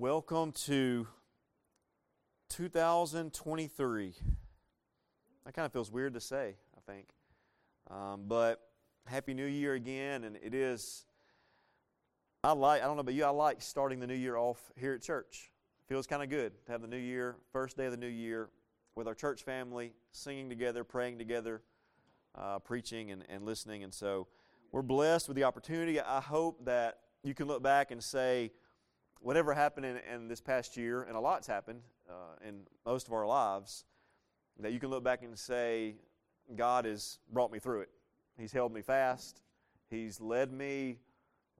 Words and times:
Welcome 0.00 0.52
to 0.64 1.06
2023. 2.48 4.14
That 5.44 5.52
kind 5.52 5.66
of 5.66 5.72
feels 5.74 5.92
weird 5.92 6.14
to 6.14 6.20
say, 6.22 6.54
I 6.74 6.90
think. 6.90 7.08
Um, 7.90 8.22
but 8.26 8.62
Happy 9.04 9.34
New 9.34 9.44
Year 9.44 9.74
again, 9.74 10.24
and 10.24 10.38
it 10.42 10.54
is. 10.54 11.04
I 12.42 12.52
like. 12.52 12.80
I 12.80 12.86
don't 12.86 12.96
know 12.96 13.00
about 13.00 13.12
you. 13.12 13.24
I 13.24 13.28
like 13.28 13.60
starting 13.60 14.00
the 14.00 14.06
new 14.06 14.14
year 14.14 14.38
off 14.38 14.72
here 14.74 14.94
at 14.94 15.02
church. 15.02 15.52
feels 15.86 16.06
kind 16.06 16.22
of 16.22 16.30
good 16.30 16.54
to 16.64 16.72
have 16.72 16.80
the 16.80 16.88
new 16.88 16.96
year, 16.96 17.36
first 17.52 17.76
day 17.76 17.84
of 17.84 17.90
the 17.90 17.98
new 17.98 18.06
year, 18.06 18.48
with 18.94 19.06
our 19.06 19.14
church 19.14 19.42
family, 19.42 19.92
singing 20.12 20.48
together, 20.48 20.82
praying 20.82 21.18
together, 21.18 21.60
uh, 22.34 22.58
preaching 22.58 23.10
and, 23.10 23.22
and 23.28 23.44
listening. 23.44 23.84
And 23.84 23.92
so, 23.92 24.28
we're 24.72 24.80
blessed 24.80 25.28
with 25.28 25.36
the 25.36 25.44
opportunity. 25.44 26.00
I 26.00 26.22
hope 26.22 26.64
that 26.64 27.00
you 27.22 27.34
can 27.34 27.46
look 27.48 27.62
back 27.62 27.90
and 27.90 28.02
say, 28.02 28.52
whatever 29.20 29.54
happened 29.54 29.86
in, 29.86 29.98
in 30.12 30.28
this 30.28 30.40
past 30.40 30.76
year, 30.76 31.02
and 31.02 31.16
a 31.16 31.20
lot's 31.20 31.46
happened 31.46 31.80
uh, 32.08 32.46
in 32.46 32.62
most 32.84 33.06
of 33.06 33.12
our 33.12 33.26
lives, 33.26 33.84
that 34.58 34.72
you 34.72 34.80
can 34.80 34.90
look 34.90 35.04
back 35.04 35.22
and 35.22 35.38
say, 35.38 35.94
God 36.56 36.84
has 36.84 37.18
brought 37.32 37.52
me 37.52 37.58
through 37.58 37.80
it. 37.80 37.90
He's 38.36 38.52
held 38.52 38.72
me 38.72 38.82
fast. 38.82 39.42
He's 39.88 40.20
led 40.20 40.52
me 40.52 40.98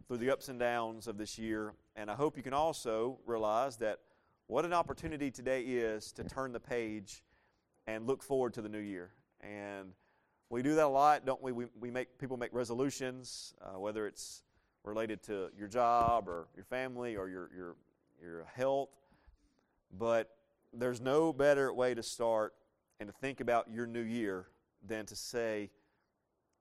through 0.06 0.18
the 0.18 0.30
ups 0.30 0.48
and 0.48 0.58
downs 0.58 1.06
of 1.06 1.16
this 1.16 1.38
year. 1.38 1.74
And 1.96 2.10
I 2.10 2.14
hope 2.14 2.36
you 2.36 2.42
can 2.42 2.52
also 2.52 3.18
realize 3.26 3.76
that 3.76 4.00
what 4.46 4.64
an 4.64 4.72
opportunity 4.72 5.30
today 5.30 5.62
is 5.62 6.12
to 6.12 6.24
turn 6.24 6.52
the 6.52 6.60
page 6.60 7.22
and 7.86 8.06
look 8.06 8.22
forward 8.22 8.54
to 8.54 8.62
the 8.62 8.68
new 8.68 8.78
year. 8.78 9.12
And 9.40 9.92
we 10.48 10.62
do 10.62 10.74
that 10.74 10.86
a 10.86 10.88
lot, 10.88 11.24
don't 11.24 11.40
we? 11.42 11.52
We, 11.52 11.66
we 11.78 11.90
make 11.90 12.18
people 12.18 12.36
make 12.36 12.52
resolutions, 12.52 13.54
uh, 13.62 13.78
whether 13.78 14.06
it's 14.06 14.42
related 14.84 15.22
to 15.24 15.50
your 15.56 15.68
job 15.68 16.28
or 16.28 16.48
your 16.56 16.64
family 16.64 17.16
or 17.16 17.28
your, 17.28 17.50
your, 17.56 17.76
your 18.22 18.46
health. 18.54 18.90
But 19.98 20.30
there's 20.72 21.00
no 21.00 21.32
better 21.32 21.72
way 21.72 21.94
to 21.94 22.02
start 22.02 22.54
and 22.98 23.08
to 23.08 23.12
think 23.12 23.40
about 23.40 23.66
your 23.70 23.86
new 23.86 24.02
year 24.02 24.46
than 24.86 25.06
to 25.06 25.16
say, 25.16 25.70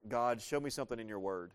God, 0.08 0.42
show 0.42 0.60
me 0.60 0.70
something 0.70 1.00
in 1.00 1.08
your 1.08 1.20
word. 1.20 1.52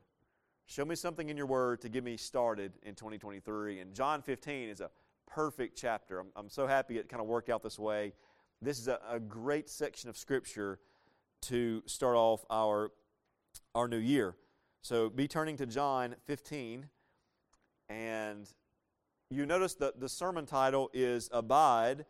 Show 0.67 0.85
me 0.85 0.95
something 0.95 1.29
in 1.29 1.37
your 1.37 1.47
word 1.47 1.81
to 1.83 1.89
get 1.89 2.05
me 2.05 2.17
started 2.17 2.73
in 2.83 2.95
2023. 2.95 3.81
And 3.81 3.95
John 3.95 4.23
15 4.23 4.69
is 4.69 4.81
a 4.81 4.91
perfect 5.27 5.77
chapter. 5.77 6.21
I'm, 6.21 6.29
I'm 6.37 6.49
so 6.49 6.67
happy 6.67 6.99
it 6.99 7.09
kind 7.09 7.21
of 7.21 7.27
worked 7.27 7.51
out 7.51 7.63
this 7.63 7.79
way. 7.79 8.13
This 8.63 8.79
is 8.79 8.89
a, 8.89 8.99
a 9.09 9.21
great 9.21 9.69
section 9.69 10.09
of 10.09 10.17
Scripture 10.17 10.79
to 11.43 11.83
start 11.87 12.17
off 12.17 12.45
our, 12.49 12.93
our 13.75 13.89
new 13.89 13.99
year. 13.99 14.37
So 14.85 15.09
be 15.09 15.27
turning 15.27 15.57
to 15.57 15.65
John 15.65 16.15
15, 16.27 16.85
and 17.89 18.47
you 19.31 19.47
notice 19.47 19.73
that 19.77 19.99
the 19.99 20.11
sermon 20.11 20.45
title 20.45 20.91
is 20.93 21.31
Abide. 21.33 22.05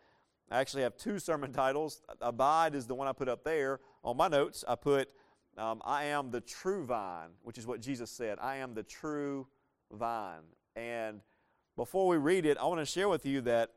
I 0.50 0.58
actually 0.58 0.82
have 0.82 0.96
two 0.96 1.20
sermon 1.20 1.52
titles. 1.52 2.02
Abide 2.20 2.74
is 2.74 2.88
the 2.88 2.94
one 2.96 3.06
I 3.06 3.12
put 3.12 3.28
up 3.28 3.44
there. 3.44 3.78
On 4.02 4.16
my 4.16 4.26
notes, 4.26 4.64
I 4.66 4.74
put 4.74 5.08
um, 5.56 5.82
I 5.84 6.06
am 6.06 6.32
the 6.32 6.40
true 6.40 6.84
vine, 6.84 7.28
which 7.44 7.58
is 7.58 7.66
what 7.68 7.80
Jesus 7.80 8.10
said. 8.10 8.38
I 8.42 8.56
am 8.56 8.74
the 8.74 8.82
true 8.82 9.46
vine. 9.92 10.42
And 10.74 11.20
before 11.76 12.08
we 12.08 12.16
read 12.16 12.44
it, 12.44 12.58
I 12.58 12.64
want 12.64 12.80
to 12.80 12.86
share 12.86 13.08
with 13.08 13.24
you 13.24 13.40
that, 13.42 13.70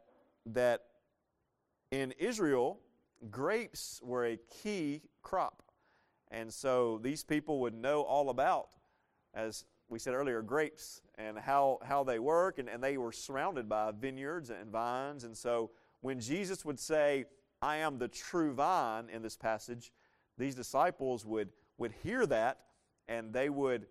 that 0.47 0.85
in 1.91 2.15
Israel, 2.17 2.79
grapes 3.29 4.01
were 4.03 4.25
a 4.25 4.39
key 4.63 5.03
crop. 5.21 5.61
And 6.31 6.51
so 6.51 6.99
these 7.03 7.23
people 7.23 7.59
would 7.59 7.75
know 7.75 8.01
all 8.01 8.31
about 8.31 8.69
as 9.33 9.65
we 9.89 9.99
said 9.99 10.13
earlier, 10.13 10.41
grapes 10.41 11.01
and 11.17 11.37
how, 11.37 11.79
how 11.83 12.03
they 12.03 12.19
work, 12.19 12.59
and, 12.59 12.69
and 12.69 12.83
they 12.83 12.97
were 12.97 13.11
surrounded 13.11 13.69
by 13.69 13.91
vineyards 13.91 14.49
and 14.49 14.71
vines. 14.71 15.23
And 15.23 15.35
so 15.35 15.71
when 16.01 16.19
Jesus 16.19 16.65
would 16.65 16.79
say, 16.79 17.25
I 17.61 17.77
am 17.77 17.97
the 17.97 18.07
true 18.07 18.53
vine 18.53 19.09
in 19.11 19.21
this 19.21 19.35
passage, 19.35 19.91
these 20.37 20.55
disciples 20.55 21.25
would, 21.25 21.49
would 21.77 21.93
hear 22.03 22.25
that 22.27 22.59
and 23.07 23.33
they 23.33 23.49
would 23.49 23.87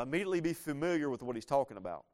immediately 0.00 0.40
be 0.40 0.52
familiar 0.52 1.10
with 1.10 1.22
what 1.22 1.34
he's 1.34 1.44
talking 1.44 1.76
about. 1.76 2.04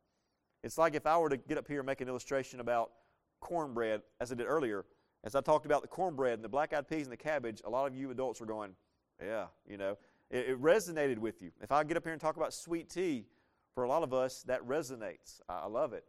It's 0.62 0.78
like 0.78 0.94
if 0.94 1.06
I 1.06 1.18
were 1.18 1.28
to 1.28 1.36
get 1.36 1.58
up 1.58 1.68
here 1.68 1.80
and 1.80 1.86
make 1.86 2.00
an 2.00 2.08
illustration 2.08 2.60
about 2.60 2.92
cornbread, 3.40 4.00
as 4.20 4.32
I 4.32 4.34
did 4.34 4.46
earlier. 4.46 4.86
As 5.22 5.34
I 5.34 5.40
talked 5.40 5.66
about 5.66 5.82
the 5.82 5.88
cornbread 5.88 6.34
and 6.34 6.44
the 6.44 6.48
black 6.48 6.72
eyed 6.72 6.88
peas 6.88 7.04
and 7.04 7.12
the 7.12 7.16
cabbage, 7.16 7.62
a 7.64 7.70
lot 7.70 7.86
of 7.86 7.94
you 7.94 8.10
adults 8.10 8.40
are 8.40 8.46
going, 8.46 8.74
Yeah, 9.22 9.46
you 9.66 9.76
know. 9.76 9.96
It, 10.34 10.48
it, 10.48 10.60
resonated 10.60 11.18
with 11.18 11.40
you. 11.40 11.52
If 11.62 11.70
I 11.70 11.84
get 11.84 11.96
up 11.96 12.02
here 12.02 12.12
and 12.12 12.20
talk 12.20 12.36
about 12.36 12.52
sweet 12.52 12.90
tea, 12.90 13.24
for 13.72 13.84
a 13.84 13.88
lot 13.88 14.02
of 14.02 14.12
us, 14.12 14.42
that 14.48 14.66
resonates. 14.66 15.40
I, 15.48 15.60
I 15.60 15.66
love 15.66 15.92
it. 15.92 16.04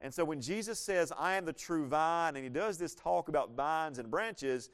And 0.00 0.12
so 0.12 0.24
when 0.24 0.40
Jesus 0.40 0.78
says, 0.78 1.12
I 1.16 1.34
am 1.34 1.44
the 1.44 1.52
true 1.52 1.86
vine, 1.86 2.36
and 2.36 2.44
he 2.44 2.50
does 2.50 2.76
this 2.76 2.94
talk 2.94 3.28
about 3.28 3.52
vines 3.52 3.98
and 3.98 4.10
branches, 4.10 4.70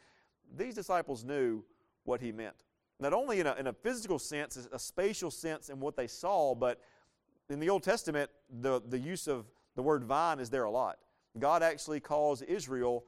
these 0.57 0.75
disciples 0.75 1.23
knew 1.23 1.63
what 2.05 2.21
he 2.21 2.33
meant. 2.33 2.65
Not 2.99 3.13
only 3.13 3.41
in 3.41 3.47
a, 3.47 3.55
in 3.55 3.67
a 3.67 3.73
physical 3.73 4.19
sense, 4.19 4.57
a 4.73 4.79
spatial 4.79 5.31
sense 5.31 5.69
in 5.69 5.81
what 5.81 5.97
they 5.97 6.07
saw, 6.07 6.55
but 6.55 6.81
in 7.51 7.61
the 7.61 7.69
Old 7.69 7.83
Testament, 7.83 8.31
the, 8.61 8.81
the 8.89 8.99
use 8.99 9.27
of 9.27 9.47
the 9.77 9.83
word 9.83 10.05
vine 10.05 10.41
is 10.41 10.49
there 10.49 10.65
a 10.65 10.71
lot. 10.71 10.99
God 11.39 11.63
actually 11.63 12.01
calls 12.01 12.41
Israel 12.43 13.05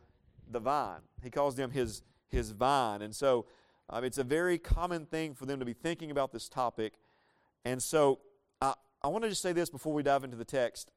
the 0.50 0.60
vine, 0.60 1.00
He 1.22 1.30
calls 1.30 1.54
them 1.56 1.70
His, 1.70 2.02
his 2.28 2.50
vine. 2.50 3.02
And 3.02 3.14
so 3.14 3.46
um, 3.88 4.04
it's 4.04 4.18
a 4.18 4.24
very 4.24 4.58
common 4.58 5.06
thing 5.06 5.34
for 5.34 5.46
them 5.46 5.60
to 5.60 5.64
be 5.64 5.72
thinking 5.72 6.10
about 6.10 6.32
this 6.32 6.48
topic. 6.48 6.94
And 7.64 7.82
so 7.82 8.20
I, 8.60 8.74
I 9.02 9.08
want 9.08 9.24
to 9.24 9.30
just 9.30 9.42
say 9.42 9.52
this 9.52 9.70
before 9.70 9.92
we 9.92 10.02
dive 10.02 10.24
into 10.24 10.36
the 10.36 10.44
text. 10.44 10.90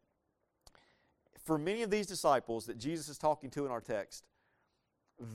For 1.46 1.58
many 1.58 1.84
of 1.84 1.92
these 1.92 2.08
disciples 2.08 2.66
that 2.66 2.78
Jesus 2.78 3.10
is 3.10 3.18
talking 3.18 3.50
to 3.52 3.66
in 3.66 3.72
our 3.72 3.82
text, 3.82 4.26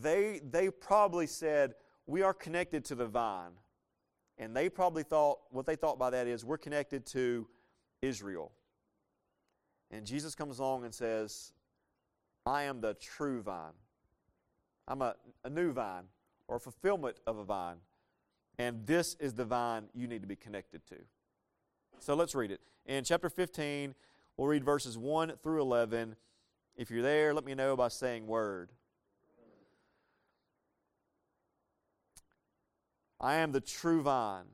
they, 0.02 0.40
they 0.48 0.70
probably 0.70 1.26
said, 1.26 1.74
We 2.06 2.22
are 2.22 2.34
connected 2.34 2.84
to 2.86 2.94
the 2.94 3.06
vine. 3.06 3.52
And 4.36 4.56
they 4.56 4.68
probably 4.68 5.04
thought, 5.04 5.38
what 5.50 5.64
they 5.64 5.76
thought 5.76 5.96
by 5.96 6.10
that 6.10 6.26
is, 6.26 6.44
we're 6.44 6.58
connected 6.58 7.06
to 7.06 7.46
Israel. 8.02 8.50
And 9.92 10.04
Jesus 10.04 10.34
comes 10.34 10.58
along 10.58 10.84
and 10.84 10.92
says, 10.92 11.52
I 12.44 12.64
am 12.64 12.80
the 12.80 12.94
true 12.94 13.42
vine. 13.42 13.74
I'm 14.88 15.02
a, 15.02 15.14
a 15.44 15.50
new 15.50 15.72
vine 15.72 16.04
or 16.48 16.58
fulfillment 16.58 17.18
of 17.26 17.38
a 17.38 17.44
vine. 17.44 17.78
And 18.58 18.86
this 18.86 19.14
is 19.18 19.34
the 19.34 19.44
vine 19.44 19.84
you 19.94 20.06
need 20.06 20.22
to 20.22 20.28
be 20.28 20.36
connected 20.36 20.86
to. 20.86 20.96
So 21.98 22.14
let's 22.14 22.34
read 22.34 22.50
it. 22.50 22.60
In 22.86 23.02
chapter 23.04 23.30
15, 23.30 23.94
we'll 24.36 24.48
read 24.48 24.64
verses 24.64 24.98
1 24.98 25.32
through 25.42 25.62
11. 25.62 26.16
If 26.76 26.90
you're 26.90 27.02
there, 27.02 27.32
let 27.34 27.44
me 27.44 27.54
know 27.54 27.76
by 27.76 27.88
saying 27.88 28.26
word. 28.26 28.70
I 33.20 33.36
am 33.36 33.52
the 33.52 33.60
true 33.60 34.02
vine, 34.02 34.44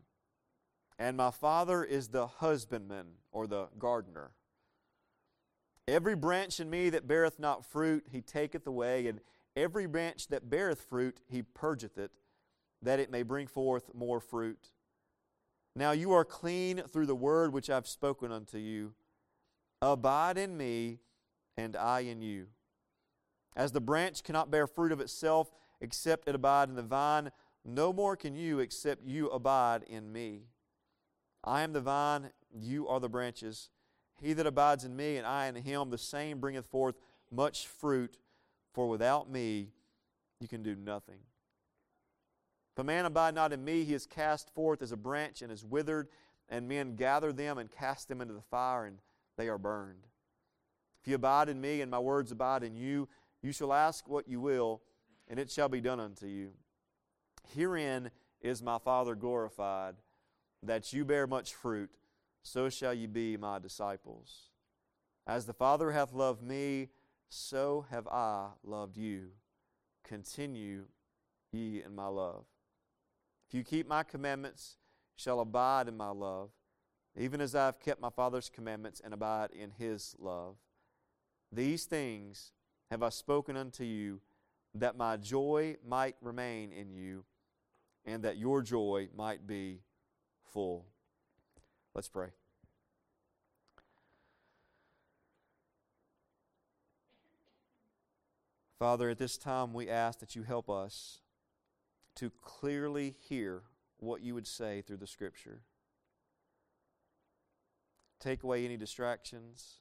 and 0.99 1.17
my 1.17 1.31
Father 1.33 1.83
is 1.83 2.09
the 2.09 2.27
husbandman 2.27 3.07
or 3.33 3.47
the 3.49 3.69
gardener. 3.78 4.31
Every 5.89 6.15
branch 6.15 6.61
in 6.61 6.71
me 6.71 6.89
that 6.91 7.09
beareth 7.09 7.41
not 7.41 7.67
fruit, 7.67 8.07
he 8.12 8.21
taketh 8.21 8.67
away, 8.67 9.09
and 9.09 9.21
Every 9.56 9.87
branch 9.87 10.28
that 10.28 10.49
beareth 10.49 10.81
fruit, 10.81 11.21
he 11.28 11.43
purgeth 11.43 11.99
it, 11.99 12.12
that 12.83 13.00
it 13.00 13.11
may 13.11 13.22
bring 13.22 13.47
forth 13.47 13.91
more 13.94 14.21
fruit. 14.21 14.71
Now 15.77 15.93
you 15.93 16.12
are 16.12 16.25
clean 16.25 16.78
through 16.78 17.06
the 17.06 17.15
word 17.15 17.53
which 17.53 17.71
I've 17.71 17.87
spoken 17.87 18.33
unto 18.33 18.59
you. 18.59 18.94
Abide 19.83 20.39
in 20.39 20.56
me, 20.56 20.99
and 21.56 21.77
I 21.77 22.00
in 22.00 22.22
you. 22.22 22.47
As 23.56 23.72
the 23.72 23.81
branch 23.81 24.22
cannot 24.22 24.50
bear 24.50 24.66
fruit 24.66 24.93
of 24.93 25.00
itself 25.00 25.53
except 25.81 26.28
it 26.28 26.34
abide 26.34 26.69
in 26.69 26.75
the 26.75 26.83
vine, 26.83 27.31
no 27.65 27.93
more 27.93 28.16
can 28.16 28.34
you 28.34 28.59
except 28.59 29.05
you 29.05 29.28
abide 29.28 29.83
in 29.83 30.12
me. 30.12 30.44
I 31.44 31.62
am 31.62 31.72
the 31.72 31.81
vine, 31.81 32.30
you 32.53 32.86
are 32.89 33.01
the 33.01 33.09
branches. 33.09 33.71
He 34.21 34.33
that 34.34 34.47
abides 34.47 34.84
in 34.84 34.97
me, 34.97 35.16
and 35.16 35.27
I 35.27 35.47
in 35.47 35.54
him, 35.54 35.91
the 35.91 35.98
same 35.98 36.41
bringeth 36.41 36.66
forth 36.66 36.97
much 37.30 37.66
fruit. 37.66 38.19
For 38.72 38.89
without 38.89 39.31
me, 39.31 39.69
you 40.41 40.49
can 40.49 40.63
do 40.63 40.75
nothing. 40.75 41.19
If 42.72 42.78
a 42.78 42.84
man 42.84 43.05
abide 43.05 43.34
not 43.34 43.53
in 43.53 43.65
me, 43.65 43.84
he 43.84 43.95
is 43.95 44.07
cast 44.07 44.55
forth 44.55 44.81
as 44.81 44.93
a 44.93 44.97
branch 44.97 45.43
and 45.43 45.51
is 45.51 45.65
withered, 45.65 46.09
and 46.49 46.69
men 46.69 46.97
gather 46.97 47.33
them 47.33 47.59
and 47.59 47.71
cast 47.71 48.09
them 48.09 48.21
into 48.21 48.34
the 48.34 48.41
fire, 48.41 48.87
and 48.87 48.99
they 49.37 49.49
are 49.49 49.59
burned. 49.59 50.07
If 51.03 51.09
you 51.09 51.17
abide 51.17 51.49
in 51.49 51.61
me, 51.61 51.81
and 51.81 51.91
my 51.91 51.99
words 51.99 52.31
abide 52.31 52.63
in 52.63 52.77
you, 52.77 53.09
you 53.43 53.53
shall 53.53 53.72
ask 53.72 54.09
what 54.09 54.28
you 54.28 54.41
will, 54.41 54.83
and 55.28 55.39
it 55.39 55.51
shall 55.51 55.69
be 55.69 55.81
done 55.81 56.01
unto 56.01 56.27
you. 56.27 56.51
Herein 57.55 58.11
is 58.41 58.63
my 58.63 58.78
Father 58.78 59.15
glorified, 59.15 59.97
that 60.63 60.93
you 60.93 61.05
bear 61.05 61.27
much 61.27 61.55
fruit, 61.55 61.91
so 62.43 62.69
shall 62.69 62.95
you 62.95 63.09
be 63.09 63.37
my 63.37 63.59
disciples. 63.59 64.51
As 65.27 65.47
the 65.47 65.53
Father 65.53 65.91
hath 65.91 66.13
loved 66.13 66.43
me, 66.43 66.89
so 67.30 67.86
have 67.91 68.06
I 68.09 68.48
loved 68.62 68.97
you. 68.97 69.28
Continue 70.04 70.84
ye 71.53 71.82
in 71.84 71.94
my 71.94 72.09
love. 72.09 72.44
If 73.48 73.54
you 73.54 73.65
keep 73.65 73.88
my 73.88 74.03
commandments, 74.03 74.77
shall 75.16 75.41
abide 75.41 75.86
in 75.88 75.97
my 75.97 76.10
love, 76.10 76.50
even 77.16 77.41
as 77.41 77.54
I 77.54 77.66
have 77.66 77.80
kept 77.80 78.00
my 78.00 78.10
Father's 78.10 78.48
commandments 78.48 79.00
and 79.04 79.12
abide 79.12 79.50
in 79.53 79.71
his 79.71 80.16
love. 80.18 80.56
These 81.53 81.84
things 81.84 82.53
have 82.91 83.03
I 83.03 83.10
spoken 83.10 83.56
unto 83.56 83.84
you, 83.84 84.21
that 84.74 84.97
my 84.97 85.16
joy 85.16 85.76
might 85.86 86.16
remain 86.21 86.72
in 86.72 86.91
you, 86.91 87.24
and 88.04 88.22
that 88.24 88.38
your 88.38 88.62
joy 88.62 89.09
might 89.16 89.47
be 89.47 89.80
full. 90.53 90.86
Let's 91.94 92.09
pray. 92.09 92.28
Father, 98.80 99.10
at 99.10 99.18
this 99.18 99.36
time 99.36 99.74
we 99.74 99.91
ask 99.91 100.21
that 100.21 100.34
you 100.34 100.42
help 100.42 100.71
us 100.71 101.21
to 102.16 102.30
clearly 102.41 103.15
hear 103.28 103.65
what 103.98 104.22
you 104.22 104.34
would 104.34 104.47
say 104.47 104.80
through 104.80 104.97
the 104.97 105.06
Scripture. 105.06 105.60
Take 108.21 108.42
away 108.42 108.65
any 108.65 108.78
distractions. 108.78 109.80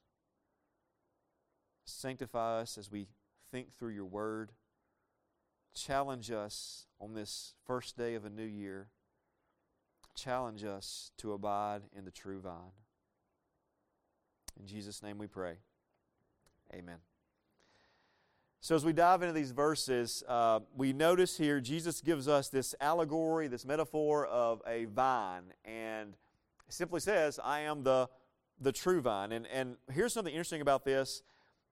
Sanctify 1.85 2.59
us 2.59 2.77
as 2.77 2.91
we 2.91 3.07
think 3.53 3.73
through 3.73 3.93
your 3.93 4.05
word. 4.05 4.51
Challenge 5.73 6.29
us 6.29 6.85
on 6.99 7.13
this 7.13 7.53
first 7.65 7.97
day 7.97 8.15
of 8.15 8.25
a 8.25 8.29
new 8.29 8.43
year. 8.43 8.89
Challenge 10.13 10.65
us 10.65 11.11
to 11.19 11.31
abide 11.31 11.83
in 11.95 12.03
the 12.03 12.11
true 12.11 12.41
vine. 12.41 12.75
In 14.59 14.67
Jesus' 14.67 15.01
name 15.01 15.17
we 15.17 15.27
pray. 15.27 15.59
Amen. 16.73 16.97
So, 18.61 18.75
as 18.75 18.83
we 18.83 18.91
dive 18.91 19.21
into 19.21 19.33
these 19.33 19.51
verses, 19.51 20.21
uh, 20.27 20.59
we 20.75 20.91
notice 20.91 21.37
here 21.37 21.61
Jesus 21.61 22.01
gives 22.01 22.27
us 22.27 22.49
this 22.49 22.75
allegory, 22.81 23.47
this 23.47 23.65
metaphor 23.65 24.25
of 24.25 24.61
a 24.67 24.83
vine, 24.83 25.53
and 25.63 26.15
simply 26.67 26.99
says, 26.99 27.39
I 27.41 27.61
am 27.61 27.83
the, 27.83 28.09
the 28.59 28.73
true 28.73 28.99
vine. 28.99 29.31
And, 29.31 29.47
and 29.47 29.77
here's 29.93 30.11
something 30.11 30.33
interesting 30.33 30.59
about 30.59 30.83
this 30.83 31.23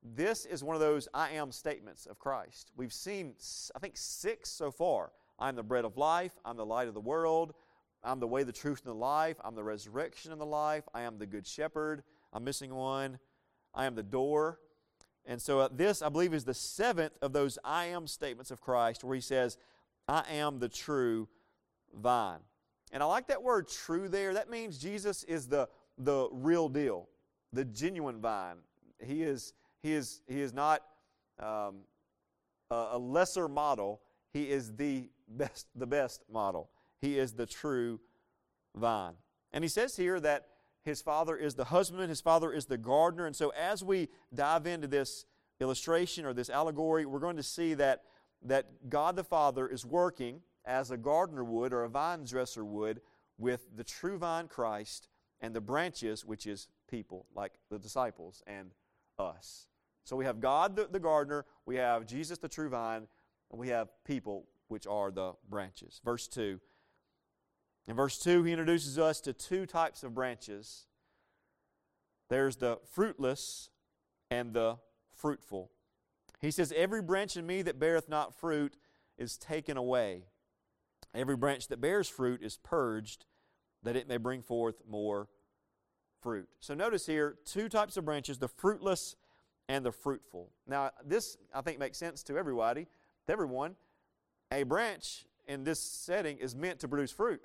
this 0.01 0.45
is 0.45 0.63
one 0.63 0.75
of 0.75 0.80
those 0.80 1.10
I 1.13 1.31
am 1.31 1.51
statements 1.51 2.06
of 2.06 2.19
Christ. 2.19 2.72
We've 2.78 2.94
seen, 2.94 3.33
I 3.75 3.80
think, 3.80 3.98
six 3.98 4.50
so 4.50 4.72
far. 4.72 5.12
I'm 5.38 5.57
the 5.57 5.63
bread 5.63 5.83
of 5.83 5.98
life. 5.98 6.40
I'm 6.45 6.56
the 6.56 6.66
light 6.66 6.88
of 6.88 6.94
the 6.94 7.01
world. 7.01 7.54
I'm 8.01 8.22
the 8.22 8.28
way, 8.28 8.44
the 8.44 8.54
truth, 8.54 8.83
and 8.86 8.92
the 8.92 8.98
life. 8.98 9.36
I'm 9.44 9.56
the 9.56 9.63
resurrection 9.63 10.31
and 10.31 10.40
the 10.40 10.45
life. 10.45 10.86
I 10.94 11.01
am 11.01 11.18
the 11.18 11.25
good 11.25 11.45
shepherd. 11.45 12.04
I'm 12.31 12.45
missing 12.45 12.74
one. 12.74 13.19
I 13.75 13.86
am 13.86 13.95
the 13.95 14.04
door. 14.04 14.60
And 15.27 15.41
so, 15.41 15.59
uh, 15.59 15.69
this, 15.71 16.01
I 16.01 16.09
believe, 16.09 16.33
is 16.33 16.45
the 16.45 16.53
seventh 16.53 17.18
of 17.21 17.33
those 17.33 17.59
I 17.63 17.85
am 17.88 18.07
statements 18.07 18.50
of 18.50 18.62
Christ 18.62 19.03
where 19.03 19.13
he 19.13 19.21
says, 19.21 19.57
I 20.07 20.24
am 20.31 20.59
the 20.59 20.69
true 20.69 21.27
vine. 21.94 22.39
And 22.91 23.03
I 23.03 23.06
like 23.06 23.27
that 23.27 23.44
word 23.44 23.68
true 23.68 24.07
there. 24.07 24.33
That 24.33 24.50
means 24.50 24.77
Jesus 24.77 25.24
is 25.25 25.47
the, 25.47 25.68
the 25.97 26.29
real 26.31 26.69
deal, 26.69 27.09
the 27.51 27.65
genuine 27.65 28.21
vine. 28.21 28.57
He 29.03 29.21
is 29.21 29.53
he 29.81 29.94
is, 29.94 30.21
he 30.27 30.41
is 30.41 30.53
not 30.53 30.81
um, 31.39 31.77
a, 32.69 32.89
a 32.91 32.97
lesser 32.97 33.47
model. 33.47 34.01
He 34.33 34.50
is 34.50 34.75
the 34.75 35.09
best, 35.27 35.68
the 35.75 35.88
best 35.88 36.23
model. 36.31 36.69
He 37.00 37.18
is 37.18 37.33
the 37.33 37.45
true 37.45 38.00
vine. 38.75 39.13
And 39.53 39.63
he 39.63 39.68
says 39.69 39.95
here 39.95 40.19
that 40.19 40.47
his 40.88 41.01
father 41.01 41.36
is 41.36 41.54
the 41.54 41.66
husbandman, 41.66 42.07
his 42.07 42.22
father 42.22 42.51
is 42.51 42.66
the 42.66 42.78
gardener. 42.78 43.25
And 43.25 43.36
so 43.36 43.50
as 43.50 43.84
we 43.84 44.07
dive 44.34 44.66
into 44.66 44.88
this 44.88 45.25
illustration 45.60 46.25
or 46.25 46.34
this 46.34 46.50
allegory, 46.50 47.06
we're 47.06 47.19
going 47.19 47.36
to 47.36 47.44
see 47.44 47.74
that, 47.74 48.04
that 48.44 48.89
God 48.89 49.18
the 49.18 49.24
Father 49.24 49.68
is 49.68 49.86
working 49.86 50.42
as 50.66 50.89
a 50.89 50.98
gardener 50.98 51.44
would 51.44 51.74
or 51.74 51.84
a 51.84 51.89
vine 51.89 52.24
dresser 52.24 52.63
would 52.63 53.01
with 53.38 53.68
the 53.75 53.84
true 53.84 54.18
vine 54.18 54.48
Christ 54.48 55.10
and 55.42 55.54
the 55.54 55.62
branches, 55.62 56.24
which 56.24 56.48
is 56.48 56.69
people, 56.90 57.25
like 57.36 57.54
the 57.69 57.78
disciples 57.78 58.42
and 58.48 58.72
us. 59.19 59.68
So 60.06 60.16
we 60.16 60.24
have 60.24 60.40
God, 60.40 60.78
the, 60.78 60.88
the 60.90 61.01
gardener, 61.01 61.45
we 61.66 61.75
have 61.75 62.06
Jesus, 62.06 62.38
the 62.38 62.48
true 62.48 62.69
vine, 62.69 63.07
and 63.51 63.60
we 63.60 63.68
have 63.68 63.90
people, 64.06 64.45
which 64.69 64.88
are 64.88 65.12
the 65.12 65.33
branches. 65.50 66.00
Verse 66.06 66.30
2. 66.30 66.62
In 67.88 67.95
verse 67.95 68.18
2, 68.19 68.44
he 68.44 68.51
introduces 68.51 69.00
us 69.00 69.22
to 69.22 69.34
two 69.34 69.66
types 69.66 70.04
of 70.04 70.13
branches 70.13 70.86
there's 72.30 72.57
the 72.57 72.80
fruitless 72.92 73.69
and 74.30 74.54
the 74.54 74.78
fruitful. 75.16 75.72
He 76.42 76.51
says, 76.51 76.74
Every 76.75 77.01
branch 77.01 77.38
in 77.38 77.48
me 77.48 77.62
that 77.62 77.80
beareth 77.80 78.10
not 78.10 78.36
fruit 78.36 78.75
is 79.18 79.38
taken 79.38 79.78
away. 79.78 80.25
Every 81.13 81.38
branch 81.38 81.69
that 81.69 81.81
bears 81.81 82.10
fruit 82.10 82.42
is 82.44 82.57
purged, 82.57 83.25
that 83.84 83.95
it 83.95 84.07
may 84.07 84.18
bring 84.18 84.42
forth 84.42 84.81
more 84.88 85.30
fruit. 86.22 86.50
So 86.60 86.74
notice 86.74 87.06
here 87.06 87.38
two 87.45 87.69
types 87.69 87.98
of 87.98 88.06
branches 88.06 88.38
the 88.38 88.48
fruitless 88.48 89.16
and 89.69 89.86
the 89.86 89.92
fruitful. 89.92 90.51
Now, 90.68 90.92
this 91.06 91.38
I 91.54 91.62
think 91.62 91.80
makes 91.80 91.98
sense 91.98 92.24
to 92.24 92.38
everybody, 92.38 92.88
to 93.25 93.31
everyone. 93.31 93.75
A 94.51 94.63
branch 94.63 95.25
in 95.48 95.63
this 95.63 95.80
setting 95.80 96.38
is 96.38 96.56
meant 96.56 96.80
to 96.80 96.88
produce 96.88 97.12
fruit. 97.12 97.42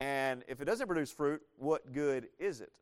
And 0.00 0.44
if 0.48 0.60
it 0.60 0.66
doesn't 0.66 0.86
produce 0.86 1.10
fruit, 1.10 1.42
what 1.56 1.92
good 1.92 2.28
is 2.38 2.60
it? 2.60 2.72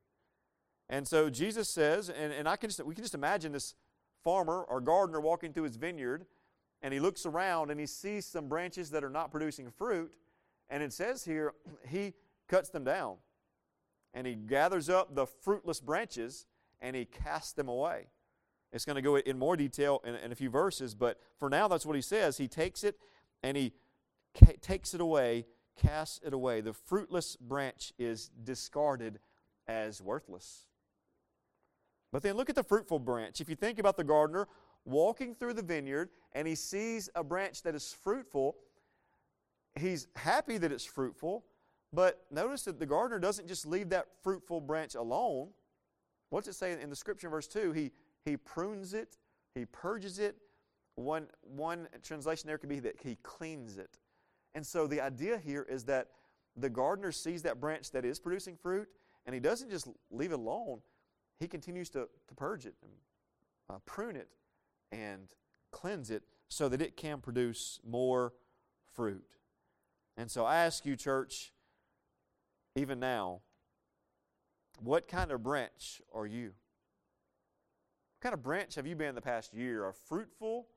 And 0.88 1.06
so 1.06 1.30
Jesus 1.30 1.68
says, 1.68 2.08
and, 2.08 2.32
and 2.32 2.48
I 2.48 2.56
can 2.56 2.68
just, 2.68 2.84
we 2.84 2.94
can 2.94 3.04
just 3.04 3.14
imagine 3.14 3.52
this 3.52 3.74
farmer 4.22 4.62
or 4.62 4.80
gardener 4.80 5.20
walking 5.20 5.52
through 5.52 5.64
his 5.64 5.76
vineyard, 5.76 6.26
and 6.82 6.92
he 6.92 7.00
looks 7.00 7.24
around 7.24 7.70
and 7.70 7.80
he 7.80 7.86
sees 7.86 8.26
some 8.26 8.48
branches 8.48 8.90
that 8.90 9.04
are 9.04 9.10
not 9.10 9.30
producing 9.30 9.70
fruit, 9.70 10.12
and 10.68 10.82
it 10.82 10.92
says 10.92 11.24
here, 11.24 11.52
he 11.88 12.14
cuts 12.48 12.70
them 12.70 12.84
down. 12.84 13.16
And 14.12 14.26
he 14.26 14.34
gathers 14.34 14.88
up 14.88 15.14
the 15.14 15.26
fruitless 15.26 15.80
branches 15.80 16.46
and 16.80 16.94
he 16.94 17.04
casts 17.04 17.52
them 17.52 17.68
away. 17.68 18.06
It's 18.72 18.84
going 18.84 18.96
to 18.96 19.02
go 19.02 19.16
in 19.16 19.38
more 19.38 19.56
detail 19.56 20.00
in, 20.04 20.14
in, 20.16 20.32
a 20.32 20.34
few 20.34 20.50
verses, 20.50 20.94
but 20.94 21.18
for 21.38 21.48
now, 21.48 21.68
that's 21.68 21.86
what 21.86 21.96
he 21.96 22.02
says. 22.02 22.36
He 22.36 22.48
takes 22.48 22.84
it 22.84 22.96
and 23.42 23.56
he 23.56 23.72
ca- 24.34 24.56
takes 24.60 24.94
it 24.94 25.00
away, 25.00 25.46
casts 25.76 26.20
it 26.24 26.32
away. 26.32 26.60
The 26.60 26.72
fruitless 26.72 27.36
branch 27.36 27.92
is 27.98 28.30
discarded 28.42 29.18
as 29.66 30.00
worthless. 30.00 30.66
But 32.12 32.22
then 32.22 32.36
look 32.36 32.48
at 32.48 32.54
the 32.54 32.62
fruitful 32.62 33.00
branch. 33.00 33.40
If 33.40 33.48
you 33.48 33.56
think 33.56 33.78
about 33.78 33.96
the 33.96 34.04
gardener 34.04 34.46
walking 34.84 35.34
through 35.34 35.54
the 35.54 35.62
vineyard 35.62 36.10
and 36.32 36.46
he 36.46 36.54
sees 36.54 37.08
a 37.14 37.24
branch 37.24 37.62
that 37.62 37.74
is 37.74 37.92
fruitful, 37.92 38.56
he's 39.78 40.06
happy 40.14 40.58
that 40.58 40.70
it's 40.70 40.84
fruitful, 40.84 41.44
but 41.92 42.24
notice 42.30 42.62
that 42.64 42.78
the 42.78 42.86
gardener 42.86 43.18
doesn't 43.18 43.48
just 43.48 43.66
leave 43.66 43.88
that 43.88 44.06
fruitful 44.22 44.60
branch 44.60 44.94
alone. 44.94 45.48
What's 46.30 46.48
it 46.48 46.54
say 46.54 46.80
in 46.80 46.90
the 46.90 46.96
scripture 46.96 47.28
verse 47.28 47.48
2? 47.48 47.72
He 47.72 47.90
he 48.24 48.36
prunes 48.36 48.94
it, 48.94 49.16
He 49.54 49.66
purges 49.66 50.18
it. 50.18 50.36
One, 50.96 51.26
one 51.42 51.88
translation 52.02 52.46
there 52.46 52.58
could 52.58 52.68
be 52.68 52.80
that 52.80 52.96
He 53.02 53.16
cleans 53.22 53.78
it. 53.78 53.98
And 54.54 54.64
so 54.64 54.86
the 54.86 55.00
idea 55.00 55.38
here 55.38 55.66
is 55.68 55.84
that 55.84 56.08
the 56.56 56.70
gardener 56.70 57.12
sees 57.12 57.42
that 57.42 57.60
branch 57.60 57.90
that 57.90 58.04
is 58.04 58.20
producing 58.20 58.56
fruit, 58.56 58.88
and 59.26 59.34
he 59.34 59.40
doesn't 59.40 59.70
just 59.70 59.88
leave 60.10 60.32
it 60.32 60.38
alone. 60.38 60.80
He 61.40 61.48
continues 61.48 61.90
to, 61.90 62.08
to 62.28 62.34
purge 62.34 62.66
it 62.66 62.74
and 62.82 62.92
uh, 63.68 63.78
prune 63.84 64.16
it 64.16 64.28
and 64.92 65.28
cleanse 65.72 66.10
it 66.10 66.22
so 66.48 66.68
that 66.68 66.80
it 66.80 66.96
can 66.96 67.20
produce 67.20 67.80
more 67.84 68.32
fruit. 68.92 69.24
And 70.16 70.30
so 70.30 70.44
I 70.44 70.56
ask 70.56 70.86
you, 70.86 70.94
church, 70.94 71.52
even 72.76 73.00
now, 73.00 73.40
what 74.78 75.08
kind 75.08 75.32
of 75.32 75.42
branch 75.42 76.00
are 76.12 76.26
you? 76.26 76.52
What 78.18 78.20
kind 78.20 78.34
of 78.34 78.42
branch 78.42 78.76
have 78.76 78.86
you 78.86 78.94
been 78.94 79.16
the 79.16 79.20
past 79.20 79.52
year? 79.52 79.88
A 79.88 79.92
fruitful 79.92 80.68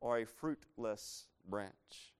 or 0.00 0.18
a 0.18 0.26
fruitless 0.26 1.26
branch? 1.48 2.12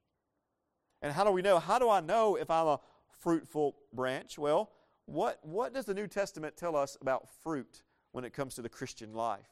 And 1.02 1.12
how 1.12 1.25
do 1.25 1.30
we 1.30 1.42
know? 1.42 1.59
How 1.59 1.78
do 1.78 1.90
I 1.90 2.00
know 2.00 2.37
if 2.37 2.50
I'm 2.50 2.66
a 2.66 2.80
fruitful 3.21 3.76
branch? 3.92 4.38
Well, 4.38 4.71
what, 5.06 5.38
what 5.42 5.75
does 5.75 5.85
the 5.85 5.94
New 5.94 6.06
Testament 6.06 6.56
tell 6.56 6.76
us 6.76 6.97
about 7.00 7.28
fruit 7.42 7.82
when 8.12 8.25
it 8.25 8.32
comes 8.32 8.54
to 8.54 8.62
the 8.62 8.68
Christian 8.68 9.12
life? 9.12 9.49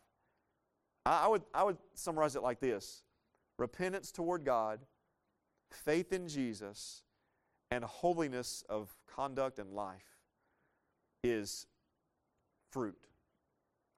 I, 1.05 1.25
I 1.25 1.29
would, 1.29 1.43
I 1.53 1.65
would 1.65 1.77
summarize 1.95 2.37
it 2.37 2.43
like 2.43 2.61
this 2.61 3.03
repentance 3.59 4.11
toward 4.11 4.45
God, 4.45 4.81
faith 5.71 6.13
in 6.13 6.29
Jesus, 6.29 7.03
and 7.71 7.85
holiness 7.85 8.65
of 8.71 8.95
conduct 9.07 9.59
and 9.59 9.73
life 9.73 10.19
is 11.23 11.67
fruit. 12.71 12.97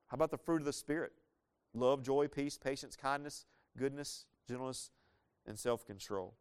How 0.09 0.17
about 0.17 0.33
the 0.33 0.39
fruit 0.39 0.61
of 0.61 0.65
the 0.65 0.73
Spirit? 0.73 1.13
love, 1.75 2.03
joy, 2.03 2.29
peace, 2.29 2.59
patience, 2.59 2.97
kindness, 2.97 3.47
goodness, 3.79 4.27
gentleness, 4.49 4.91
and 5.47 5.59
self 5.59 5.87
control? 5.87 6.35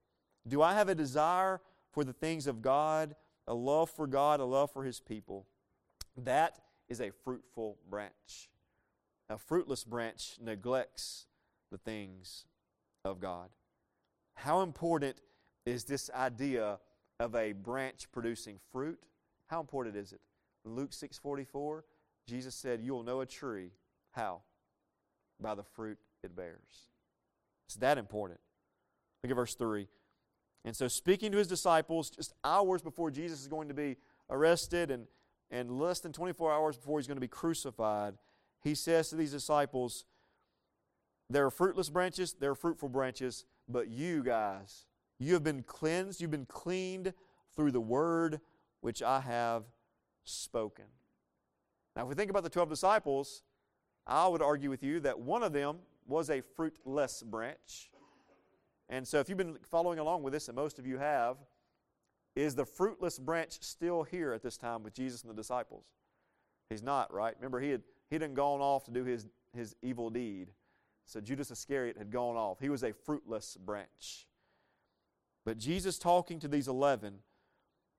Do 0.48 0.62
I 0.62 0.74
have 0.74 0.90
a 0.90 0.96
desire 0.96 1.62
for 1.92 2.04
the 2.04 2.14
things 2.14 2.48
of 2.48 2.62
God, 2.62 3.16
a 3.48 3.54
love 3.54 3.90
for 3.90 4.08
God, 4.08 4.40
a 4.40 4.46
love 4.46 4.72
for 4.72 4.84
His 4.84 5.00
people? 5.00 5.46
That 6.18 6.60
is 6.90 7.02
a 7.02 7.12
fruitful 7.12 7.78
branch. 7.90 8.50
A 9.30 9.38
fruitless 9.38 9.84
branch 9.84 10.38
neglects 10.42 11.28
the 11.72 11.78
things 11.78 12.46
of 13.06 13.20
God. 13.20 13.50
How 14.36 14.62
important 14.62 15.22
is 15.66 15.86
this 15.86 16.10
idea 16.14 16.80
of 17.20 17.36
a 17.36 17.54
branch 17.54 18.12
producing 18.12 18.60
fruit? 18.72 19.00
How 19.48 19.62
important 19.62 19.96
is 19.96 20.12
it? 20.12 20.22
In 20.66 20.76
Luke 20.76 20.92
6:44, 20.92 21.84
Jesus 22.26 22.56
said, 22.56 22.82
"You 22.82 22.94
will 22.94 23.04
know 23.04 23.22
a 23.22 23.26
tree 23.26 23.72
how 24.12 24.42
by 25.42 25.56
the 25.56 25.64
fruit 25.64 25.98
it 26.24 26.36
bears. 26.36 26.90
It's 27.66 27.76
that 27.78 27.98
important. 27.98 28.40
Look 29.24 29.32
at 29.32 29.36
verse 29.36 29.56
3. 29.56 29.88
And 30.64 30.76
so, 30.76 30.88
speaking 30.88 31.32
to 31.32 31.38
his 31.38 31.48
disciples 31.48 32.10
just 32.10 32.34
hours 32.44 32.82
before 32.82 33.10
Jesus 33.10 33.42
is 33.42 33.48
going 33.48 33.68
to 33.68 33.74
be 33.74 33.98
arrested 34.30 34.92
and, 34.92 35.08
and 35.50 35.80
less 35.80 36.00
than 36.00 36.14
24 36.14 36.52
hours 36.52 36.78
before 36.78 37.00
he's 37.00 37.08
going 37.08 37.18
to 37.18 37.22
be 37.22 37.28
crucified, 37.28 38.16
he 38.64 38.76
says 38.76 39.10
to 39.10 39.16
these 39.16 39.32
disciples, 39.32 40.06
There 41.30 41.46
are 41.46 41.52
fruitless 41.52 41.90
branches, 41.90 42.36
there 42.40 42.52
are 42.52 42.56
fruitful 42.56 42.90
branches, 42.90 43.46
but 43.68 43.88
you 43.90 44.24
guys, 44.24 44.86
you 45.18 45.34
have 45.34 45.44
been 45.44 45.64
cleansed, 45.64 46.22
you've 46.22 46.32
been 46.32 46.46
cleaned 46.46 47.14
through 47.56 47.72
the 47.72 47.82
word 47.82 48.40
which 48.82 49.02
I 49.02 49.20
have 49.22 49.64
spoken. 50.24 50.86
Now, 51.96 52.04
if 52.04 52.10
we 52.10 52.16
think 52.16 52.30
about 52.30 52.44
the 52.44 52.50
12 52.50 52.70
disciples, 52.70 53.44
I 54.08 54.28
would 54.28 54.42
argue 54.42 54.70
with 54.70 54.84
you 54.84 55.00
that 55.02 55.20
one 55.20 55.44
of 55.44 55.54
them 55.54 55.80
was 56.08 56.30
a 56.30 56.42
fruitless 56.42 57.24
branch. 57.24 57.92
And 58.92 59.08
so, 59.08 59.20
if 59.20 59.30
you've 59.30 59.38
been 59.38 59.58
following 59.64 59.98
along 59.98 60.22
with 60.22 60.34
this, 60.34 60.48
and 60.48 60.56
most 60.56 60.78
of 60.78 60.86
you 60.86 61.00
have, 61.00 61.38
is 62.36 62.54
the 62.54 62.66
fruitless 62.66 63.18
branch 63.18 63.58
still 63.62 64.04
here 64.04 64.34
at 64.34 64.44
this 64.44 64.58
time 64.58 64.84
with 64.84 64.94
Jesus 64.94 65.24
and 65.24 65.32
the 65.32 65.36
disciples? 65.36 65.86
He's 66.70 66.84
not, 66.84 67.12
right? 67.12 67.34
Remember, 67.40 67.60
he 67.60 67.72
had 67.72 67.82
he 68.12 68.16
hadn't 68.16 68.34
gone 68.34 68.60
off 68.60 68.84
to 68.86 68.92
do 68.92 69.06
his, 69.06 69.26
his 69.56 69.74
evil 69.82 70.10
deed. 70.10 70.50
So 71.06 71.22
Judas 71.22 71.50
Iscariot 71.50 71.98
had 71.98 72.12
gone 72.12 72.36
off. 72.36 72.60
He 72.60 72.68
was 72.68 72.84
a 72.84 72.92
fruitless 72.92 73.58
branch. 73.58 74.28
But 75.46 75.58
Jesus 75.58 75.98
talking 75.98 76.38
to 76.40 76.50
these 76.50 76.68
11, 76.68 77.20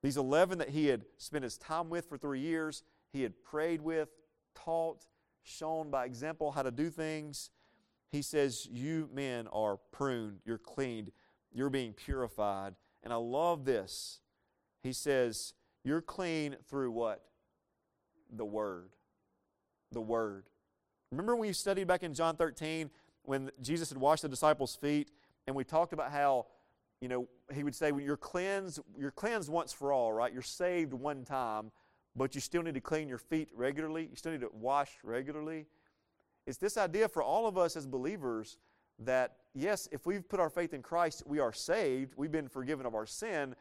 these 0.03 0.19
11 0.19 0.59
that 0.59 0.69
he 0.69 0.87
had 0.87 1.07
spent 1.17 1.45
his 1.45 1.57
time 1.57 1.89
with 1.89 2.09
for 2.09 2.19
three 2.19 2.41
years, 2.41 2.85
he 3.11 3.23
had 3.23 3.43
prayed 3.43 3.81
with, 3.81 4.11
taught, 4.55 5.07
shown 5.43 5.91
by 5.91 6.05
example 6.05 6.53
how 6.53 6.63
to 6.63 6.71
do 6.71 6.91
things. 6.91 7.51
He 8.13 8.23
says, 8.23 8.69
You 8.71 9.09
men 9.13 9.49
are 9.49 9.79
pruned, 9.91 10.39
you're 10.45 10.59
cleaned, 10.59 11.11
you're 11.53 11.71
being 11.71 11.95
purified. 11.95 12.75
And 13.03 13.13
I 13.13 13.17
love 13.17 13.65
this. 13.65 14.21
He 14.83 14.93
says, 14.93 15.55
You're 15.83 16.03
clean 16.03 16.57
through 16.69 16.93
what? 16.93 17.25
The 18.31 18.45
Word. 18.45 18.91
The 19.91 20.01
Word. 20.01 20.45
Remember 21.11 21.35
when 21.35 21.49
you 21.49 21.55
studied 21.55 21.89
back 21.89 22.03
in 22.03 22.15
John 22.15 22.37
13 22.37 22.91
when 23.25 23.51
Jesus 23.61 23.89
had 23.89 23.99
washed 23.99 24.23
the 24.23 24.29
disciples' 24.29 24.75
feet 24.75 25.11
and 25.47 25.57
we 25.57 25.65
talked 25.65 25.93
about 25.93 26.11
how 26.11 26.47
you 27.03 27.09
know, 27.09 27.29
he 27.53 27.65
would 27.65 27.75
say, 27.75 27.91
well, 27.91 28.01
you're 28.01 28.17
cleansed, 28.17 28.79
you're 28.97 29.11
cleansed 29.11 29.49
once 29.49 29.73
for 29.73 29.93
all, 29.93 30.13
right? 30.13 30.33
You're 30.33 30.41
saved 30.41 30.93
one 30.93 31.25
time, 31.25 31.73
but 32.15 32.37
you 32.37 32.41
still 32.41 32.63
need 32.63 32.75
to 32.75 32.81
clean 32.81 33.09
your 33.09 33.19
feet 33.19 33.49
regularly. 33.57 34.03
You 34.09 34.15
still 34.15 34.31
need 34.31 34.43
to 34.43 34.51
wash 34.53 34.91
regularly. 35.03 35.67
It's 36.47 36.59
this 36.59 36.77
idea 36.77 37.09
for 37.09 37.23
all 37.23 37.47
of 37.47 37.57
us 37.57 37.77
as 37.77 37.87
believers 37.87 38.59
that, 38.99 39.37
yes, 39.55 39.89
if 39.93 40.07
we've 40.07 40.29
put 40.29 40.41
our 40.41 40.51
faith 40.51 40.75
in 40.75 40.83
Christ, 40.83 41.23
we 41.27 41.39
are 41.39 41.53
saved, 41.53 42.15
we've 42.17 42.33
been 42.33 42.49
forgiven 42.49 42.87
of 42.87 42.95
our 42.95 43.07
sin, 43.07 43.55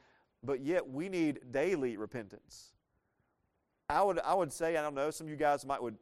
but 0.43 0.61
yet 0.61 0.87
we 0.89 1.09
need 1.09 1.51
daily 1.51 1.97
repentance. 1.97 2.73
I 3.89 4.01
would, 4.03 4.19
I 4.19 4.33
would 4.33 4.51
say, 4.51 4.77
I 4.77 4.81
don't 4.81 4.95
know, 4.95 5.11
some 5.11 5.27
of 5.27 5.31
you 5.31 5.37
guys 5.37 5.65
might 5.65 5.81
would 5.81 5.97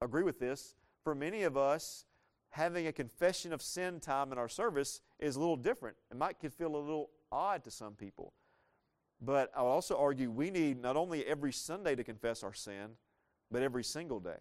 agree 0.00 0.22
with 0.22 0.38
this. 0.38 0.74
For 1.04 1.14
many 1.14 1.42
of 1.42 1.56
us, 1.56 2.06
having 2.50 2.86
a 2.86 2.92
confession 2.92 3.52
of 3.52 3.62
sin 3.62 4.00
time 4.00 4.32
in 4.32 4.38
our 4.38 4.48
service 4.48 5.00
is 5.18 5.36
a 5.36 5.40
little 5.40 5.56
different. 5.56 5.96
It 6.10 6.16
might 6.16 6.36
feel 6.40 6.74
a 6.74 6.78
little 6.78 7.10
odd 7.30 7.64
to 7.64 7.70
some 7.70 7.94
people. 7.94 8.32
But 9.20 9.50
I 9.56 9.62
would 9.62 9.68
also 9.68 9.96
argue 9.96 10.30
we 10.30 10.50
need 10.50 10.80
not 10.80 10.96
only 10.96 11.24
every 11.26 11.52
Sunday 11.52 11.94
to 11.94 12.02
confess 12.02 12.42
our 12.42 12.52
sin, 12.52 12.96
but 13.50 13.62
every 13.62 13.84
single 13.84 14.20
day. 14.20 14.38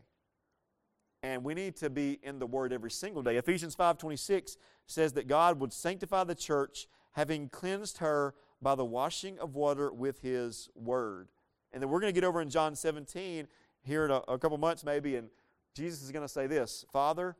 And 1.24 1.44
we 1.44 1.54
need 1.54 1.75
to 1.78 1.90
be 1.90 2.20
in 2.24 2.40
the 2.40 2.48
Word 2.48 2.74
every 2.74 2.92
single 2.92 3.22
day. 3.22 3.38
Ephesians 3.38 3.75
5.26 3.75 4.58
says 4.88 5.13
that 5.13 5.28
God 5.28 5.60
would 5.60 5.72
sanctify 5.72 6.24
the 6.24 6.36
church, 6.36 6.88
having 7.12 7.48
cleansed 7.50 8.00
her 8.00 8.34
by 8.62 8.75
the 8.75 8.86
washing 8.86 9.38
of 9.40 9.56
water 9.56 9.92
with 9.92 10.22
His 10.22 10.70
Word. 10.75 11.30
And 11.72 11.82
then 11.82 11.90
we're 11.90 12.00
going 12.00 12.13
to 12.13 12.20
get 12.20 12.28
over 12.28 12.42
in 12.42 12.50
John 12.50 12.75
17 12.75 13.48
here 13.84 14.06
in 14.06 14.12
a, 14.12 14.22
a 14.28 14.38
couple 14.38 14.58
months 14.58 14.84
maybe, 14.84 15.16
and 15.16 15.30
Jesus 15.75 16.01
is 16.01 16.12
going 16.12 16.25
to 16.25 16.32
say 16.32 16.48
this, 16.48 16.86
Father, 16.92 17.36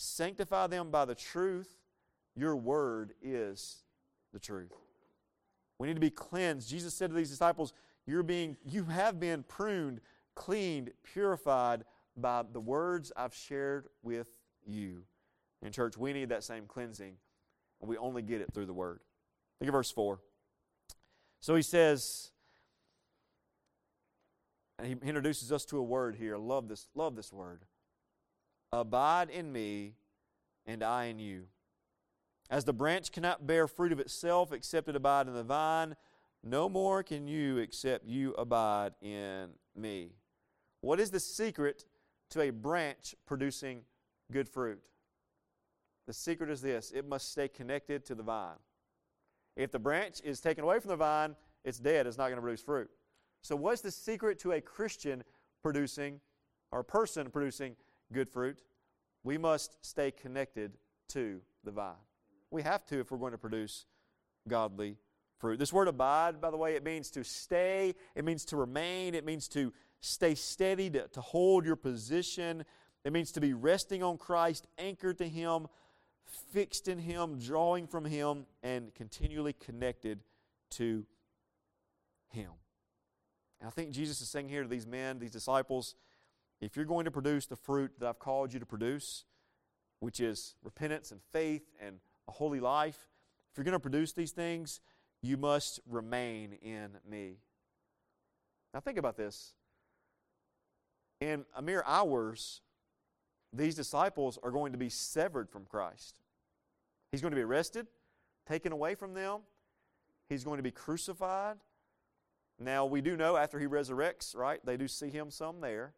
Sanctify 0.00 0.68
them 0.68 0.92
by 0.92 1.04
the 1.04 1.14
truth. 1.16 1.76
Your 2.36 2.54
word 2.54 3.14
is 3.20 3.78
the 4.32 4.38
truth. 4.38 4.70
We 5.76 5.88
need 5.88 5.94
to 5.94 6.00
be 6.00 6.08
cleansed. 6.08 6.70
Jesus 6.70 6.94
said 6.94 7.10
to 7.10 7.16
these 7.16 7.30
disciples, 7.30 7.72
You're 8.06 8.22
being, 8.22 8.56
you 8.64 8.84
have 8.84 9.18
been 9.18 9.42
pruned, 9.42 10.00
cleaned, 10.36 10.92
purified 11.02 11.82
by 12.20 12.42
the 12.52 12.60
words 12.60 13.12
I've 13.16 13.34
shared 13.34 13.86
with 14.02 14.28
you. 14.66 15.02
In 15.62 15.72
church, 15.72 15.96
we 15.96 16.12
need 16.12 16.28
that 16.28 16.44
same 16.44 16.66
cleansing, 16.66 17.14
and 17.80 17.88
we 17.88 17.96
only 17.96 18.22
get 18.22 18.40
it 18.40 18.52
through 18.52 18.66
the 18.66 18.74
word. 18.74 19.00
Look 19.60 19.68
at 19.68 19.72
verse 19.72 19.90
4. 19.90 20.20
So 21.40 21.54
he 21.54 21.62
says, 21.62 22.30
and 24.78 24.86
he 24.86 25.08
introduces 25.08 25.50
us 25.50 25.64
to 25.66 25.78
a 25.78 25.82
word 25.82 26.16
here. 26.16 26.36
Love 26.36 26.68
this, 26.68 26.88
love 26.94 27.16
this 27.16 27.32
word. 27.32 27.64
Abide 28.72 29.30
in 29.30 29.50
me, 29.52 29.94
and 30.66 30.82
I 30.82 31.06
in 31.06 31.18
you. 31.18 31.44
As 32.50 32.64
the 32.64 32.72
branch 32.72 33.12
cannot 33.12 33.46
bear 33.46 33.66
fruit 33.66 33.92
of 33.92 34.00
itself 34.00 34.52
except 34.52 34.88
it 34.88 34.96
abide 34.96 35.26
in 35.26 35.34
the 35.34 35.42
vine, 35.42 35.96
no 36.42 36.68
more 36.68 37.02
can 37.02 37.26
you 37.26 37.58
except 37.58 38.06
you 38.06 38.32
abide 38.34 38.92
in 39.02 39.48
me. 39.74 40.12
What 40.80 41.00
is 41.00 41.10
the 41.10 41.20
secret 41.20 41.84
to 42.30 42.40
a 42.42 42.50
branch 42.50 43.14
producing 43.26 43.82
good 44.30 44.48
fruit? 44.48 44.80
The 46.06 46.12
secret 46.12 46.50
is 46.50 46.62
this 46.62 46.90
it 46.90 47.06
must 47.08 47.30
stay 47.30 47.48
connected 47.48 48.04
to 48.06 48.14
the 48.14 48.22
vine. 48.22 48.56
If 49.56 49.72
the 49.72 49.78
branch 49.78 50.20
is 50.24 50.40
taken 50.40 50.64
away 50.64 50.80
from 50.80 50.90
the 50.90 50.96
vine, 50.96 51.36
it's 51.64 51.78
dead, 51.78 52.06
it's 52.06 52.16
not 52.16 52.26
going 52.26 52.36
to 52.36 52.42
produce 52.42 52.62
fruit. 52.62 52.88
So, 53.42 53.56
what's 53.56 53.80
the 53.80 53.90
secret 53.90 54.38
to 54.40 54.52
a 54.52 54.60
Christian 54.60 55.24
producing, 55.62 56.20
or 56.70 56.82
person 56.82 57.30
producing 57.30 57.76
good 58.12 58.28
fruit, 58.28 58.62
we 59.24 59.36
must 59.36 59.84
stay 59.84 60.10
connected 60.10 60.78
to 61.08 61.40
the 61.64 61.70
vine. 61.70 61.94
We 62.50 62.62
have 62.62 62.86
to 62.86 63.00
if 63.00 63.10
we're 63.10 63.18
going 63.18 63.32
to 63.32 63.38
produce 63.38 63.86
godly 64.46 64.96
fruit. 65.38 65.58
This 65.58 65.72
word 65.72 65.88
abide, 65.88 66.40
by 66.40 66.50
the 66.50 66.56
way, 66.56 66.74
it 66.74 66.84
means 66.84 67.10
to 67.10 67.24
stay, 67.24 67.94
it 68.14 68.24
means 68.24 68.44
to 68.46 68.56
remain, 68.56 69.14
it 69.14 69.24
means 69.24 69.48
to 69.48 69.72
stay 70.00 70.34
steady, 70.34 70.90
to, 70.90 71.08
to 71.08 71.20
hold 71.20 71.64
your 71.64 71.76
position. 71.76 72.64
It 73.04 73.12
means 73.12 73.32
to 73.32 73.40
be 73.40 73.52
resting 73.52 74.02
on 74.02 74.18
Christ, 74.18 74.66
anchored 74.78 75.18
to 75.18 75.28
Him, 75.28 75.66
fixed 76.52 76.88
in 76.88 76.98
Him, 76.98 77.38
drawing 77.38 77.86
from 77.86 78.04
Him, 78.04 78.46
and 78.62 78.94
continually 78.94 79.52
connected 79.52 80.20
to 80.70 81.04
Him. 82.30 82.50
And 83.60 83.68
I 83.68 83.70
think 83.70 83.90
Jesus 83.90 84.20
is 84.20 84.28
saying 84.28 84.48
here 84.48 84.62
to 84.62 84.68
these 84.68 84.86
men, 84.86 85.18
these 85.18 85.32
disciples, 85.32 85.94
if 86.60 86.76
you're 86.76 86.84
going 86.84 87.04
to 87.04 87.10
produce 87.10 87.46
the 87.46 87.56
fruit 87.56 87.92
that 87.98 88.08
I've 88.08 88.18
called 88.18 88.52
you 88.52 88.60
to 88.60 88.66
produce, 88.66 89.24
which 90.00 90.20
is 90.20 90.54
repentance 90.62 91.10
and 91.10 91.20
faith 91.32 91.62
and 91.80 91.96
a 92.28 92.32
holy 92.32 92.60
life, 92.60 93.08
if 93.50 93.56
you're 93.56 93.64
going 93.64 93.72
to 93.72 93.80
produce 93.80 94.12
these 94.12 94.32
things, 94.32 94.80
you 95.22 95.36
must 95.36 95.80
remain 95.88 96.52
in 96.62 96.90
me. 97.08 97.38
Now, 98.72 98.80
think 98.80 98.98
about 98.98 99.16
this. 99.16 99.54
In 101.20 101.44
a 101.56 101.62
mere 101.62 101.82
hours, 101.86 102.60
these 103.52 103.74
disciples 103.74 104.38
are 104.42 104.50
going 104.50 104.72
to 104.72 104.78
be 104.78 104.88
severed 104.88 105.50
from 105.50 105.64
Christ. 105.64 106.14
He's 107.10 107.20
going 107.20 107.32
to 107.32 107.36
be 107.36 107.42
arrested, 107.42 107.86
taken 108.46 108.72
away 108.72 108.94
from 108.94 109.14
them, 109.14 109.40
he's 110.28 110.44
going 110.44 110.58
to 110.58 110.62
be 110.62 110.70
crucified. 110.70 111.56
Now, 112.60 112.86
we 112.86 113.00
do 113.00 113.16
know 113.16 113.36
after 113.36 113.58
he 113.58 113.66
resurrects, 113.66 114.36
right, 114.36 114.64
they 114.64 114.76
do 114.76 114.88
see 114.88 115.10
him 115.10 115.30
some 115.30 115.60
there. 115.60 115.94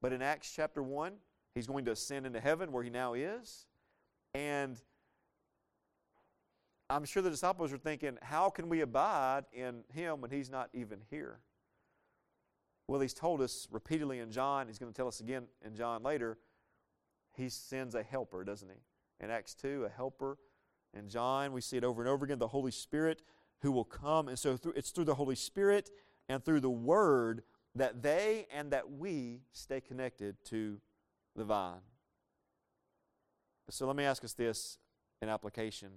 But 0.00 0.12
in 0.12 0.22
Acts 0.22 0.52
chapter 0.54 0.82
1, 0.82 1.14
he's 1.54 1.66
going 1.66 1.84
to 1.86 1.92
ascend 1.92 2.26
into 2.26 2.40
heaven 2.40 2.72
where 2.72 2.84
he 2.84 2.90
now 2.90 3.14
is. 3.14 3.66
And 4.32 4.76
I'm 6.88 7.04
sure 7.04 7.22
the 7.22 7.30
disciples 7.30 7.72
are 7.72 7.78
thinking, 7.78 8.18
how 8.22 8.50
can 8.50 8.68
we 8.68 8.80
abide 8.82 9.44
in 9.52 9.82
him 9.92 10.20
when 10.20 10.30
he's 10.30 10.50
not 10.50 10.68
even 10.72 11.00
here? 11.10 11.38
Well, 12.86 13.00
he's 13.00 13.14
told 13.14 13.40
us 13.40 13.66
repeatedly 13.70 14.18
in 14.18 14.30
John, 14.30 14.66
he's 14.66 14.78
going 14.78 14.92
to 14.92 14.96
tell 14.96 15.08
us 15.08 15.20
again 15.20 15.44
in 15.64 15.74
John 15.74 16.02
later, 16.02 16.38
he 17.32 17.48
sends 17.48 17.94
a 17.94 18.02
helper, 18.02 18.44
doesn't 18.44 18.68
he? 18.68 19.24
In 19.24 19.30
Acts 19.30 19.54
2, 19.54 19.84
a 19.84 19.88
helper. 19.88 20.38
In 20.96 21.08
John, 21.08 21.52
we 21.52 21.60
see 21.60 21.76
it 21.76 21.84
over 21.84 22.02
and 22.02 22.08
over 22.08 22.24
again 22.24 22.38
the 22.38 22.48
Holy 22.48 22.70
Spirit 22.70 23.22
who 23.60 23.72
will 23.72 23.84
come. 23.84 24.28
And 24.28 24.38
so 24.38 24.58
it's 24.76 24.90
through 24.90 25.06
the 25.06 25.14
Holy 25.14 25.34
Spirit 25.34 25.90
and 26.28 26.44
through 26.44 26.60
the 26.60 26.70
Word 26.70 27.42
that 27.74 28.02
they 28.02 28.46
and 28.52 28.70
that 28.70 28.92
we 28.92 29.40
stay 29.52 29.80
connected 29.80 30.36
to 30.44 30.80
the 31.34 31.44
vine. 31.44 31.80
So 33.70 33.86
let 33.86 33.96
me 33.96 34.04
ask 34.04 34.22
us 34.22 34.34
this 34.34 34.78
in 35.22 35.28
application. 35.28 35.88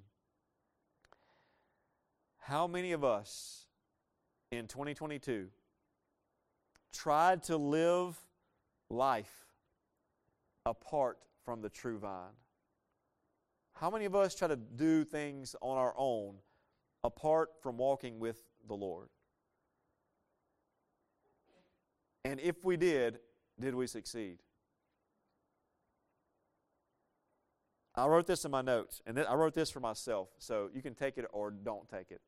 How 2.39 2.65
many 2.65 2.93
of 2.93 3.03
us 3.03 3.67
in 4.51 4.67
2022 4.67 5.49
tried 6.93 7.43
to 7.43 7.57
live 7.57 8.17
life 8.89 9.45
apart 10.65 11.19
from 11.43 11.61
the 11.61 11.69
true 11.69 11.97
vine? 11.97 12.33
How 13.73 13.89
many 13.89 14.05
of 14.05 14.15
us 14.15 14.33
try 14.33 14.47
to 14.47 14.55
do 14.55 15.03
things 15.03 15.55
on 15.61 15.77
our 15.77 15.93
own 15.97 16.35
apart 17.03 17.49
from 17.61 17.77
walking 17.77 18.19
with 18.19 18.43
the 18.67 18.73
Lord? 18.73 19.09
And 22.25 22.39
if 22.39 22.65
we 22.65 22.75
did, 22.75 23.19
did 23.59 23.75
we 23.75 23.87
succeed? 23.87 24.39
I 27.95 28.05
wrote 28.05 28.27
this 28.27 28.45
in 28.45 28.51
my 28.51 28.61
notes, 28.61 29.01
and 29.07 29.17
I 29.17 29.33
wrote 29.33 29.55
this 29.55 29.71
for 29.71 29.79
myself, 29.79 30.29
so 30.37 30.69
you 30.73 30.81
can 30.81 30.93
take 30.93 31.17
it 31.17 31.25
or 31.31 31.49
don't 31.49 31.89
take 31.89 32.11
it. 32.11 32.21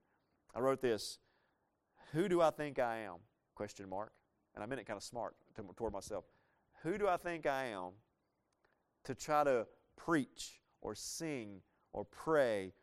I 0.55 0.59
wrote 0.61 0.81
this: 0.81 1.19
"Who 2.11 2.27
do 2.27 2.41
I 2.41 2.49
think 2.49 2.79
I 2.79 2.99
am?" 2.99 3.17
Question 3.53 3.87
mark, 3.87 4.11
and 4.59 4.63
I 4.63 4.67
meant 4.67 4.81
it 4.81 4.87
kind 4.87 4.97
of 4.97 5.03
smart 5.03 5.35
toward 5.77 5.93
myself. 5.93 6.25
Who 6.83 6.97
do 6.97 7.07
I 7.07 7.15
think 7.15 7.45
I 7.45 7.67
am 7.67 7.91
to 9.05 9.15
try 9.15 9.45
to 9.45 9.65
preach 9.95 10.59
or 10.81 10.93
sing 10.95 11.61
or 11.93 12.03
pray 12.03 12.73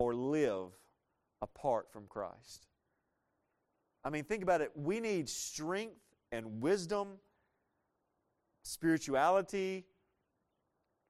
or 0.00 0.12
live 0.12 0.72
apart 1.40 1.88
from 1.92 2.06
Christ? 2.08 2.66
I 4.04 4.10
mean, 4.10 4.24
think 4.24 4.42
about 4.42 4.60
it. 4.60 4.72
We 4.74 4.98
need 4.98 5.28
strength 5.28 6.00
and 6.32 6.60
wisdom, 6.60 7.18
spirituality, 8.64 9.84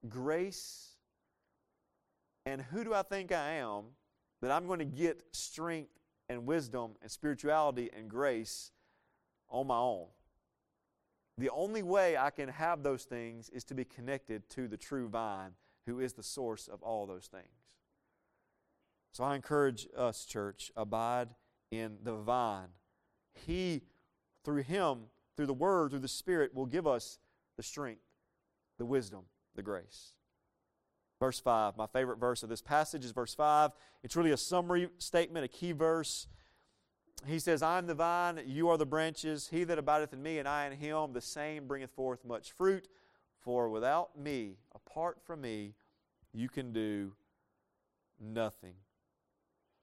grace 0.06 0.90
and 2.44 2.60
who 2.60 2.84
do 2.84 2.92
I 2.92 3.00
think 3.00 3.32
I 3.32 3.52
am 3.52 3.84
that 4.42 4.50
I'm 4.50 4.66
going 4.66 4.80
to 4.80 4.84
get 4.84 5.22
strength 5.32 5.88
and 6.28 6.44
wisdom 6.44 6.92
and 7.00 7.10
spirituality 7.10 7.88
and 7.96 8.06
grace 8.10 8.70
on 9.48 9.66
my 9.66 9.78
own? 9.78 10.06
The 11.36 11.50
only 11.50 11.82
way 11.82 12.16
I 12.16 12.30
can 12.30 12.48
have 12.48 12.82
those 12.82 13.04
things 13.04 13.48
is 13.50 13.64
to 13.64 13.74
be 13.74 13.84
connected 13.84 14.48
to 14.50 14.68
the 14.68 14.76
true 14.76 15.08
vine, 15.08 15.52
who 15.86 16.00
is 16.00 16.12
the 16.12 16.22
source 16.22 16.68
of 16.68 16.82
all 16.82 17.06
those 17.06 17.26
things. 17.26 17.44
So 19.12 19.24
I 19.24 19.34
encourage 19.34 19.86
us, 19.96 20.24
church, 20.24 20.72
abide 20.76 21.28
in 21.70 21.98
the 22.02 22.14
vine. 22.14 22.68
He, 23.32 23.82
through 24.44 24.62
Him, 24.62 25.04
through 25.36 25.46
the 25.46 25.54
Word, 25.54 25.90
through 25.90 26.00
the 26.00 26.08
Spirit, 26.08 26.54
will 26.54 26.66
give 26.66 26.86
us 26.86 27.18
the 27.56 27.62
strength, 27.62 28.02
the 28.78 28.84
wisdom, 28.84 29.22
the 29.54 29.62
grace. 29.62 30.14
Verse 31.20 31.38
5, 31.38 31.76
my 31.76 31.86
favorite 31.86 32.18
verse 32.18 32.42
of 32.42 32.48
this 32.48 32.60
passage 32.60 33.04
is 33.04 33.12
verse 33.12 33.34
5. 33.34 33.70
It's 34.02 34.16
really 34.16 34.32
a 34.32 34.36
summary 34.36 34.88
statement, 34.98 35.44
a 35.44 35.48
key 35.48 35.72
verse. 35.72 36.26
He 37.26 37.38
says, 37.38 37.62
I 37.62 37.78
am 37.78 37.86
the 37.86 37.94
vine, 37.94 38.42
you 38.46 38.68
are 38.68 38.76
the 38.76 38.86
branches. 38.86 39.48
He 39.48 39.64
that 39.64 39.78
abideth 39.78 40.12
in 40.12 40.22
me, 40.22 40.38
and 40.38 40.46
I 40.46 40.66
in 40.66 40.72
him, 40.72 41.12
the 41.12 41.20
same 41.20 41.66
bringeth 41.66 41.90
forth 41.90 42.24
much 42.24 42.52
fruit. 42.52 42.88
For 43.40 43.68
without 43.68 44.18
me, 44.18 44.56
apart 44.74 45.18
from 45.22 45.40
me, 45.40 45.74
you 46.32 46.48
can 46.48 46.72
do 46.72 47.12
nothing. 48.20 48.74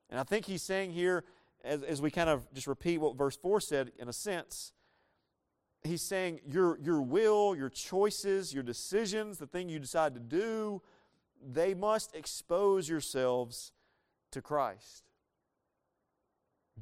And 0.10 0.20
I 0.20 0.24
think 0.24 0.46
he's 0.46 0.62
saying 0.62 0.92
here, 0.92 1.24
as, 1.64 1.84
as 1.84 2.02
we 2.02 2.12
kind 2.12 2.30
of 2.30 2.52
just 2.54 2.68
repeat 2.68 3.00
what 3.00 3.16
verse 3.16 3.38
4 3.38 3.62
said, 3.62 3.92
in 3.98 4.10
a 4.10 4.14
sense, 4.14 4.74
he's 5.84 6.02
saying 6.02 6.42
your, 6.46 6.78
your 6.80 7.02
will, 7.02 7.56
your 7.56 7.70
choices, 7.70 8.54
your 8.54 8.64
decisions, 8.64 9.38
the 9.38 9.48
thing 9.48 9.70
you 9.70 9.80
decide 9.80 10.14
to 10.14 10.20
do, 10.20 10.82
they 11.44 11.74
must 11.74 12.16
expose 12.16 12.90
yourselves 12.90 13.72
to 14.32 14.42
Christ. 14.42 15.11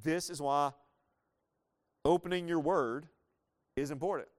This 0.04 0.30
is 0.30 0.42
why 0.42 0.72
opening 2.06 2.48
your 2.48 2.60
word 2.60 3.08
is 3.76 3.92
important. 3.92 4.30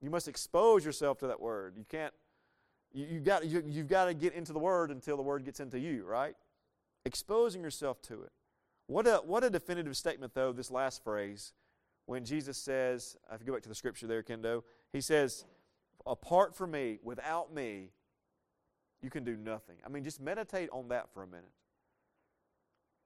You 0.00 0.10
must 0.10 0.28
expose 0.28 0.84
yourself 0.84 1.18
to 1.18 1.26
that 1.28 1.40
word. 1.40 1.74
You 1.76 1.84
can't, 1.88 2.14
you, 2.92 3.06
you 3.10 3.20
got, 3.20 3.46
you, 3.46 3.62
you've 3.66 3.88
got 3.88 4.06
to 4.06 4.14
get 4.14 4.32
into 4.34 4.52
the 4.52 4.58
word 4.58 4.90
until 4.90 5.16
the 5.16 5.22
word 5.22 5.44
gets 5.44 5.60
into 5.60 5.78
you, 5.78 6.04
right? 6.04 6.34
Exposing 7.04 7.62
yourself 7.62 8.00
to 8.02 8.22
it. 8.22 8.32
What 8.86 9.06
a, 9.06 9.16
what 9.24 9.44
a 9.44 9.50
definitive 9.50 9.96
statement, 9.96 10.34
though, 10.34 10.52
this 10.52 10.70
last 10.70 11.04
phrase, 11.04 11.52
when 12.06 12.24
Jesus 12.24 12.56
says, 12.56 13.16
if 13.32 13.40
you 13.40 13.46
go 13.46 13.52
back 13.52 13.62
to 13.62 13.68
the 13.68 13.74
scripture 13.74 14.06
there, 14.06 14.22
Kendo, 14.22 14.62
he 14.92 15.00
says, 15.00 15.44
Apart 16.06 16.54
from 16.54 16.70
me, 16.70 16.98
without 17.02 17.52
me, 17.52 17.90
you 19.02 19.10
can 19.10 19.24
do 19.24 19.36
nothing. 19.36 19.76
I 19.84 19.88
mean, 19.90 20.04
just 20.04 20.20
meditate 20.20 20.70
on 20.72 20.88
that 20.88 21.12
for 21.12 21.22
a 21.22 21.26
minute. 21.26 21.50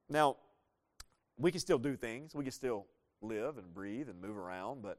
Now, 0.08 0.36
we 1.36 1.50
can 1.50 1.60
still 1.60 1.78
do 1.78 1.96
things, 1.96 2.34
we 2.34 2.44
can 2.44 2.52
still 2.52 2.86
live 3.20 3.58
and 3.58 3.72
breathe 3.72 4.08
and 4.08 4.20
move 4.20 4.36
around, 4.36 4.82
but 4.82 4.98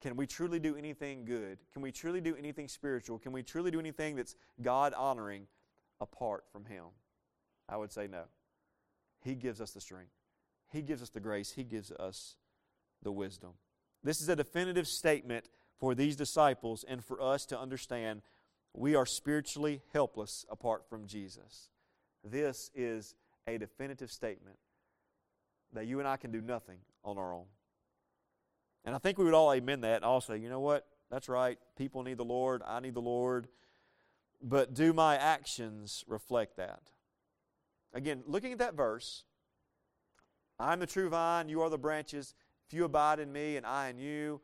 can 0.00 0.16
we 0.16 0.26
truly 0.26 0.58
do 0.58 0.76
anything 0.76 1.24
good? 1.24 1.58
Can 1.72 1.80
we 1.80 1.92
truly 1.92 2.20
do 2.20 2.34
anything 2.36 2.66
spiritual? 2.66 3.18
Can 3.18 3.32
we 3.32 3.42
truly 3.42 3.70
do 3.70 3.78
anything 3.78 4.16
that's 4.16 4.34
God 4.60 4.92
honoring 4.94 5.46
apart 6.00 6.44
from 6.50 6.64
Him? 6.64 6.86
I 7.68 7.76
would 7.76 7.92
say 7.92 8.08
no. 8.08 8.24
He 9.22 9.36
gives 9.36 9.60
us 9.60 9.70
the 9.70 9.80
strength, 9.80 10.12
He 10.72 10.82
gives 10.82 11.02
us 11.02 11.10
the 11.10 11.20
grace, 11.20 11.52
He 11.52 11.62
gives 11.62 11.92
us 11.92 12.36
the 13.02 13.12
wisdom. 13.12 13.50
This 14.02 14.20
is 14.20 14.28
a 14.28 14.34
definitive 14.34 14.88
statement 14.88 15.48
for 15.78 15.94
these 15.94 16.16
disciples 16.16 16.84
and 16.86 17.04
for 17.04 17.20
us 17.20 17.46
to 17.46 17.58
understand 17.58 18.22
we 18.74 18.94
are 18.96 19.06
spiritually 19.06 19.82
helpless 19.92 20.44
apart 20.50 20.88
from 20.88 21.06
Jesus. 21.06 21.68
This 22.24 22.70
is 22.74 23.14
a 23.46 23.58
definitive 23.58 24.10
statement 24.10 24.56
that 25.72 25.86
you 25.86 25.98
and 25.98 26.08
I 26.08 26.16
can 26.16 26.30
do 26.30 26.40
nothing 26.40 26.78
on 27.04 27.18
our 27.18 27.34
own. 27.34 27.46
And 28.84 28.94
I 28.94 28.98
think 28.98 29.18
we 29.18 29.24
would 29.24 29.34
all 29.34 29.52
amen 29.52 29.80
that 29.82 29.96
and 29.96 30.04
all 30.04 30.20
say, 30.20 30.36
you 30.36 30.48
know 30.48 30.60
what? 30.60 30.86
That's 31.10 31.28
right. 31.28 31.58
People 31.76 32.02
need 32.02 32.16
the 32.16 32.24
Lord. 32.24 32.62
I 32.66 32.80
need 32.80 32.94
the 32.94 33.00
Lord. 33.00 33.48
But 34.42 34.74
do 34.74 34.92
my 34.92 35.16
actions 35.16 36.04
reflect 36.08 36.56
that? 36.56 36.80
Again, 37.94 38.22
looking 38.26 38.52
at 38.52 38.58
that 38.58 38.74
verse, 38.74 39.24
I'm 40.58 40.80
the 40.80 40.86
true 40.86 41.08
vine, 41.08 41.48
you 41.48 41.60
are 41.60 41.70
the 41.70 41.78
branches. 41.78 42.34
If 42.66 42.74
you 42.74 42.84
abide 42.84 43.20
in 43.20 43.32
me 43.32 43.56
and 43.56 43.66
I 43.66 43.88
in 43.88 43.98
you, 43.98 44.40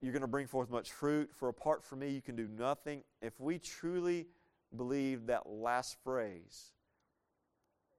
you're 0.00 0.12
going 0.12 0.22
to 0.22 0.28
bring 0.28 0.46
forth 0.46 0.70
much 0.70 0.92
fruit. 0.92 1.30
For 1.34 1.48
apart 1.48 1.84
from 1.84 2.00
me, 2.00 2.10
you 2.10 2.22
can 2.22 2.36
do 2.36 2.48
nothing. 2.48 3.02
If 3.22 3.38
we 3.40 3.58
truly 3.58 4.26
believe 4.76 5.26
that 5.26 5.48
last 5.48 5.96
phrase, 6.04 6.72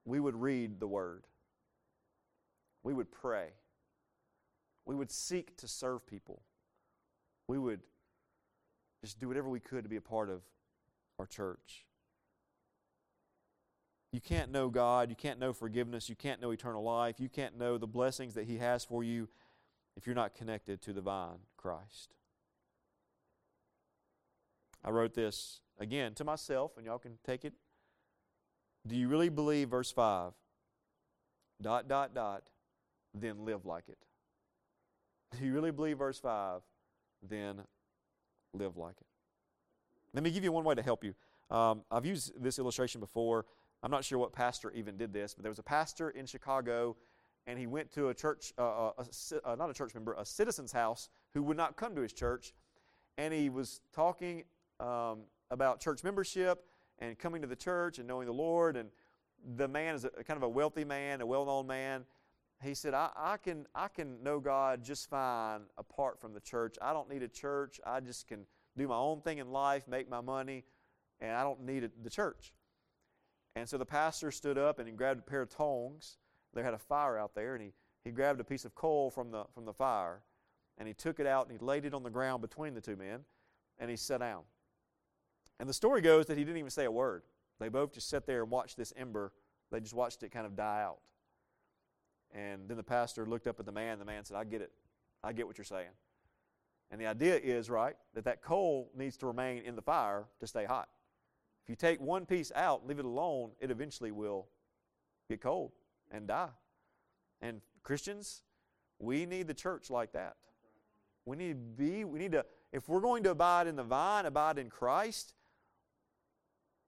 we 0.06 0.19
would 0.19 0.36
read 0.36 0.80
the 0.80 0.88
Word, 0.88 1.25
we 2.83 2.93
would 2.93 3.11
pray, 3.11 3.49
we 4.85 4.95
would 4.95 5.11
seek 5.11 5.57
to 5.57 5.67
serve 5.67 6.05
people, 6.05 6.41
we 7.47 7.57
would 7.57 7.81
just 9.03 9.19
do 9.19 9.27
whatever 9.27 9.49
we 9.49 9.59
could 9.59 9.83
to 9.83 9.89
be 9.89 9.95
a 9.95 10.01
part 10.01 10.29
of 10.29 10.41
our 11.17 11.25
church. 11.25 11.85
You 14.11 14.19
can't 14.19 14.51
know 14.51 14.69
God, 14.69 15.09
you 15.09 15.15
can't 15.15 15.39
know 15.39 15.53
forgiveness, 15.53 16.09
you 16.09 16.15
can't 16.15 16.41
know 16.41 16.51
eternal 16.51 16.83
life, 16.83 17.19
you 17.19 17.29
can't 17.29 17.57
know 17.57 17.77
the 17.77 17.87
blessings 17.87 18.33
that 18.33 18.45
He 18.45 18.57
has 18.57 18.83
for 18.83 19.03
you 19.03 19.29
if 19.95 20.07
you're 20.07 20.15
not 20.15 20.33
connected 20.33 20.81
to 20.83 20.93
the 20.93 21.01
vine, 21.01 21.39
Christ. 21.57 22.15
I 24.83 24.89
wrote 24.89 25.13
this 25.13 25.61
again 25.77 26.13
to 26.15 26.23
myself, 26.23 26.77
and 26.77 26.85
y'all 26.85 26.97
can 26.97 27.17
take 27.23 27.45
it. 27.45 27.53
Do 28.87 28.95
you 28.95 29.07
really 29.09 29.29
believe, 29.29 29.69
verse 29.69 29.91
5, 29.91 30.31
dot, 31.61 31.87
dot, 31.87 32.15
dot, 32.15 32.49
then 33.13 33.45
live 33.45 33.65
like 33.65 33.89
it? 33.89 33.98
Do 35.38 35.45
you 35.45 35.54
really 35.54 35.72
believe, 35.72 35.98
verse 36.00 36.19
5, 36.19 36.62
then 37.28 37.62
live 38.54 38.78
like 38.78 38.95
it? 39.00 39.08
Let 40.13 40.24
me 40.24 40.32
give 40.32 40.43
you 40.43 40.52
one 40.52 40.63
way 40.63 40.76
to 40.76 40.82
help 40.82 41.04
you. 41.04 41.13
Um, 41.52 41.82
I've 41.91 42.06
used 42.06 42.41
this 42.41 42.60
illustration 42.60 43.00
before. 43.00 43.45
I'm 43.84 43.91
not 43.91 44.04
sure 44.04 44.17
what 44.17 44.34
pastor 44.34 44.72
even 44.72 44.98
did 44.98 45.13
this, 45.13 45.34
but 45.34 45.43
there 45.43 45.52
was 45.52 45.60
a 45.60 45.63
pastor 45.63 46.10
in 46.10 46.26
Chicago 46.26 46.95
and 47.48 47.58
he 47.58 47.67
went 47.67 47.91
to 47.93 48.10
a 48.10 48.13
church, 48.13 48.54
uh, 48.58 48.89
uh 48.89 48.91
a, 49.45 49.52
a, 49.52 49.56
not 49.56 49.69
a 49.69 49.74
church 49.74 49.93
member, 49.93 50.13
a 50.13 50.26
citizen's 50.26 50.72
house 50.72 51.10
who 51.34 51.41
would 51.43 51.58
not 51.58 51.78
come 51.78 51.95
to 51.95 52.02
his 52.02 52.13
church. 52.13 52.54
And 53.17 53.34
he 53.34 53.50
was 53.50 53.82
talking 53.93 54.43
um, 54.80 55.22
about 55.50 55.80
church 55.80 56.04
membership 56.04 56.63
and 57.00 57.17
coming 57.17 57.41
to 57.41 57.48
the 57.48 57.56
church 57.56 57.98
and 57.98 58.08
knowing 58.08 58.28
the 58.28 58.34
Lord. 58.34 58.78
And 58.78 58.89
the 59.56 59.67
man 59.67 59.95
is 59.95 60.06
a, 60.06 60.10
kind 60.10 60.38
of 60.38 60.43
a 60.43 60.50
wealthy 60.50 60.84
man, 60.84 61.22
a 61.22 61.26
well 61.26 61.45
known 61.45 61.65
man. 61.65 62.06
He 62.62 62.74
said, 62.74 62.93
I, 62.93 63.10
I, 63.15 63.38
can, 63.38 63.65
I 63.74 63.88
can 63.88 64.22
know 64.22 64.39
God 64.39 64.84
just 64.84 65.10
fine 65.10 65.62
apart 65.78 66.19
from 66.19 66.34
the 66.34 66.41
church. 66.41 66.76
I 66.82 66.91
don't 66.91 67.10
need 67.10 67.24
a 67.24 67.28
church. 67.28 67.80
I 67.86 68.02
just 68.02 68.28
can 68.28 68.45
do 68.78 68.88
my 68.88 68.98
own 68.98 69.22
thing 69.22 69.38
in 69.38 69.52
life, 69.52 69.88
make 69.88 70.10
my 70.10 70.19
money, 70.19 70.65
and 71.22 71.32
I 71.32 71.43
don't 71.43 71.62
need 71.65 71.89
the 72.04 72.10
church. 72.10 72.54
And 73.56 73.67
so 73.67 73.78
the 73.78 73.86
pastor 73.86 74.32
stood 74.32 74.58
up 74.58 74.80
and 74.80 74.88
he 74.88 74.93
grabbed 74.93 75.19
a 75.19 75.24
pair 75.24 75.41
of 75.41 75.50
tongs 75.50 76.17
they 76.54 76.63
had 76.63 76.74
a 76.74 76.80
fire 76.80 77.17
out 77.17 77.36
there, 77.36 77.56
and 77.56 77.63
he, 77.63 77.74
he 78.04 78.12
grabbed 78.12 78.39
a 78.39 78.43
piece 78.43 78.65
of 78.65 78.74
coal 78.76 79.10
from 79.10 79.32
the, 79.32 79.45
from 79.54 79.65
the 79.65 79.74
fire, 79.74 80.22
and 80.78 80.88
he 80.88 80.93
took 80.93 81.19
it 81.19 81.28
out 81.28 81.48
and 81.48 81.58
he 81.58 81.63
laid 81.63 81.86
it 81.86 81.93
on 81.93 82.04
the 82.04 82.10
ground 82.10 82.41
between 82.41 82.74
the 82.74 82.82
two 82.82 82.95
men, 82.95 83.22
and 83.78 83.89
he 83.89 83.95
sat 83.95 84.19
down. 84.19 84.41
And 85.60 85.67
the 85.67 85.74
story 85.74 86.02
goes 86.02 86.26
that 86.28 86.38
he 86.38 86.43
didn't 86.43 86.58
even 86.58 86.69
say 86.69 86.86
a 86.86 86.91
word. 86.91 87.24
They 87.60 87.69
both 87.69 87.93
just 87.93 88.10
sat 88.10 88.26
there 88.26 88.41
and 88.41 88.50
watched 88.50 88.78
this 88.78 88.93
ember. 88.95 89.34
They 89.72 89.80
just 89.80 89.93
watched 89.93 90.24
it 90.24 90.32
kind 90.32 90.45
of 90.45 90.56
die 90.56 90.82
out. 90.82 91.00
And 92.33 92.67
then 92.67 92.77
the 92.77 92.83
pastor 92.83 93.25
looked 93.25 93.47
up 93.47 93.59
at 93.59 93.65
the 93.65 93.71
man. 93.71 93.99
The 93.99 94.05
man 94.05 94.25
said, 94.25 94.37
I 94.37 94.43
get 94.43 94.61
it. 94.61 94.71
I 95.23 95.33
get 95.33 95.47
what 95.47 95.57
you're 95.57 95.65
saying. 95.65 95.89
And 96.91 96.99
the 96.99 97.07
idea 97.07 97.35
is, 97.35 97.69
right, 97.69 97.95
that 98.13 98.25
that 98.25 98.41
coal 98.41 98.91
needs 98.95 99.17
to 99.17 99.27
remain 99.27 99.63
in 99.63 99.75
the 99.75 99.81
fire 99.81 100.25
to 100.39 100.47
stay 100.47 100.65
hot. 100.65 100.89
If 101.63 101.69
you 101.69 101.75
take 101.75 102.01
one 102.01 102.25
piece 102.25 102.51
out, 102.55 102.87
leave 102.87 102.99
it 102.99 103.05
alone, 103.05 103.51
it 103.59 103.69
eventually 103.69 104.11
will 104.11 104.47
get 105.29 105.41
cold 105.41 105.71
and 106.11 106.27
die. 106.27 106.49
And 107.41 107.61
Christians, 107.83 108.41
we 108.97 109.25
need 109.25 109.47
the 109.47 109.53
church 109.53 109.89
like 109.89 110.11
that. 110.13 110.35
We 111.25 111.37
need 111.37 111.49
to 111.49 111.83
be, 111.83 112.05
we 112.05 112.17
need 112.17 112.31
to, 112.31 112.45
if 112.73 112.89
we're 112.89 113.01
going 113.01 113.23
to 113.23 113.31
abide 113.31 113.67
in 113.67 113.75
the 113.75 113.83
vine, 113.83 114.25
abide 114.25 114.57
in 114.57 114.69
Christ, 114.69 115.33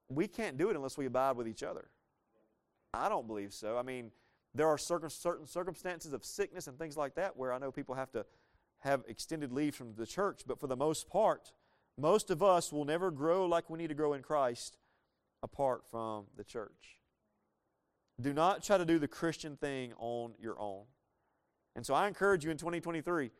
we 0.08 0.26
can't 0.26 0.58
do 0.58 0.68
it 0.70 0.76
unless 0.76 0.98
we 0.98 1.06
abide 1.06 1.36
with 1.36 1.46
each 1.46 1.62
other. 1.62 1.88
I 2.92 3.08
don't 3.08 3.26
believe 3.26 3.52
so. 3.52 3.78
I 3.78 3.82
mean, 3.82 4.10
there 4.54 4.68
are 4.68 4.78
certain 4.78 5.10
circumstances 5.46 6.12
of 6.12 6.24
sickness 6.24 6.66
and 6.66 6.78
things 6.78 6.96
like 6.96 7.14
that 7.14 7.36
where 7.36 7.52
I 7.52 7.58
know 7.58 7.72
people 7.72 7.94
have 7.94 8.12
to 8.12 8.26
have 8.80 9.02
extended 9.08 9.52
leave 9.52 9.74
from 9.74 9.94
the 9.94 10.06
church, 10.06 10.42
but 10.46 10.58
for 10.58 10.66
the 10.66 10.76
most 10.76 11.08
part, 11.08 11.52
most 11.98 12.30
of 12.30 12.42
us 12.42 12.72
will 12.72 12.84
never 12.84 13.10
grow 13.10 13.46
like 13.46 13.70
we 13.70 13.78
need 13.78 13.88
to 13.88 13.94
grow 13.94 14.12
in 14.12 14.22
Christ 14.22 14.76
apart 15.42 15.82
from 15.90 16.26
the 16.36 16.44
church. 16.44 16.98
Do 18.20 18.32
not 18.32 18.62
try 18.62 18.78
to 18.78 18.84
do 18.84 18.98
the 18.98 19.08
Christian 19.08 19.56
thing 19.56 19.92
on 19.98 20.34
your 20.40 20.58
own. 20.60 20.84
And 21.74 21.86
so 21.86 21.94
I 21.94 22.06
encourage 22.06 22.44
you 22.44 22.50
in 22.50 22.56
2023 22.56 23.30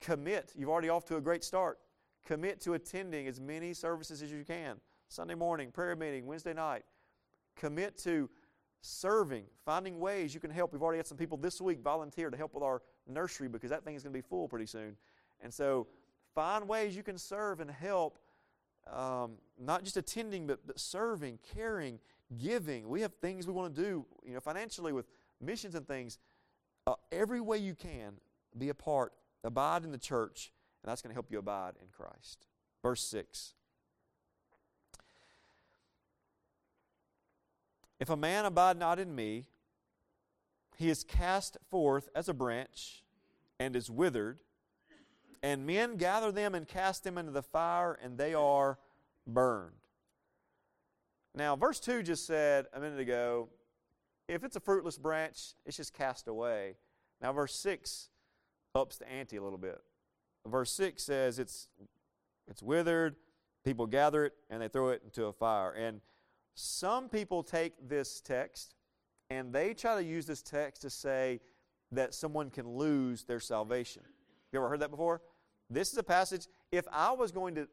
commit. 0.00 0.52
You've 0.56 0.68
already 0.70 0.88
off 0.88 1.04
to 1.06 1.16
a 1.16 1.20
great 1.20 1.44
start. 1.44 1.78
Commit 2.26 2.60
to 2.62 2.74
attending 2.74 3.26
as 3.26 3.40
many 3.40 3.74
services 3.74 4.22
as 4.22 4.32
you 4.32 4.44
can 4.44 4.76
Sunday 5.08 5.34
morning, 5.34 5.70
prayer 5.70 5.94
meeting, 5.94 6.26
Wednesday 6.26 6.54
night. 6.54 6.84
Commit 7.56 7.96
to 7.98 8.28
serving, 8.80 9.44
finding 9.64 9.98
ways 9.98 10.34
you 10.34 10.40
can 10.40 10.50
help. 10.50 10.72
We've 10.72 10.82
already 10.82 10.98
had 10.98 11.06
some 11.06 11.18
people 11.18 11.36
this 11.36 11.60
week 11.60 11.80
volunteer 11.80 12.30
to 12.30 12.36
help 12.36 12.54
with 12.54 12.62
our 12.62 12.82
nursery 13.06 13.48
because 13.48 13.70
that 13.70 13.84
thing 13.84 13.94
is 13.94 14.02
going 14.02 14.12
to 14.12 14.18
be 14.18 14.26
full 14.26 14.48
pretty 14.48 14.66
soon. 14.66 14.96
And 15.40 15.52
so 15.52 15.86
find 16.34 16.68
ways 16.68 16.96
you 16.96 17.02
can 17.02 17.18
serve 17.18 17.60
and 17.60 17.70
help, 17.70 18.18
um, 18.92 19.32
not 19.58 19.84
just 19.84 19.96
attending, 19.96 20.46
but, 20.46 20.66
but 20.66 20.78
serving, 20.78 21.38
caring, 21.54 21.98
giving. 22.38 22.88
We 22.88 23.00
have 23.02 23.14
things 23.20 23.46
we 23.46 23.52
want 23.52 23.74
to 23.74 23.82
do, 23.82 24.06
you 24.24 24.34
know, 24.34 24.40
financially 24.40 24.92
with 24.92 25.06
missions 25.40 25.74
and 25.74 25.86
things. 25.86 26.18
Uh, 26.86 26.94
every 27.10 27.40
way 27.40 27.58
you 27.58 27.74
can, 27.74 28.14
be 28.56 28.68
a 28.68 28.74
part, 28.74 29.12
abide 29.44 29.84
in 29.84 29.90
the 29.90 29.98
church, 29.98 30.52
and 30.82 30.90
that's 30.90 31.02
going 31.02 31.10
to 31.10 31.14
help 31.14 31.30
you 31.30 31.38
abide 31.38 31.74
in 31.80 31.88
Christ. 31.88 32.46
Verse 32.82 33.02
6. 33.02 33.54
If 37.98 38.10
a 38.10 38.16
man 38.16 38.44
abide 38.44 38.78
not 38.78 38.98
in 38.98 39.14
me, 39.14 39.46
he 40.76 40.90
is 40.90 41.04
cast 41.04 41.56
forth 41.70 42.08
as 42.14 42.28
a 42.28 42.34
branch 42.34 43.02
and 43.58 43.74
is 43.74 43.90
withered, 43.90 44.38
and 45.42 45.66
men 45.66 45.96
gather 45.96 46.30
them 46.30 46.54
and 46.54 46.68
cast 46.68 47.04
them 47.04 47.16
into 47.16 47.32
the 47.32 47.42
fire, 47.42 47.98
and 48.02 48.18
they 48.18 48.34
are 48.34 48.78
burned. 49.26 49.72
Now, 51.34 51.56
verse 51.56 51.80
2 51.80 52.02
just 52.02 52.26
said 52.26 52.66
a 52.72 52.80
minute 52.80 53.00
ago 53.00 53.48
if 54.28 54.42
it's 54.42 54.56
a 54.56 54.60
fruitless 54.60 54.98
branch, 54.98 55.54
it's 55.64 55.76
just 55.76 55.94
cast 55.94 56.26
away. 56.28 56.76
Now, 57.20 57.32
verse 57.32 57.54
6 57.54 58.08
ups 58.74 58.96
the 58.96 59.08
ante 59.08 59.36
a 59.36 59.42
little 59.42 59.58
bit. 59.58 59.80
Verse 60.46 60.72
6 60.72 61.02
says 61.02 61.38
it's, 61.38 61.68
it's 62.48 62.62
withered, 62.62 63.16
people 63.64 63.86
gather 63.86 64.24
it, 64.24 64.34
and 64.50 64.60
they 64.60 64.68
throw 64.68 64.88
it 64.88 65.02
into 65.04 65.26
a 65.26 65.32
fire. 65.32 65.72
And 65.72 66.00
some 66.56 67.10
people 67.10 67.42
take 67.42 67.74
this 67.86 68.20
text 68.22 68.74
and 69.28 69.52
they 69.52 69.74
try 69.74 69.94
to 69.94 70.02
use 70.02 70.24
this 70.24 70.40
text 70.40 70.82
to 70.82 70.90
say 70.90 71.40
that 71.92 72.14
someone 72.14 72.48
can 72.48 72.66
lose 72.66 73.24
their 73.24 73.40
salvation. 73.40 74.02
You 74.50 74.58
ever 74.58 74.68
heard 74.68 74.80
that 74.80 74.90
before? 74.90 75.20
This 75.68 75.92
is 75.92 75.98
a 75.98 76.02
passage, 76.02 76.46
if 76.72 76.86
I 76.90 77.12
was 77.12 77.30
going 77.30 77.56
to, 77.56 77.68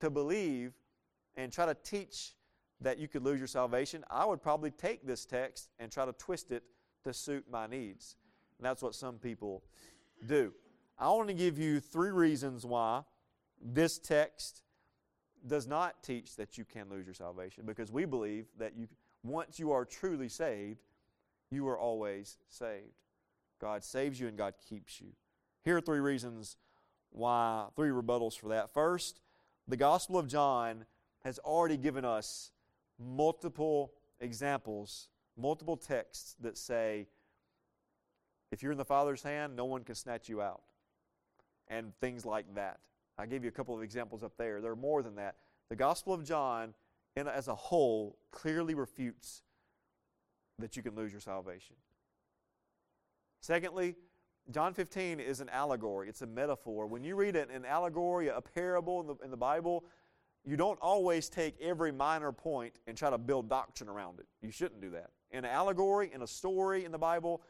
to 0.00 0.08
believe 0.08 0.72
and 1.36 1.52
try 1.52 1.66
to 1.66 1.74
teach 1.74 2.34
that 2.80 2.98
you 2.98 3.08
could 3.08 3.24
lose 3.24 3.40
your 3.40 3.48
salvation, 3.48 4.04
I 4.08 4.24
would 4.24 4.40
probably 4.40 4.70
take 4.70 5.04
this 5.04 5.24
text 5.24 5.70
and 5.80 5.90
try 5.90 6.04
to 6.04 6.12
twist 6.12 6.52
it 6.52 6.62
to 7.02 7.12
suit 7.12 7.44
my 7.50 7.66
needs. 7.66 8.14
And 8.58 8.66
that's 8.66 8.82
what 8.82 8.94
some 8.94 9.16
people 9.16 9.64
do. 10.26 10.52
I 10.96 11.08
want 11.08 11.26
to 11.26 11.34
give 11.34 11.58
you 11.58 11.80
three 11.80 12.10
reasons 12.10 12.64
why 12.64 13.02
this 13.60 13.98
text 13.98 14.62
does 15.46 15.66
not 15.66 16.02
teach 16.02 16.36
that 16.36 16.58
you 16.58 16.64
can 16.64 16.88
lose 16.90 17.06
your 17.06 17.14
salvation 17.14 17.64
because 17.66 17.90
we 17.92 18.04
believe 18.04 18.46
that 18.58 18.76
you 18.76 18.88
once 19.24 19.58
you 19.58 19.72
are 19.72 19.84
truly 19.84 20.28
saved, 20.28 20.78
you 21.50 21.66
are 21.68 21.78
always 21.78 22.38
saved. 22.48 23.02
God 23.60 23.82
saves 23.82 24.20
you 24.20 24.28
and 24.28 24.36
God 24.36 24.54
keeps 24.68 25.00
you. 25.00 25.08
Here 25.64 25.76
are 25.76 25.80
three 25.80 26.00
reasons 26.00 26.56
why, 27.10 27.66
three 27.74 27.88
rebuttals 27.88 28.38
for 28.38 28.48
that. 28.48 28.72
First, 28.72 29.20
the 29.66 29.76
Gospel 29.76 30.18
of 30.18 30.28
John 30.28 30.84
has 31.24 31.38
already 31.40 31.76
given 31.76 32.04
us 32.04 32.52
multiple 32.98 33.92
examples, 34.20 35.08
multiple 35.36 35.76
texts 35.76 36.36
that 36.40 36.56
say, 36.56 37.06
if 38.50 38.62
you're 38.62 38.72
in 38.72 38.78
the 38.78 38.84
Father's 38.84 39.22
hand, 39.22 39.56
no 39.56 39.64
one 39.64 39.84
can 39.84 39.94
snatch 39.94 40.28
you 40.28 40.40
out. 40.40 40.62
And 41.68 41.92
things 42.00 42.24
like 42.24 42.54
that. 42.54 42.78
I 43.18 43.26
gave 43.26 43.42
you 43.42 43.48
a 43.48 43.52
couple 43.52 43.74
of 43.74 43.82
examples 43.82 44.22
up 44.22 44.32
there. 44.38 44.60
There 44.60 44.72
are 44.72 44.76
more 44.76 45.02
than 45.02 45.16
that. 45.16 45.36
The 45.68 45.76
Gospel 45.76 46.14
of 46.14 46.24
John, 46.24 46.74
in, 47.16 47.26
as 47.26 47.48
a 47.48 47.54
whole, 47.54 48.16
clearly 48.30 48.74
refutes 48.74 49.42
that 50.58 50.76
you 50.76 50.82
can 50.82 50.94
lose 50.94 51.12
your 51.12 51.20
salvation. 51.20 51.76
Secondly, 53.40 53.96
John 54.50 54.72
15 54.72 55.20
is 55.20 55.40
an 55.40 55.48
allegory, 55.50 56.08
it's 56.08 56.22
a 56.22 56.26
metaphor. 56.26 56.86
When 56.86 57.04
you 57.04 57.16
read 57.16 57.36
an, 57.36 57.50
an 57.50 57.64
allegory, 57.64 58.28
a 58.28 58.40
parable 58.40 59.00
in 59.00 59.06
the, 59.06 59.16
in 59.24 59.30
the 59.30 59.36
Bible, 59.36 59.84
you 60.44 60.56
don't 60.56 60.78
always 60.80 61.28
take 61.28 61.60
every 61.60 61.92
minor 61.92 62.32
point 62.32 62.74
and 62.86 62.96
try 62.96 63.10
to 63.10 63.18
build 63.18 63.48
doctrine 63.50 63.88
around 63.88 64.20
it. 64.20 64.26
You 64.40 64.50
shouldn't 64.50 64.80
do 64.80 64.90
that. 64.90 65.10
In 65.30 65.44
an 65.44 65.50
allegory, 65.50 66.10
in 66.14 66.22
a 66.22 66.26
story 66.26 66.86
in 66.86 66.92
the 66.92 66.98
Bible, 66.98 67.42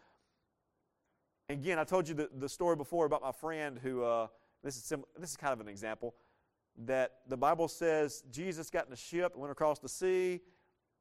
again, 1.48 1.78
I 1.78 1.84
told 1.84 2.08
you 2.08 2.14
the, 2.14 2.28
the 2.36 2.48
story 2.48 2.74
before 2.74 3.06
about 3.06 3.22
my 3.22 3.32
friend 3.32 3.78
who, 3.80 4.02
uh, 4.02 4.26
this, 4.62 4.76
is 4.76 4.84
sim- 4.84 5.04
this 5.18 5.30
is 5.30 5.36
kind 5.36 5.52
of 5.52 5.60
an 5.60 5.68
example, 5.68 6.14
that 6.84 7.20
the 7.28 7.36
Bible 7.36 7.68
says 7.68 8.22
Jesus 8.30 8.70
got 8.70 8.86
in 8.86 8.92
a 8.92 8.96
ship 8.96 9.32
and 9.32 9.40
went 9.40 9.52
across 9.52 9.78
the 9.78 9.88
sea, 9.88 10.40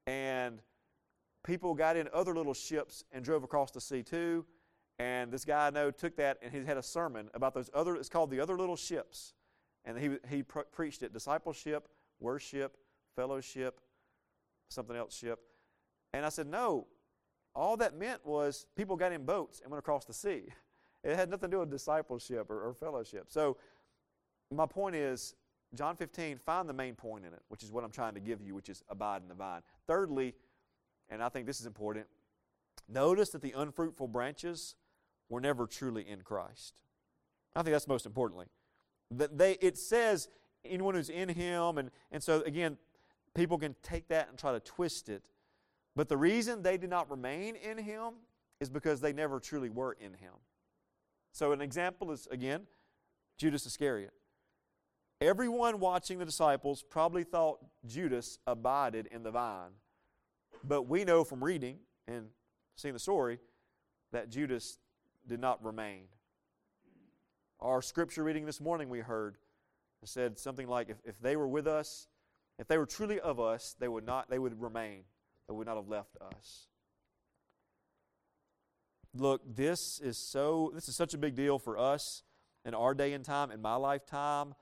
and 0.05 0.59
people 1.45 1.73
got 1.73 1.95
in 1.95 2.09
other 2.13 2.35
little 2.35 2.53
ships 2.53 3.03
and 3.11 3.23
drove 3.23 3.43
across 3.43 3.71
the 3.71 3.81
sea 3.81 4.03
too. 4.03 4.45
And 4.99 5.31
this 5.31 5.45
guy 5.45 5.67
I 5.67 5.69
know 5.69 5.91
took 5.91 6.15
that 6.17 6.39
and 6.41 6.51
he 6.51 6.65
had 6.65 6.77
a 6.77 6.83
sermon 6.83 7.29
about 7.33 7.53
those 7.53 7.69
other, 7.73 7.95
it's 7.95 8.09
called 8.09 8.31
the 8.31 8.39
other 8.39 8.57
little 8.57 8.75
ships. 8.75 9.33
And 9.85 9.97
he, 9.97 10.17
he 10.29 10.43
pre- 10.43 10.63
preached 10.71 11.03
it 11.03 11.13
discipleship, 11.13 11.87
worship, 12.19 12.77
fellowship, 13.15 13.79
something 14.69 14.95
else 14.95 15.15
ship. 15.15 15.39
And 16.13 16.25
I 16.25 16.29
said, 16.29 16.47
no, 16.47 16.87
all 17.55 17.77
that 17.77 17.97
meant 17.97 18.25
was 18.25 18.65
people 18.75 18.95
got 18.95 19.11
in 19.11 19.23
boats 19.23 19.61
and 19.61 19.71
went 19.71 19.79
across 19.79 20.05
the 20.05 20.13
sea. 20.13 20.43
It 21.07 21.15
had 21.15 21.29
nothing 21.29 21.49
to 21.49 21.55
do 21.55 21.59
with 21.61 21.71
discipleship 21.71 22.49
or, 22.49 22.67
or 22.67 22.73
fellowship. 22.73 23.27
So, 23.29 23.55
my 24.51 24.65
point 24.65 24.95
is, 24.95 25.35
John 25.73 25.95
15, 25.95 26.37
find 26.37 26.67
the 26.67 26.73
main 26.73 26.95
point 26.95 27.25
in 27.25 27.33
it, 27.33 27.41
which 27.47 27.63
is 27.63 27.71
what 27.71 27.85
I'm 27.85 27.91
trying 27.91 28.13
to 28.15 28.19
give 28.19 28.41
you, 28.41 28.53
which 28.53 28.67
is 28.67 28.83
abide 28.89 29.21
in 29.21 29.29
the 29.29 29.33
vine. 29.33 29.61
Thirdly, 29.87 30.35
and 31.09 31.23
I 31.23 31.29
think 31.29 31.45
this 31.45 31.61
is 31.61 31.65
important, 31.65 32.07
notice 32.89 33.29
that 33.29 33.41
the 33.41 33.53
unfruitful 33.53 34.09
branches 34.09 34.75
were 35.29 35.39
never 35.39 35.65
truly 35.65 36.07
in 36.07 36.21
Christ. 36.21 36.81
I 37.55 37.63
think 37.63 37.73
that's 37.73 37.87
most 37.87 38.05
importantly. 38.05 38.47
That 39.11 39.37
they 39.37 39.53
it 39.53 39.77
says 39.77 40.27
anyone 40.65 40.93
who's 40.93 41.09
in 41.09 41.29
him, 41.29 41.77
and, 41.77 41.89
and 42.11 42.21
so 42.21 42.41
again, 42.41 42.77
people 43.33 43.57
can 43.57 43.75
take 43.81 44.09
that 44.09 44.27
and 44.27 44.37
try 44.37 44.51
to 44.51 44.59
twist 44.59 45.07
it. 45.07 45.23
But 45.95 46.09
the 46.09 46.17
reason 46.17 46.63
they 46.63 46.77
did 46.77 46.89
not 46.89 47.09
remain 47.09 47.55
in 47.55 47.77
him 47.77 48.13
is 48.59 48.69
because 48.69 48.99
they 48.99 49.13
never 49.13 49.39
truly 49.39 49.69
were 49.69 49.93
in 49.93 50.13
him. 50.13 50.33
So 51.37 51.51
an 51.51 51.61
example 51.61 52.11
is 52.11 52.27
again, 52.31 52.63
Judas 53.37 53.67
Iscariot. 53.67 54.11
Everyone 55.21 55.79
watching 55.79 56.17
the 56.17 56.25
disciples 56.25 56.81
probably 56.81 57.23
thought 57.23 57.59
Judas 57.85 58.39
abided 58.47 59.05
in 59.11 59.21
the 59.21 59.29
vine. 59.29 59.69
But 60.63 60.87
we 60.87 61.05
know 61.05 61.23
from 61.23 61.43
reading 61.43 61.77
and 62.07 62.29
seeing 62.75 62.95
the 62.95 62.99
story 62.99 63.37
that 64.11 64.31
Judas 64.31 64.79
did 65.27 65.39
not 65.39 65.63
remain. 65.63 66.05
Our 67.59 67.83
scripture 67.83 68.23
reading 68.23 68.47
this 68.47 68.59
morning 68.59 68.89
we 68.89 69.01
heard 69.01 69.37
said 70.05 70.39
something 70.39 70.67
like 70.67 70.89
if, 70.89 70.97
if 71.05 71.19
they 71.21 71.35
were 71.35 71.47
with 71.47 71.67
us, 71.67 72.07
if 72.57 72.67
they 72.67 72.79
were 72.79 72.87
truly 72.87 73.19
of 73.19 73.39
us, 73.39 73.75
they 73.79 73.87
would 73.87 74.07
not 74.07 74.27
they 74.31 74.39
would 74.39 74.59
remain. 74.59 75.03
They 75.47 75.53
would 75.53 75.67
not 75.67 75.75
have 75.75 75.87
left 75.87 76.17
us. 76.35 76.65
Look, 79.19 79.41
this 79.55 79.99
is 79.99 80.15
so 80.15 80.71
this 80.75 80.87
is 80.87 80.95
such 80.95 81.15
a 81.15 81.17
big 81.17 81.35
deal 81.35 81.57
for 81.57 81.75
us 81.75 82.21
in 82.65 82.75
our 82.75 82.93
day 82.93 83.13
and 83.13 83.25
time, 83.25 83.49
in 83.49 83.61
my 83.61 83.73
lifetime, 83.75 84.53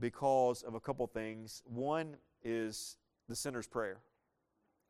because 0.00 0.62
of 0.62 0.74
a 0.74 0.80
couple 0.80 1.06
things. 1.06 1.62
One 1.64 2.16
is 2.42 2.96
the 3.28 3.36
sinner's 3.36 3.68
prayer, 3.68 3.98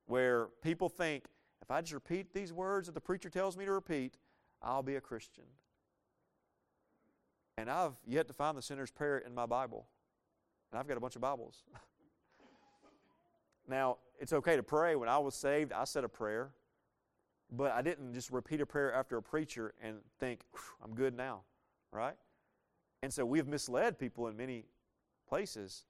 where 0.07 0.49
people 0.63 0.89
think 0.89 1.27
if 1.61 1.71
I 1.71 1.83
just 1.83 1.93
repeat 1.93 2.33
these 2.33 2.51
words 2.51 2.87
that 2.87 2.95
the 2.95 3.01
preacher 3.01 3.29
tells 3.29 3.59
me 3.59 3.67
to 3.67 3.73
repeat, 3.73 4.17
I'll 4.63 4.83
be 4.83 4.97
a 4.97 5.03
Christian. 5.03 5.45
And 7.59 7.71
I've 7.71 7.93
yet 8.07 8.27
to 8.29 8.33
find 8.33 8.57
the 8.57 8.63
sinner's 8.63 8.91
prayer 8.91 9.19
in 9.19 9.35
my 9.35 9.45
Bible. 9.45 9.87
And 10.73 10.81
I've 10.81 10.89
got 10.89 10.97
a 10.97 11.01
bunch 11.01 11.15
of 11.15 11.21
Bibles. 11.21 11.63
now, 13.69 13.99
it's 14.19 14.33
okay 14.33 14.57
to 14.57 14.63
pray. 14.63 14.97
When 14.97 15.11
I 15.11 15.19
was 15.19 15.35
saved, 15.35 15.73
I 15.73 15.85
said 15.85 16.05
a 16.05 16.09
prayer. 16.09 16.51
But 17.51 17.73
I 17.73 17.83
didn't 17.83 18.15
just 18.15 18.31
repeat 18.31 18.61
a 18.61 18.67
prayer 18.67 18.93
after 18.93 19.17
a 19.17 19.23
preacher 19.23 19.75
and 19.83 19.99
think, 20.19 20.41
I'm 20.83 20.95
good 20.95 21.17
now, 21.17 21.43
right? 21.93 22.17
And 23.03 23.13
so 23.13 23.25
we've 23.25 23.47
misled 23.47 23.99
people 23.99 24.27
in 24.29 24.37
many 24.37 24.65
places. 25.29 25.85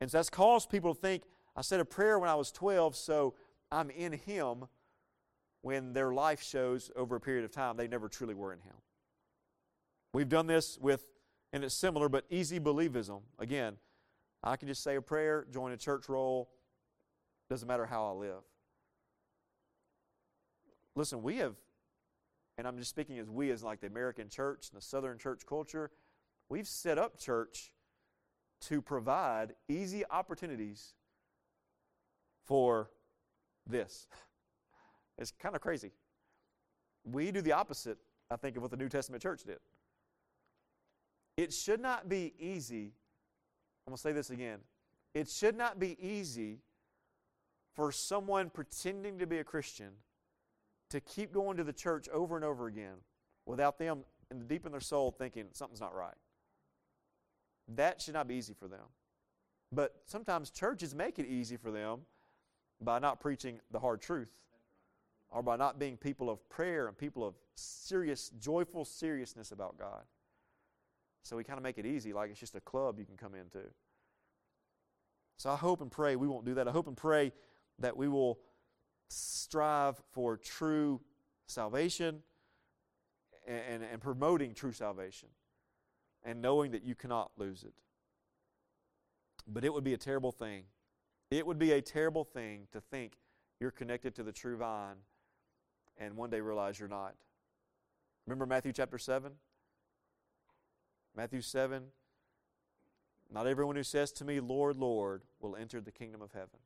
And 0.00 0.10
so 0.10 0.18
that's 0.18 0.30
caused 0.30 0.70
people 0.70 0.94
to 0.94 1.00
think, 1.00 1.22
I 1.56 1.62
said 1.62 1.80
a 1.80 1.84
prayer 1.84 2.18
when 2.18 2.28
I 2.28 2.34
was 2.34 2.50
12, 2.50 2.96
so 2.96 3.34
I'm 3.70 3.90
in 3.90 4.12
Him, 4.12 4.64
when 5.62 5.92
their 5.92 6.12
life 6.12 6.42
shows 6.42 6.90
over 6.96 7.16
a 7.16 7.20
period 7.20 7.44
of 7.44 7.50
time 7.50 7.76
they 7.76 7.88
never 7.88 8.08
truly 8.08 8.34
were 8.34 8.52
in 8.52 8.58
Him. 8.60 8.74
We've 10.12 10.28
done 10.28 10.46
this 10.46 10.78
with, 10.80 11.06
and 11.52 11.64
it's 11.64 11.74
similar, 11.74 12.08
but 12.08 12.24
easy 12.30 12.60
believism. 12.60 13.22
Again, 13.38 13.76
I 14.42 14.56
can 14.56 14.68
just 14.68 14.82
say 14.82 14.96
a 14.96 15.02
prayer, 15.02 15.46
join 15.50 15.72
a 15.72 15.76
church 15.76 16.08
roll, 16.08 16.50
doesn't 17.48 17.66
matter 17.66 17.86
how 17.86 18.06
I 18.06 18.12
live. 18.12 18.42
Listen, 20.96 21.22
we 21.22 21.36
have, 21.38 21.54
and 22.56 22.66
I'm 22.66 22.78
just 22.78 22.90
speaking 22.90 23.18
as 23.18 23.28
we, 23.28 23.50
as 23.50 23.62
like 23.62 23.80
the 23.80 23.86
American 23.86 24.28
church 24.28 24.68
and 24.70 24.80
the 24.80 24.84
Southern 24.84 25.18
church 25.18 25.42
culture, 25.46 25.90
we've 26.48 26.68
set 26.68 26.98
up 26.98 27.18
church 27.18 27.72
to 28.62 28.80
provide 28.80 29.54
easy 29.68 30.04
opportunities 30.10 30.94
for 32.44 32.90
this. 33.66 34.06
It's 35.16 35.30
kind 35.30 35.54
of 35.54 35.60
crazy. 35.60 35.92
We 37.04 37.30
do 37.30 37.40
the 37.40 37.52
opposite, 37.52 37.98
I 38.32 38.34
think, 38.34 38.56
of 38.56 38.62
what 38.62 38.72
the 38.72 38.76
New 38.76 38.88
Testament 38.88 39.22
church 39.22 39.44
did. 39.44 39.58
It 41.36 41.52
should 41.52 41.78
not 41.78 42.08
be 42.08 42.34
easy. 42.36 42.94
I'm 43.86 43.92
going 43.92 43.96
to 43.96 44.02
say 44.02 44.10
this 44.10 44.30
again. 44.30 44.58
It 45.14 45.28
should 45.28 45.56
not 45.56 45.78
be 45.78 45.96
easy 46.04 46.58
for 47.74 47.92
someone 47.92 48.50
pretending 48.50 49.20
to 49.20 49.26
be 49.28 49.38
a 49.38 49.44
Christian 49.44 49.90
to 50.94 51.00
keep 51.00 51.32
going 51.32 51.56
to 51.56 51.64
the 51.64 51.72
church 51.72 52.08
over 52.10 52.36
and 52.36 52.44
over 52.44 52.68
again 52.68 52.94
without 53.46 53.80
them 53.80 54.04
in 54.30 54.38
the 54.38 54.44
deep 54.44 54.64
in 54.64 54.70
their 54.70 54.80
soul 54.80 55.10
thinking 55.10 55.46
something's 55.50 55.80
not 55.80 55.92
right. 55.92 56.14
That 57.74 58.00
should 58.00 58.14
not 58.14 58.28
be 58.28 58.36
easy 58.36 58.54
for 58.54 58.68
them. 58.68 58.84
But 59.72 59.96
sometimes 60.06 60.50
churches 60.50 60.94
make 60.94 61.18
it 61.18 61.26
easy 61.26 61.56
for 61.56 61.72
them 61.72 62.02
by 62.80 63.00
not 63.00 63.18
preaching 63.18 63.58
the 63.72 63.80
hard 63.80 64.02
truth 64.02 64.30
or 65.30 65.42
by 65.42 65.56
not 65.56 65.80
being 65.80 65.96
people 65.96 66.30
of 66.30 66.48
prayer 66.48 66.86
and 66.86 66.96
people 66.96 67.26
of 67.26 67.34
serious, 67.56 68.30
joyful 68.38 68.84
seriousness 68.84 69.50
about 69.50 69.76
God. 69.76 70.04
So 71.24 71.36
we 71.36 71.42
kind 71.42 71.56
of 71.56 71.64
make 71.64 71.78
it 71.78 71.86
easy, 71.86 72.12
like 72.12 72.30
it's 72.30 72.38
just 72.38 72.54
a 72.54 72.60
club 72.60 73.00
you 73.00 73.04
can 73.04 73.16
come 73.16 73.34
into. 73.34 73.66
So 75.38 75.50
I 75.50 75.56
hope 75.56 75.80
and 75.80 75.90
pray 75.90 76.14
we 76.14 76.28
won't 76.28 76.44
do 76.44 76.54
that. 76.54 76.68
I 76.68 76.70
hope 76.70 76.86
and 76.86 76.96
pray 76.96 77.32
that 77.80 77.96
we 77.96 78.06
will 78.06 78.38
strive 79.08 80.00
for 80.12 80.36
true 80.36 81.00
salvation 81.46 82.22
and, 83.46 83.60
and, 83.68 83.84
and 83.84 84.00
promoting 84.00 84.54
true 84.54 84.72
salvation 84.72 85.28
and 86.24 86.40
knowing 86.40 86.70
that 86.72 86.82
you 86.82 86.94
cannot 86.94 87.30
lose 87.36 87.64
it. 87.64 87.74
But 89.46 89.64
it 89.64 89.72
would 89.72 89.84
be 89.84 89.94
a 89.94 89.98
terrible 89.98 90.32
thing. 90.32 90.64
It 91.30 91.46
would 91.46 91.58
be 91.58 91.72
a 91.72 91.82
terrible 91.82 92.24
thing 92.24 92.66
to 92.72 92.80
think 92.80 93.18
you're 93.60 93.70
connected 93.70 94.14
to 94.16 94.22
the 94.22 94.32
true 94.32 94.56
vine 94.56 94.96
and 95.98 96.16
one 96.16 96.30
day 96.30 96.40
realize 96.40 96.78
you're 96.78 96.88
not. 96.88 97.14
Remember 98.26 98.46
Matthew 98.46 98.72
chapter 98.72 98.98
7? 98.98 99.32
Matthew 101.16 101.42
7 101.42 101.84
Not 103.32 103.46
everyone 103.46 103.76
who 103.76 103.82
says 103.82 104.12
to 104.12 104.24
me, 104.24 104.40
Lord, 104.40 104.76
Lord, 104.76 105.22
will 105.40 105.56
enter 105.56 105.80
the 105.80 105.92
kingdom 105.92 106.22
of 106.22 106.32
heaven. 106.32 106.58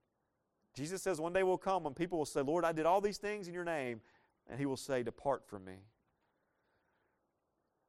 Jesus 0.79 1.03
says 1.03 1.21
one 1.21 1.33
day 1.33 1.43
will 1.43 1.59
come 1.59 1.83
when 1.83 1.93
people 1.93 2.19
will 2.19 2.25
say, 2.25 2.41
Lord, 2.41 2.65
I 2.65 2.71
did 2.71 2.87
all 2.87 3.01
these 3.01 3.19
things 3.19 3.49
in 3.49 3.53
your 3.53 3.65
name, 3.65 4.01
and 4.49 4.61
he 4.61 4.65
will 4.65 4.77
say, 4.77 5.03
Depart 5.03 5.45
from 5.45 5.65
me. 5.65 5.79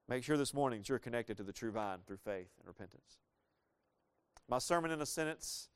Make 0.08 0.24
sure 0.24 0.38
this 0.38 0.56
morning 0.56 0.80
that 0.80 0.90
you're 0.90 0.98
connected 0.98 1.38
to 1.38 1.44
the 1.44 1.54
true 1.54 1.70
vine 1.70 2.00
through 2.08 2.18
faith 2.18 2.50
and 2.58 2.68
repentance. 2.68 3.20
My 4.50 4.58
sermon 4.58 4.90
in 4.90 5.02
a 5.02 5.06
sentence 5.06 5.70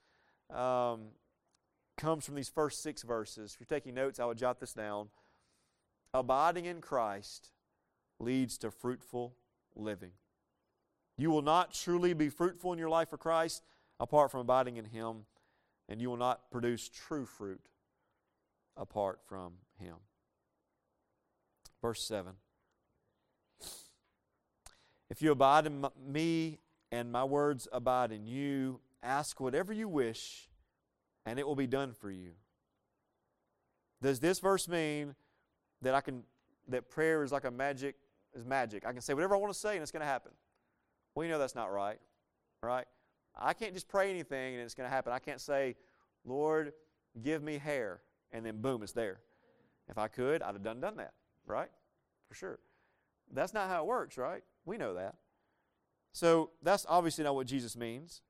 um, 0.49 1.01
comes 1.97 2.25
from 2.25 2.33
these 2.33 2.49
first 2.49 2.81
six 2.81 3.03
verses. 3.03 3.53
If 3.53 3.59
you're 3.59 3.79
taking 3.79 3.93
notes, 3.93 4.19
I 4.19 4.25
would 4.25 4.39
jot 4.39 4.59
this 4.59 4.73
down. 4.73 5.09
Abiding 6.15 6.65
in 6.65 6.81
Christ 6.81 7.51
leads 8.19 8.57
to 8.57 8.71
fruitful 8.71 9.35
living. 9.75 10.13
You 11.15 11.29
will 11.29 11.43
not 11.43 11.75
truly 11.75 12.15
be 12.15 12.29
fruitful 12.29 12.73
in 12.73 12.79
your 12.79 12.89
life 12.89 13.11
for 13.11 13.17
Christ 13.17 13.61
apart 13.99 14.31
from 14.31 14.39
abiding 14.39 14.77
in 14.77 14.85
Him, 14.85 15.25
and 15.89 16.01
you 16.01 16.09
will 16.09 16.17
not 16.17 16.49
produce 16.51 16.89
true 16.89 17.25
fruit 17.25 17.61
apart 18.77 19.19
from 19.25 19.53
Him. 19.79 19.95
Verse 21.81 22.01
7 22.03 22.33
If 25.09 25.21
you 25.21 25.31
abide 25.31 25.65
in 25.65 25.85
me 26.07 26.59
and 26.91 27.11
my 27.11 27.23
words 27.23 27.67
abide 27.71 28.11
in 28.11 28.25
you, 28.25 28.79
ask 29.01 29.39
whatever 29.39 29.73
you 29.73 29.87
wish, 29.87 30.49
and 31.25 31.37
it 31.39 31.47
will 31.47 31.55
be 31.55 31.67
done 31.67 31.93
for 31.93 32.09
you. 32.09 32.31
Does 34.01 34.19
this 34.19 34.39
verse 34.39 34.67
mean 34.67 35.15
that 35.81 35.93
I 35.93 36.01
can 36.01 36.23
that 36.69 36.89
prayer 36.89 37.23
is 37.23 37.31
like 37.31 37.45
a 37.45 37.51
magic 37.51 37.95
is 38.33 38.45
magic? 38.45 38.85
I 38.85 38.91
can 38.91 39.01
say 39.01 39.13
whatever 39.13 39.35
I 39.35 39.37
want 39.37 39.53
to 39.53 39.59
say 39.59 39.73
and 39.73 39.81
it's 39.81 39.91
going 39.91 40.01
to 40.01 40.07
happen. 40.07 40.31
Well, 41.15 41.25
you 41.25 41.31
know 41.31 41.39
that's 41.39 41.55
not 41.55 41.71
right, 41.71 41.99
right? 42.61 42.85
I 43.37 43.53
can't 43.53 43.73
just 43.73 43.87
pray 43.87 44.09
anything 44.09 44.55
and 44.55 44.63
it's 44.63 44.73
going 44.73 44.89
to 44.89 44.93
happen. 44.93 45.11
I 45.11 45.19
can't 45.19 45.41
say, 45.41 45.75
Lord, 46.25 46.73
give 47.21 47.43
me 47.43 47.57
hair, 47.57 48.01
and 48.31 48.45
then 48.45 48.61
boom, 48.61 48.83
it's 48.83 48.91
there. 48.93 49.19
If 49.89 49.97
I 49.97 50.07
could, 50.07 50.41
I'd 50.41 50.53
have 50.53 50.63
done 50.63 50.79
done 50.79 50.97
that, 50.97 51.13
right? 51.45 51.69
For 52.27 52.35
sure. 52.35 52.59
That's 53.31 53.53
not 53.53 53.69
how 53.69 53.83
it 53.83 53.87
works, 53.87 54.17
right? 54.17 54.43
We 54.65 54.77
know 54.77 54.93
that. 54.93 55.15
So 56.13 56.51
that's 56.61 56.85
obviously 56.87 57.23
not 57.23 57.35
what 57.35 57.47
Jesus 57.47 57.75
means. 57.75 58.21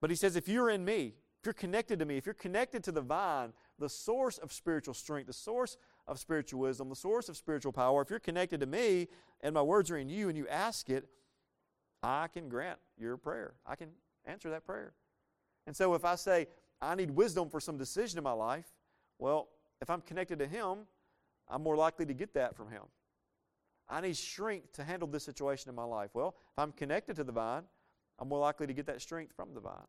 But 0.00 0.10
he 0.10 0.16
says, 0.16 0.36
if 0.36 0.48
you're 0.48 0.70
in 0.70 0.84
me, 0.84 1.14
if 1.40 1.46
you're 1.46 1.52
connected 1.52 1.98
to 2.00 2.04
me, 2.04 2.16
if 2.16 2.26
you're 2.26 2.34
connected 2.34 2.84
to 2.84 2.92
the 2.92 3.00
vine, 3.00 3.52
the 3.78 3.88
source 3.88 4.38
of 4.38 4.52
spiritual 4.52 4.94
strength, 4.94 5.26
the 5.26 5.32
source 5.32 5.76
of 6.06 6.18
spiritual 6.18 6.60
wisdom, 6.60 6.88
the 6.88 6.96
source 6.96 7.28
of 7.28 7.36
spiritual 7.36 7.72
power, 7.72 8.02
if 8.02 8.10
you're 8.10 8.18
connected 8.18 8.60
to 8.60 8.66
me 8.66 9.08
and 9.40 9.54
my 9.54 9.62
words 9.62 9.90
are 9.90 9.96
in 9.96 10.08
you 10.08 10.28
and 10.28 10.36
you 10.36 10.46
ask 10.48 10.90
it, 10.90 11.08
I 12.02 12.28
can 12.28 12.48
grant 12.48 12.78
your 12.98 13.16
prayer. 13.16 13.54
I 13.66 13.76
can 13.76 13.88
answer 14.26 14.50
that 14.50 14.64
prayer. 14.64 14.94
And 15.66 15.76
so 15.76 15.94
if 15.94 16.04
I 16.04 16.14
say, 16.16 16.48
I 16.80 16.94
need 16.94 17.10
wisdom 17.10 17.48
for 17.48 17.60
some 17.60 17.78
decision 17.78 18.18
in 18.18 18.24
my 18.24 18.32
life, 18.32 18.66
well, 19.18 19.48
if 19.80 19.90
I'm 19.90 20.00
connected 20.00 20.38
to 20.40 20.46
Him, 20.46 20.78
I'm 21.48 21.62
more 21.62 21.76
likely 21.76 22.06
to 22.06 22.14
get 22.14 22.34
that 22.34 22.56
from 22.56 22.70
Him. 22.70 22.82
I 23.88 24.00
need 24.00 24.16
strength 24.16 24.72
to 24.74 24.84
handle 24.84 25.08
this 25.08 25.24
situation 25.24 25.68
in 25.68 25.74
my 25.74 25.84
life. 25.84 26.10
Well, 26.14 26.34
if 26.52 26.58
I'm 26.58 26.72
connected 26.72 27.16
to 27.16 27.24
the 27.24 27.32
vine, 27.32 27.64
I'm 28.18 28.28
more 28.28 28.38
likely 28.38 28.66
to 28.66 28.72
get 28.72 28.86
that 28.86 29.00
strength 29.00 29.34
from 29.34 29.54
the 29.54 29.60
vine. 29.60 29.86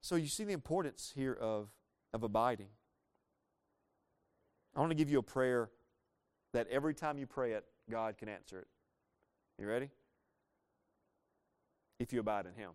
So 0.00 0.16
you 0.16 0.28
see 0.28 0.44
the 0.44 0.52
importance 0.52 1.12
here 1.14 1.34
of, 1.34 1.68
of 2.12 2.22
abiding. 2.22 2.68
I 4.76 4.80
want 4.80 4.90
to 4.90 4.96
give 4.96 5.10
you 5.10 5.18
a 5.18 5.22
prayer 5.22 5.70
that 6.52 6.68
every 6.68 6.94
time 6.94 7.18
you 7.18 7.26
pray 7.26 7.52
it, 7.52 7.64
God 7.90 8.16
can 8.16 8.28
answer 8.28 8.60
it. 8.60 8.68
You 9.60 9.68
ready? 9.68 9.90
If 11.98 12.12
you 12.12 12.20
abide 12.20 12.46
in 12.46 12.54
him. 12.54 12.70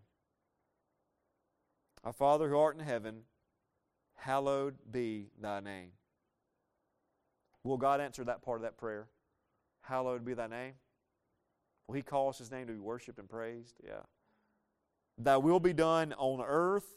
Our 2.03 2.13
Father 2.13 2.49
who 2.49 2.57
art 2.57 2.77
in 2.77 2.83
heaven, 2.83 3.21
hallowed 4.15 4.75
be 4.91 5.27
thy 5.41 5.59
name. 5.59 5.91
Will 7.63 7.77
God 7.77 8.01
answer 8.01 8.23
that 8.25 8.41
part 8.41 8.57
of 8.57 8.63
that 8.63 8.77
prayer? 8.77 9.07
Hallowed 9.81 10.25
be 10.25 10.33
thy 10.33 10.47
name. 10.47 10.73
Will 11.88 11.95
he 11.95 12.01
cause 12.01 12.38
his 12.38 12.51
name 12.51 12.67
to 12.67 12.73
be 12.73 12.79
worshiped 12.79 13.19
and 13.19 13.29
praised? 13.29 13.75
Yeah. 13.86 14.01
Thy 15.17 15.38
will 15.38 15.59
be 15.59 15.73
done 15.73 16.13
on 16.17 16.43
earth 16.45 16.88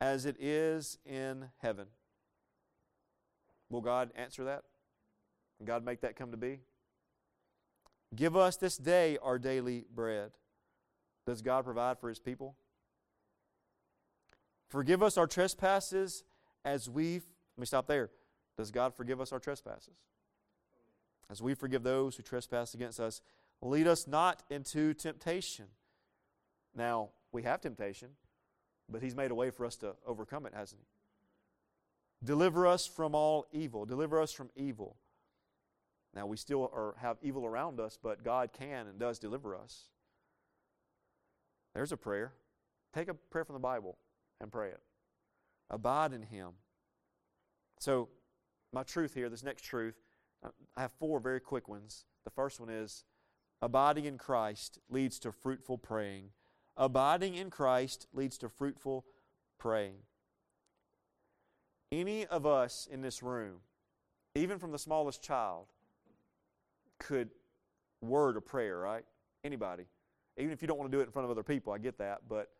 as 0.00 0.26
it 0.26 0.36
is 0.38 0.98
in 1.06 1.46
heaven. 1.58 1.86
Will 3.70 3.80
God 3.80 4.10
answer 4.14 4.44
that? 4.44 4.64
Will 5.58 5.66
God 5.66 5.84
make 5.84 6.00
that 6.02 6.16
come 6.16 6.30
to 6.30 6.36
be? 6.36 6.60
Give 8.14 8.36
us 8.36 8.56
this 8.56 8.76
day 8.76 9.16
our 9.22 9.38
daily 9.38 9.86
bread. 9.94 10.32
Does 11.26 11.42
God 11.42 11.64
provide 11.64 11.98
for 11.98 12.08
his 12.08 12.18
people? 12.18 12.56
Forgive 14.68 15.02
us 15.02 15.18
our 15.18 15.26
trespasses 15.26 16.24
as 16.64 16.88
we, 16.88 17.14
let 17.14 17.58
me 17.58 17.66
stop 17.66 17.86
there. 17.86 18.10
Does 18.56 18.70
God 18.70 18.94
forgive 18.94 19.20
us 19.20 19.32
our 19.32 19.38
trespasses? 19.38 19.94
As 21.30 21.40
we 21.40 21.54
forgive 21.54 21.82
those 21.82 22.16
who 22.16 22.22
trespass 22.22 22.74
against 22.74 23.00
us. 23.00 23.20
Lead 23.60 23.86
us 23.86 24.06
not 24.06 24.42
into 24.50 24.92
temptation. 24.94 25.66
Now, 26.74 27.10
we 27.30 27.42
have 27.44 27.60
temptation, 27.60 28.08
but 28.88 29.02
He's 29.02 29.14
made 29.14 29.30
a 29.30 29.34
way 29.34 29.50
for 29.50 29.64
us 29.64 29.76
to 29.76 29.94
overcome 30.06 30.46
it, 30.46 30.52
hasn't 30.54 30.80
He? 30.80 32.26
Deliver 32.26 32.66
us 32.66 32.86
from 32.86 33.14
all 33.14 33.46
evil. 33.52 33.84
Deliver 33.84 34.20
us 34.20 34.32
from 34.32 34.50
evil. 34.56 34.96
Now, 36.14 36.26
we 36.26 36.36
still 36.36 36.70
are, 36.74 36.94
have 36.98 37.16
evil 37.22 37.46
around 37.46 37.80
us, 37.80 37.98
but 38.02 38.22
God 38.22 38.50
can 38.52 38.86
and 38.86 38.98
does 38.98 39.18
deliver 39.18 39.56
us. 39.56 39.88
There's 41.74 41.92
a 41.92 41.96
prayer. 41.96 42.32
Take 42.94 43.08
a 43.08 43.14
prayer 43.14 43.44
from 43.44 43.54
the 43.54 43.60
Bible 43.60 43.96
and 44.40 44.52
pray 44.52 44.68
it. 44.68 44.80
Abide 45.70 46.12
in 46.12 46.22
Him. 46.22 46.50
So, 47.78 48.08
my 48.72 48.82
truth 48.82 49.14
here, 49.14 49.28
this 49.28 49.42
next 49.42 49.62
truth, 49.62 49.94
I 50.76 50.82
have 50.82 50.92
four 50.98 51.20
very 51.20 51.40
quick 51.40 51.68
ones. 51.68 52.04
The 52.24 52.30
first 52.30 52.60
one 52.60 52.68
is 52.68 53.04
abiding 53.60 54.04
in 54.04 54.18
Christ 54.18 54.78
leads 54.88 55.18
to 55.20 55.32
fruitful 55.32 55.78
praying. 55.78 56.30
Abiding 56.76 57.34
in 57.34 57.50
Christ 57.50 58.06
leads 58.12 58.38
to 58.38 58.48
fruitful 58.48 59.04
praying. 59.58 59.96
Any 61.90 62.26
of 62.26 62.46
us 62.46 62.88
in 62.90 63.02
this 63.02 63.22
room, 63.22 63.56
even 64.34 64.58
from 64.58 64.72
the 64.72 64.78
smallest 64.78 65.22
child, 65.22 65.66
could 66.98 67.30
word 68.00 68.36
a 68.36 68.40
prayer, 68.40 68.78
right? 68.78 69.04
Anybody. 69.44 69.84
Even 70.38 70.52
if 70.52 70.62
you 70.62 70.68
don't 70.68 70.78
want 70.78 70.90
to 70.90 70.96
do 70.96 71.00
it 71.00 71.04
in 71.04 71.10
front 71.10 71.24
of 71.24 71.30
other 71.30 71.42
people, 71.42 71.72
I 71.72 71.78
get 71.78 71.98
that. 71.98 72.22
But 72.28 72.50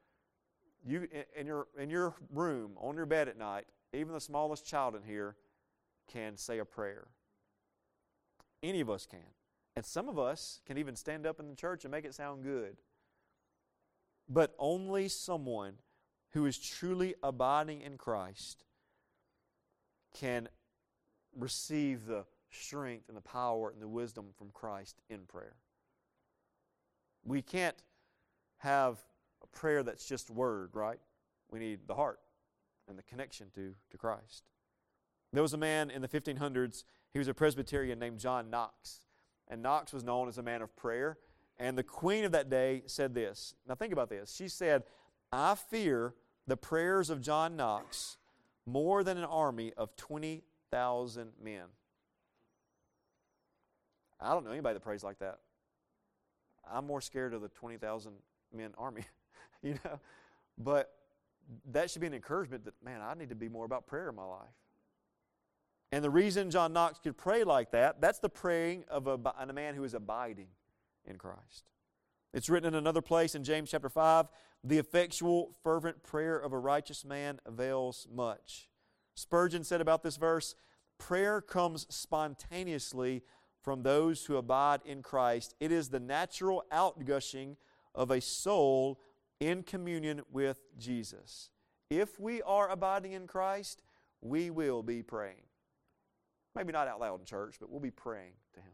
you 0.84 1.08
in 1.36 1.46
your 1.46 1.68
in 1.78 1.90
your 1.90 2.14
room, 2.32 2.72
on 2.76 2.96
your 2.96 3.06
bed 3.06 3.28
at 3.28 3.38
night, 3.38 3.64
even 3.92 4.12
the 4.12 4.20
smallest 4.20 4.66
child 4.66 4.94
in 4.94 5.02
here 5.02 5.36
can 6.10 6.36
say 6.36 6.58
a 6.58 6.64
prayer. 6.64 7.08
Any 8.62 8.80
of 8.80 8.90
us 8.90 9.06
can. 9.06 9.20
And 9.74 9.84
some 9.84 10.08
of 10.08 10.18
us 10.18 10.60
can 10.66 10.76
even 10.76 10.96
stand 10.96 11.26
up 11.26 11.40
in 11.40 11.48
the 11.48 11.56
church 11.56 11.84
and 11.84 11.90
make 11.90 12.04
it 12.04 12.14
sound 12.14 12.42
good. 12.42 12.76
But 14.28 14.54
only 14.58 15.08
someone 15.08 15.74
who 16.32 16.46
is 16.46 16.58
truly 16.58 17.14
abiding 17.22 17.80
in 17.80 17.96
Christ 17.96 18.64
can 20.14 20.48
receive 21.34 22.06
the 22.06 22.24
strength 22.50 23.08
and 23.08 23.16
the 23.16 23.22
power 23.22 23.70
and 23.70 23.80
the 23.80 23.88
wisdom 23.88 24.26
from 24.36 24.50
Christ 24.52 25.00
in 25.08 25.20
prayer. 25.20 25.56
We 27.24 27.42
can't 27.42 27.76
have 28.58 28.98
a 29.42 29.46
prayer 29.46 29.82
that's 29.82 30.06
just 30.06 30.30
word, 30.30 30.70
right? 30.72 31.00
We 31.50 31.58
need 31.58 31.80
the 31.86 31.94
heart 31.94 32.20
and 32.88 32.98
the 32.98 33.02
connection 33.02 33.48
to, 33.54 33.74
to 33.90 33.98
Christ. 33.98 34.44
There 35.32 35.42
was 35.42 35.54
a 35.54 35.58
man 35.58 35.90
in 35.90 36.02
the 36.02 36.08
1500s, 36.08 36.84
he 37.12 37.18
was 37.18 37.28
a 37.28 37.34
Presbyterian 37.34 37.98
named 37.98 38.18
John 38.18 38.50
Knox. 38.50 39.00
And 39.48 39.62
Knox 39.62 39.92
was 39.92 40.04
known 40.04 40.28
as 40.28 40.38
a 40.38 40.42
man 40.42 40.62
of 40.62 40.74
prayer. 40.76 41.18
And 41.58 41.76
the 41.76 41.82
queen 41.82 42.24
of 42.24 42.32
that 42.32 42.48
day 42.48 42.82
said 42.86 43.14
this. 43.14 43.54
Now 43.68 43.74
think 43.74 43.92
about 43.92 44.08
this. 44.08 44.34
She 44.34 44.48
said, 44.48 44.84
I 45.30 45.54
fear 45.54 46.14
the 46.46 46.56
prayers 46.56 47.10
of 47.10 47.20
John 47.20 47.56
Knox 47.56 48.18
more 48.66 49.04
than 49.04 49.18
an 49.18 49.24
army 49.24 49.72
of 49.76 49.94
20,000 49.96 51.32
men. 51.42 51.64
I 54.20 54.32
don't 54.32 54.44
know 54.44 54.52
anybody 54.52 54.74
that 54.74 54.80
prays 54.80 55.02
like 55.02 55.18
that. 55.18 55.38
I'm 56.70 56.86
more 56.86 57.00
scared 57.00 57.34
of 57.34 57.42
the 57.42 57.48
20,000 57.48 58.12
men 58.54 58.72
army, 58.78 59.04
you 59.62 59.78
know. 59.84 59.98
But 60.58 60.92
that 61.70 61.90
should 61.90 62.00
be 62.00 62.06
an 62.06 62.14
encouragement 62.14 62.64
that, 62.64 62.74
man, 62.84 63.00
I 63.00 63.14
need 63.14 63.30
to 63.30 63.34
be 63.34 63.48
more 63.48 63.64
about 63.64 63.86
prayer 63.86 64.08
in 64.08 64.14
my 64.14 64.24
life. 64.24 64.48
And 65.90 66.02
the 66.02 66.10
reason 66.10 66.50
John 66.50 66.72
Knox 66.72 66.98
could 66.98 67.18
pray 67.18 67.44
like 67.44 67.70
that, 67.72 68.00
that's 68.00 68.18
the 68.18 68.28
praying 68.28 68.84
of 68.88 69.06
a, 69.06 69.18
a 69.38 69.52
man 69.52 69.74
who 69.74 69.84
is 69.84 69.92
abiding 69.92 70.48
in 71.04 71.16
Christ. 71.16 71.68
It's 72.32 72.48
written 72.48 72.68
in 72.72 72.78
another 72.78 73.02
place 73.02 73.34
in 73.34 73.44
James 73.44 73.70
chapter 73.70 73.90
5 73.90 74.26
the 74.64 74.78
effectual, 74.78 75.52
fervent 75.64 76.02
prayer 76.04 76.38
of 76.38 76.52
a 76.52 76.58
righteous 76.58 77.04
man 77.04 77.40
avails 77.44 78.06
much. 78.14 78.68
Spurgeon 79.14 79.64
said 79.64 79.80
about 79.80 80.02
this 80.02 80.16
verse 80.16 80.54
prayer 80.98 81.40
comes 81.40 81.84
spontaneously 81.90 83.22
from 83.62 83.82
those 83.82 84.24
who 84.26 84.36
abide 84.36 84.80
in 84.84 85.02
Christ. 85.02 85.54
It 85.60 85.72
is 85.72 85.88
the 85.88 86.00
natural 86.00 86.64
outgushing 86.72 87.56
of 87.94 88.10
a 88.10 88.20
soul 88.20 89.00
in 89.40 89.62
communion 89.62 90.22
with 90.30 90.58
Jesus. 90.78 91.50
If 91.90 92.18
we 92.18 92.42
are 92.42 92.68
abiding 92.70 93.12
in 93.12 93.26
Christ, 93.26 93.82
we 94.20 94.50
will 94.50 94.82
be 94.82 95.02
praying. 95.02 95.42
Maybe 96.54 96.72
not 96.72 96.88
out 96.88 97.00
loud 97.00 97.20
in 97.20 97.26
church, 97.26 97.56
but 97.60 97.70
we'll 97.70 97.80
be 97.80 97.90
praying 97.90 98.32
to 98.54 98.60
Him. 98.60 98.72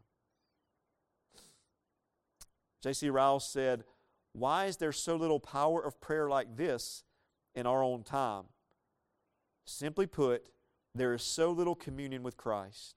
J.C. 2.81 3.09
Ryle 3.09 3.39
said, 3.39 3.83
Why 4.33 4.65
is 4.65 4.77
there 4.77 4.91
so 4.91 5.15
little 5.15 5.39
power 5.39 5.83
of 5.83 5.99
prayer 5.99 6.29
like 6.29 6.55
this 6.55 7.03
in 7.55 7.65
our 7.65 7.83
own 7.83 8.03
time? 8.03 8.45
Simply 9.65 10.07
put, 10.07 10.49
there 10.95 11.13
is 11.13 11.23
so 11.23 11.51
little 11.51 11.75
communion 11.75 12.23
with 12.23 12.37
Christ. 12.37 12.95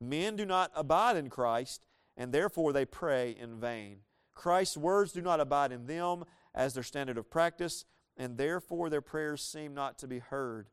Men 0.00 0.36
do 0.36 0.46
not 0.46 0.70
abide 0.74 1.16
in 1.16 1.28
Christ, 1.28 1.82
and 2.16 2.32
therefore 2.32 2.72
they 2.72 2.84
pray 2.84 3.36
in 3.38 3.60
vain. 3.60 3.98
Christ's 4.34 4.76
words 4.76 5.12
do 5.12 5.20
not 5.20 5.40
abide 5.40 5.72
in 5.72 5.86
them 5.86 6.24
as 6.54 6.74
their 6.74 6.82
standard 6.82 7.18
of 7.18 7.30
practice, 7.30 7.84
and 8.16 8.38
therefore 8.38 8.88
their 8.88 9.02
prayers 9.02 9.42
seem 9.42 9.74
not 9.74 9.98
to 9.98 10.08
be 10.08 10.18
heard. 10.18 10.68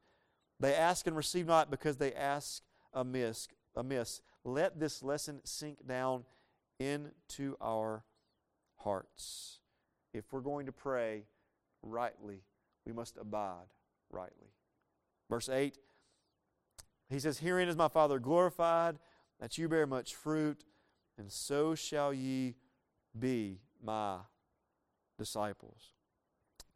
They 0.59 0.73
ask 0.73 1.05
and 1.07 1.15
receive 1.15 1.45
not 1.45 1.69
because 1.69 1.97
they 1.97 2.13
ask 2.13 2.63
amiss. 2.93 3.47
amiss. 3.75 4.21
Let 4.43 4.79
this 4.79 5.03
lesson 5.03 5.41
sink 5.43 5.85
down 5.85 6.23
into 6.79 7.55
our 7.61 8.03
hearts. 8.77 9.59
If 10.13 10.31
we're 10.31 10.41
going 10.41 10.65
to 10.65 10.71
pray 10.71 11.25
rightly, 11.83 12.43
we 12.85 12.93
must 12.93 13.17
abide 13.17 13.67
rightly. 14.09 14.47
Verse 15.29 15.49
8, 15.49 15.77
he 17.09 17.19
says, 17.19 17.39
Herein 17.39 17.67
is 17.67 17.75
my 17.75 17.87
Father 17.87 18.19
glorified 18.19 18.97
that 19.39 19.57
you 19.57 19.67
bear 19.69 19.85
much 19.85 20.15
fruit, 20.15 20.63
and 21.17 21.31
so 21.31 21.75
shall 21.75 22.13
ye 22.13 22.55
be 23.17 23.59
my 23.83 24.17
disciples. 25.17 25.93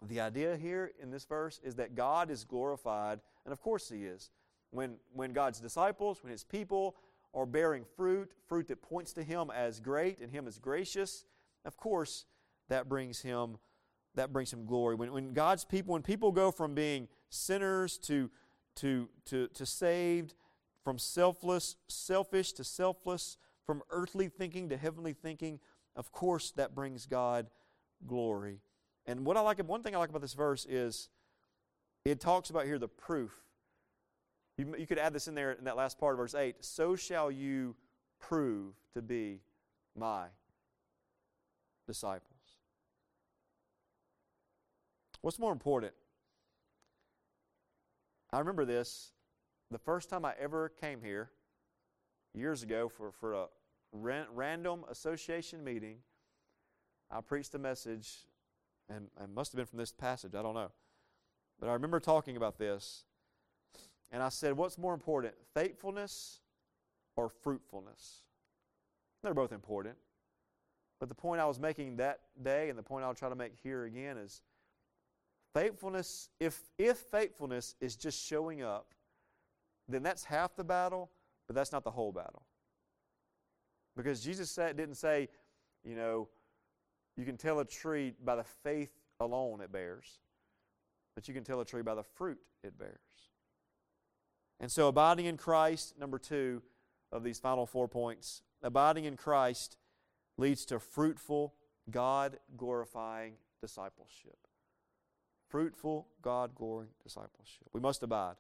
The 0.08 0.19
idea 0.19 0.58
here 0.58 0.91
in 1.02 1.12
this 1.12 1.26
verse 1.26 1.60
is 1.63 1.76
that 1.76 1.95
God 1.95 2.32
is 2.32 2.43
glorified, 2.43 3.19
and 3.45 3.52
of 3.52 3.62
course 3.62 3.89
He 3.89 4.06
is. 4.06 4.32
When, 4.71 4.95
when 5.13 5.34
God's 5.34 5.60
disciples, 5.60 6.24
when 6.24 6.32
His 6.32 6.43
people 6.43 6.95
are 7.34 7.45
bearing 7.45 7.86
fruit, 7.95 8.32
fruit 8.47 8.67
that 8.69 8.82
points 8.82 9.13
to 9.13 9.24
Him 9.24 9.52
as 9.54 9.80
great 9.80 10.19
and 10.19 10.32
Him 10.32 10.47
as 10.47 10.58
gracious, 10.58 11.26
of 11.65 11.78
course 11.78 12.26
that 12.69 12.89
brings 12.89 13.21
Him 13.21 13.58
that 14.15 14.34
brings 14.34 14.52
Him 14.52 14.65
glory. 14.65 14.95
When, 14.95 15.12
when 15.13 15.34
God's 15.34 15.63
people, 15.63 15.93
when 15.93 16.02
people 16.02 16.32
go 16.32 16.52
from 16.52 16.76
being 16.76 17.08
sinners 17.30 17.97
to, 18.00 18.30
to, 18.76 19.08
to, 19.26 19.47
to 19.47 19.65
saved, 19.65 20.34
from 20.84 20.98
selfless, 20.98 21.76
selfish 21.88 22.54
to 22.54 22.63
selfless, 22.63 23.38
from 23.65 23.82
earthly 23.89 24.28
thinking 24.28 24.70
to 24.70 24.78
heavenly 24.78 25.13
thinking, 25.13 25.60
of 25.96 26.12
course 26.12 26.52
that 26.52 26.74
brings 26.74 27.06
God 27.06 27.48
glory. 28.08 28.60
And 29.06 29.26
what 29.26 29.38
I 29.38 29.41
like, 29.41 29.60
one 29.67 29.84
thing 29.84 29.96
I 29.96 30.00
like 30.00 30.10
about 30.10 30.22
this 30.22 30.34
verse 30.34 30.65
is 30.65 31.10
it 32.06 32.20
talks 32.20 32.50
about 32.50 32.65
here 32.65 32.80
the 32.80 32.88
proof. 32.88 33.32
You, 34.58 34.76
you 34.78 34.88
could 34.88 34.98
add 34.98 35.13
this 35.13 35.28
in 35.28 35.36
there 35.36 35.54
in 35.54 35.65
that 35.65 35.78
last 35.78 35.98
part 36.00 36.13
of 36.13 36.17
verse 36.17 36.36
8. 36.36 36.56
So 36.62 36.96
shall 36.96 37.32
you 37.32 37.76
prove 38.20 38.74
to 38.94 39.02
be 39.02 39.41
my 39.96 40.28
disciples. 41.88 42.32
What's 45.22 45.39
more 45.39 45.52
important? 45.52 45.94
I 48.32 48.39
remember 48.39 48.65
this 48.65 49.12
the 49.71 49.79
first 49.79 50.10
time 50.10 50.25
I 50.25 50.34
ever 50.39 50.69
came 50.69 51.01
here, 51.01 51.31
years 52.34 52.62
ago, 52.62 52.89
for, 52.89 53.12
for 53.12 53.34
a 53.34 53.45
ran, 53.93 54.25
random 54.34 54.84
association 54.89 55.63
meeting, 55.63 55.97
I 57.10 57.21
preached 57.21 57.55
a 57.55 57.60
message, 57.60 58.27
and 58.89 59.07
it 59.21 59.29
must 59.34 59.53
have 59.53 59.57
been 59.57 59.65
from 59.65 59.79
this 59.79 59.91
passage, 59.91 60.36
I 60.36 60.41
don't 60.41 60.53
know. 60.53 60.71
But 61.60 61.69
I 61.69 61.73
remember 61.73 61.99
talking 61.99 62.38
about 62.38 62.57
this, 62.57 63.05
and 64.12 64.21
I 64.21 64.29
said, 64.29 64.57
What's 64.57 64.77
more 64.77 64.93
important, 64.93 65.34
faithfulness 65.53 66.41
or 67.15 67.29
fruitfulness? 67.29 68.23
They're 69.23 69.33
both 69.33 69.54
important. 69.54 69.96
But 71.00 71.10
the 71.10 71.15
point 71.15 71.41
I 71.41 71.46
was 71.46 71.60
making 71.60 71.98
that 71.98 72.19
day, 72.41 72.69
and 72.69 72.77
the 72.77 72.83
point 72.83 73.06
I'll 73.06 73.13
try 73.13 73.29
to 73.29 73.35
make 73.35 73.54
here 73.63 73.85
again, 73.85 74.17
is 74.17 74.41
faithfulness, 75.54 76.29
if, 76.39 76.60
if 76.77 76.98
faithfulness 76.98 77.75
is 77.79 77.96
just 77.96 78.23
showing 78.23 78.62
up 78.62 78.93
then 79.92 80.04
that's 80.04 80.23
half 80.23 80.56
the 80.56 80.63
battle, 80.63 81.10
but 81.48 81.56
that's 81.56 81.71
not 81.71 81.83
the 81.83 81.92
whole 81.92 82.12
battle. 82.12 82.44
Because 83.96 84.21
Jesus 84.21 84.50
said, 84.50 84.77
didn't 84.77 84.96
say, 84.96 85.27
you 85.83 85.96
know, 85.96 86.29
you 87.17 87.25
can 87.25 87.37
tell 87.37 87.60
a 87.60 87.65
tree 87.65 88.13
by 88.23 88.35
the 88.35 88.44
faith 88.44 88.92
alone 89.19 89.62
it 89.62 89.71
bears, 89.71 90.19
but 91.15 91.27
you 91.27 91.33
can 91.33 91.44
tell 91.44 91.60
a 91.60 91.65
tree 91.65 91.81
by 91.81 91.96
the 91.96 92.04
fruit 92.04 92.37
it 92.63 92.77
bears. 92.77 92.98
And 94.60 94.71
so, 94.71 94.87
abiding 94.87 95.25
in 95.25 95.37
Christ, 95.37 95.96
number 96.00 96.19
two 96.19 96.62
of 97.12 97.23
these 97.23 97.39
final 97.39 97.65
four 97.65 97.87
points, 97.87 98.44
abiding 98.62 99.06
in 99.06 99.17
Christ 99.17 99.77
leads 100.37 100.65
to 100.65 100.79
fruitful, 100.79 101.56
God 101.89 102.37
glorifying 102.56 103.33
discipleship. 103.60 104.37
Fruitful, 105.50 106.08
God 106.21 106.56
glorifying 106.56 106.94
discipleship. 107.04 107.67
We 107.73 107.81
must 107.81 108.04
abide. 108.04 108.35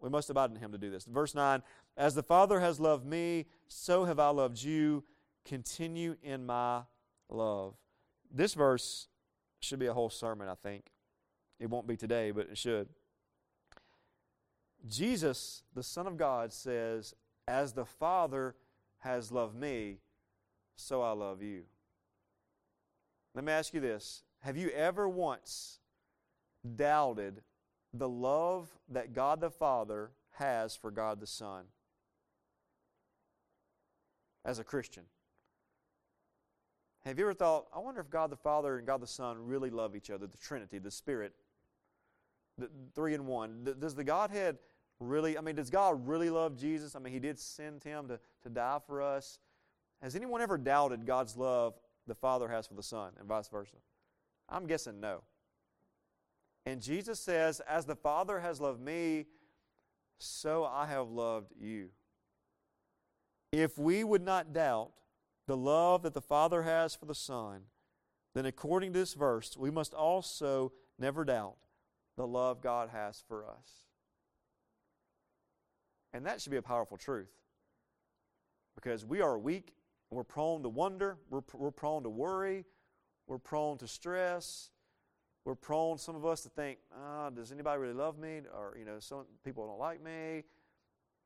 We 0.00 0.10
must 0.10 0.30
abide 0.30 0.50
in 0.50 0.56
him 0.56 0.72
to 0.72 0.78
do 0.78 0.90
this. 0.90 1.04
Verse 1.04 1.34
9 1.34 1.62
As 1.96 2.14
the 2.14 2.22
Father 2.22 2.60
has 2.60 2.78
loved 2.78 3.06
me, 3.06 3.46
so 3.68 4.04
have 4.04 4.18
I 4.18 4.28
loved 4.28 4.62
you. 4.62 5.04
Continue 5.44 6.16
in 6.22 6.44
my 6.44 6.82
love. 7.28 7.74
This 8.32 8.54
verse 8.54 9.08
should 9.60 9.78
be 9.78 9.86
a 9.86 9.94
whole 9.94 10.10
sermon, 10.10 10.48
I 10.48 10.54
think. 10.54 10.90
It 11.58 11.70
won't 11.70 11.86
be 11.86 11.96
today, 11.96 12.30
but 12.30 12.48
it 12.50 12.58
should. 12.58 12.88
Jesus, 14.86 15.62
the 15.74 15.82
Son 15.82 16.06
of 16.06 16.16
God, 16.16 16.52
says, 16.52 17.14
As 17.48 17.72
the 17.72 17.84
Father 17.84 18.54
has 18.98 19.32
loved 19.32 19.56
me, 19.56 19.98
so 20.76 21.02
I 21.02 21.12
love 21.12 21.42
you. 21.42 21.62
Let 23.34 23.44
me 23.44 23.52
ask 23.52 23.74
you 23.74 23.80
this 23.80 24.22
Have 24.40 24.56
you 24.56 24.70
ever 24.70 25.08
once 25.08 25.78
doubted 26.74 27.42
the 27.92 28.08
love 28.08 28.68
that 28.88 29.12
God 29.12 29.40
the 29.40 29.50
Father 29.50 30.10
has 30.32 30.76
for 30.76 30.90
God 30.90 31.20
the 31.20 31.26
Son 31.26 31.64
as 34.44 34.58
a 34.58 34.64
Christian? 34.64 35.04
Have 37.04 37.18
you 37.18 37.24
ever 37.24 37.34
thought, 37.34 37.66
I 37.74 37.78
wonder 37.78 38.00
if 38.00 38.10
God 38.10 38.30
the 38.30 38.36
Father 38.36 38.78
and 38.78 38.86
God 38.86 39.00
the 39.00 39.06
Son 39.06 39.36
really 39.38 39.70
love 39.70 39.94
each 39.94 40.10
other, 40.10 40.26
the 40.26 40.36
Trinity, 40.36 40.78
the 40.78 40.90
Spirit, 40.90 41.32
the 42.58 42.68
three 42.94 43.14
in 43.14 43.26
one? 43.26 43.64
Does 43.78 43.94
the 43.94 44.02
Godhead 44.02 44.58
really, 44.98 45.38
I 45.38 45.40
mean, 45.40 45.54
does 45.54 45.70
God 45.70 46.06
really 46.06 46.30
love 46.30 46.56
Jesus? 46.56 46.96
I 46.96 46.98
mean, 46.98 47.12
He 47.12 47.20
did 47.20 47.38
send 47.38 47.84
Him 47.84 48.08
to, 48.08 48.18
to 48.42 48.48
die 48.48 48.78
for 48.84 49.00
us. 49.00 49.38
Has 50.02 50.16
anyone 50.16 50.42
ever 50.42 50.58
doubted 50.58 51.06
God's 51.06 51.36
love 51.36 51.74
the 52.08 52.14
Father 52.14 52.48
has 52.48 52.66
for 52.66 52.74
the 52.74 52.82
Son 52.82 53.12
and 53.18 53.28
vice 53.28 53.48
versa? 53.48 53.76
I'm 54.48 54.66
guessing 54.66 55.00
no. 55.00 55.22
And 56.66 56.82
Jesus 56.82 57.20
says, 57.20 57.60
As 57.60 57.86
the 57.86 57.94
Father 57.94 58.40
has 58.40 58.60
loved 58.60 58.80
me, 58.80 59.26
so 60.18 60.64
I 60.64 60.86
have 60.86 61.08
loved 61.08 61.52
you. 61.58 61.90
If 63.52 63.78
we 63.78 64.02
would 64.02 64.22
not 64.22 64.52
doubt 64.52 64.90
the 65.46 65.56
love 65.56 66.02
that 66.02 66.12
the 66.12 66.20
Father 66.20 66.64
has 66.64 66.94
for 66.96 67.06
the 67.06 67.14
Son, 67.14 67.62
then 68.34 68.46
according 68.46 68.92
to 68.92 68.98
this 68.98 69.14
verse, 69.14 69.56
we 69.56 69.70
must 69.70 69.94
also 69.94 70.72
never 70.98 71.24
doubt 71.24 71.54
the 72.16 72.26
love 72.26 72.60
God 72.60 72.88
has 72.90 73.22
for 73.28 73.46
us. 73.46 73.84
And 76.12 76.26
that 76.26 76.40
should 76.40 76.50
be 76.50 76.56
a 76.56 76.62
powerful 76.62 76.96
truth. 76.96 77.30
Because 78.74 79.04
we 79.04 79.20
are 79.20 79.38
weak, 79.38 79.74
and 80.10 80.16
we're 80.16 80.24
prone 80.24 80.62
to 80.62 80.68
wonder, 80.68 81.18
we're, 81.30 81.42
we're 81.54 81.70
prone 81.70 82.02
to 82.02 82.10
worry, 82.10 82.64
we're 83.26 83.38
prone 83.38 83.78
to 83.78 83.88
stress, 83.88 84.70
we're 85.46 85.54
prone, 85.54 85.96
some 85.96 86.16
of 86.16 86.26
us, 86.26 86.42
to 86.42 86.48
think, 86.48 86.78
oh, 86.92 87.30
does 87.30 87.52
anybody 87.52 87.80
really 87.80 87.94
love 87.94 88.18
me? 88.18 88.40
Or, 88.52 88.76
you 88.76 88.84
know, 88.84 88.98
some 88.98 89.26
people 89.44 89.64
don't 89.64 89.78
like 89.78 90.02
me. 90.02 90.42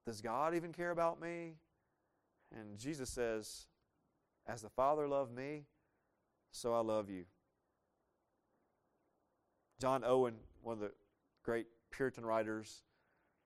Does 0.06 0.20
God 0.20 0.54
even 0.54 0.74
care 0.74 0.90
about 0.90 1.20
me? 1.20 1.54
And 2.54 2.78
Jesus 2.78 3.08
says, 3.08 3.66
as 4.46 4.60
the 4.60 4.68
Father 4.68 5.08
loved 5.08 5.34
me, 5.34 5.62
so 6.52 6.74
I 6.74 6.80
love 6.80 7.08
you. 7.08 7.24
John 9.80 10.04
Owen, 10.04 10.34
one 10.62 10.74
of 10.74 10.80
the 10.80 10.92
great 11.42 11.66
Puritan 11.90 12.26
writers, 12.26 12.82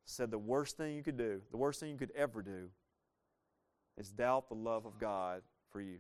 said 0.06 0.32
the 0.32 0.38
worst 0.38 0.76
thing 0.76 0.96
you 0.96 1.04
could 1.04 1.16
do, 1.16 1.40
the 1.52 1.56
worst 1.56 1.78
thing 1.78 1.90
you 1.90 1.96
could 1.96 2.12
ever 2.16 2.42
do, 2.42 2.68
is 3.96 4.10
doubt 4.10 4.48
the 4.48 4.56
love 4.56 4.86
of 4.86 4.98
God 4.98 5.42
for 5.70 5.80
you. 5.80 5.98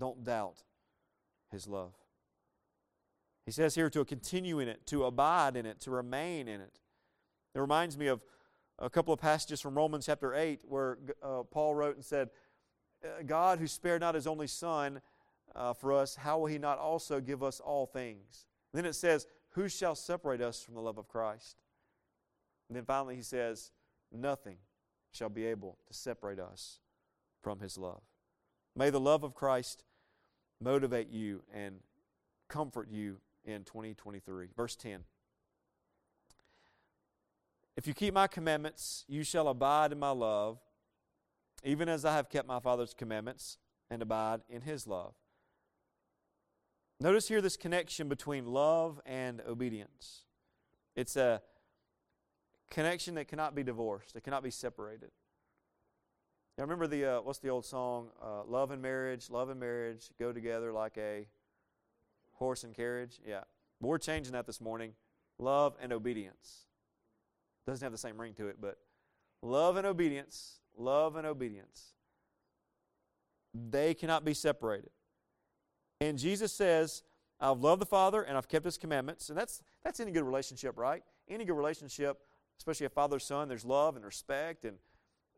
Don't 0.00 0.24
doubt 0.24 0.62
His 1.50 1.68
love. 1.68 1.92
He 3.44 3.52
says 3.52 3.74
here 3.74 3.90
to 3.90 4.04
continue 4.04 4.60
in 4.60 4.68
it, 4.68 4.86
to 4.86 5.04
abide 5.04 5.56
in 5.56 5.66
it, 5.66 5.80
to 5.80 5.90
remain 5.90 6.48
in 6.48 6.60
it. 6.60 6.78
It 7.54 7.60
reminds 7.60 7.98
me 7.98 8.06
of 8.06 8.22
a 8.78 8.88
couple 8.88 9.12
of 9.12 9.20
passages 9.20 9.60
from 9.60 9.74
Romans 9.76 10.06
chapter 10.06 10.34
8 10.34 10.62
where 10.64 10.98
uh, 11.22 11.42
Paul 11.50 11.74
wrote 11.74 11.96
and 11.96 12.04
said, 12.04 12.30
uh, 13.04 13.22
God 13.26 13.58
who 13.58 13.66
spared 13.66 14.00
not 14.00 14.14
his 14.14 14.26
only 14.26 14.46
Son 14.46 15.00
uh, 15.54 15.72
for 15.72 15.92
us, 15.92 16.16
how 16.16 16.38
will 16.38 16.46
he 16.46 16.58
not 16.58 16.78
also 16.78 17.20
give 17.20 17.42
us 17.42 17.60
all 17.60 17.86
things? 17.86 18.46
And 18.72 18.78
then 18.78 18.88
it 18.88 18.94
says, 18.94 19.26
Who 19.50 19.68
shall 19.68 19.94
separate 19.94 20.40
us 20.40 20.62
from 20.62 20.74
the 20.74 20.80
love 20.80 20.98
of 20.98 21.08
Christ? 21.08 21.56
And 22.68 22.76
then 22.76 22.84
finally 22.84 23.16
he 23.16 23.22
says, 23.22 23.72
Nothing 24.12 24.56
shall 25.10 25.28
be 25.28 25.44
able 25.46 25.78
to 25.88 25.94
separate 25.94 26.38
us 26.38 26.78
from 27.42 27.60
his 27.60 27.76
love. 27.76 28.02
May 28.74 28.90
the 28.90 29.00
love 29.00 29.24
of 29.24 29.34
Christ 29.34 29.84
motivate 30.60 31.10
you 31.10 31.42
and 31.52 31.80
comfort 32.48 32.88
you 32.90 33.18
in 33.44 33.64
2023. 33.64 34.48
Verse 34.56 34.76
10. 34.76 35.00
If 37.76 37.86
you 37.86 37.94
keep 37.94 38.12
my 38.14 38.26
commandments, 38.26 39.04
you 39.08 39.24
shall 39.24 39.48
abide 39.48 39.92
in 39.92 39.98
my 39.98 40.10
love 40.10 40.58
even 41.64 41.88
as 41.88 42.04
I 42.04 42.14
have 42.14 42.28
kept 42.28 42.48
my 42.48 42.60
Father's 42.60 42.94
commandments 42.94 43.58
and 43.90 44.02
abide 44.02 44.40
in 44.48 44.62
his 44.62 44.86
love. 44.86 45.14
Notice 47.00 47.28
here 47.28 47.40
this 47.40 47.56
connection 47.56 48.08
between 48.08 48.46
love 48.46 49.00
and 49.06 49.40
obedience. 49.46 50.24
It's 50.94 51.16
a 51.16 51.42
connection 52.70 53.14
that 53.16 53.28
cannot 53.28 53.54
be 53.54 53.62
divorced, 53.62 54.16
it 54.16 54.22
cannot 54.24 54.42
be 54.42 54.50
separated. 54.50 55.10
Now, 56.58 56.64
remember 56.64 56.86
the 56.86 57.04
uh, 57.04 57.20
what's 57.22 57.38
the 57.38 57.48
old 57.48 57.64
song? 57.64 58.08
Uh, 58.22 58.44
love 58.46 58.72
and 58.72 58.82
marriage, 58.82 59.30
love 59.30 59.48
and 59.48 59.58
marriage 59.58 60.10
go 60.18 60.32
together 60.32 60.70
like 60.72 60.98
a 60.98 61.26
horse 62.42 62.64
and 62.64 62.74
carriage. 62.74 63.20
Yeah, 63.26 63.42
we're 63.80 63.98
changing 63.98 64.32
that 64.32 64.46
this 64.46 64.60
morning. 64.60 64.92
Love 65.38 65.74
and 65.80 65.92
obedience 65.92 66.66
doesn't 67.66 67.84
have 67.84 67.92
the 67.92 67.98
same 67.98 68.20
ring 68.20 68.34
to 68.34 68.48
it, 68.48 68.56
but 68.60 68.78
love 69.42 69.76
and 69.76 69.86
obedience 69.86 70.60
love 70.76 71.16
and 71.16 71.26
obedience. 71.26 71.92
They 73.54 73.94
cannot 73.94 74.24
be 74.24 74.34
separated. 74.34 74.90
And 76.00 76.18
Jesus 76.18 76.52
says, 76.52 77.02
I've 77.40 77.60
loved 77.60 77.80
the 77.80 77.86
Father 77.86 78.22
and 78.22 78.36
I've 78.36 78.48
kept 78.48 78.64
his 78.64 78.78
commandments. 78.78 79.28
And 79.28 79.38
that's 79.38 79.62
that's 79.84 80.00
any 80.00 80.12
good 80.12 80.24
relationship, 80.24 80.78
right? 80.78 81.02
Any 81.28 81.44
good 81.44 81.56
relationship, 81.56 82.18
especially 82.58 82.86
a 82.86 82.90
father 82.90 83.18
son, 83.18 83.48
there's 83.48 83.64
love 83.64 83.96
and 83.96 84.04
respect 84.04 84.64
and 84.64 84.76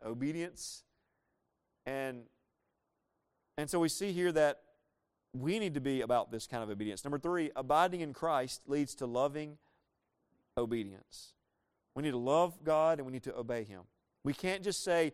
obedience. 0.05 0.85
And 1.87 2.25
and 3.59 3.69
so 3.69 3.79
we 3.79 3.89
see 3.89 4.13
here 4.13 4.33
that 4.33 4.61
we 5.35 5.59
need 5.59 5.75
to 5.75 5.81
be 5.81 6.01
about 6.01 6.31
this 6.31 6.47
kind 6.47 6.63
of 6.63 6.71
obedience. 6.71 7.05
Number 7.05 7.19
three, 7.19 7.51
abiding 7.57 8.01
in 8.01 8.13
Christ 8.13 8.63
leads 8.67 8.95
to 8.97 9.07
loving 9.07 9.59
obedience. 10.57 11.33
We 11.95 12.03
need 12.03 12.13
to 12.13 12.19
love 12.19 12.63
God 12.63 12.99
and 12.99 13.07
we 13.07 13.13
need 13.13 13.25
to 13.25 13.37
obey 13.37 13.65
Him. 13.65 13.83
We 14.23 14.33
can't 14.33 14.63
just 14.63 14.85
say, 14.85 15.13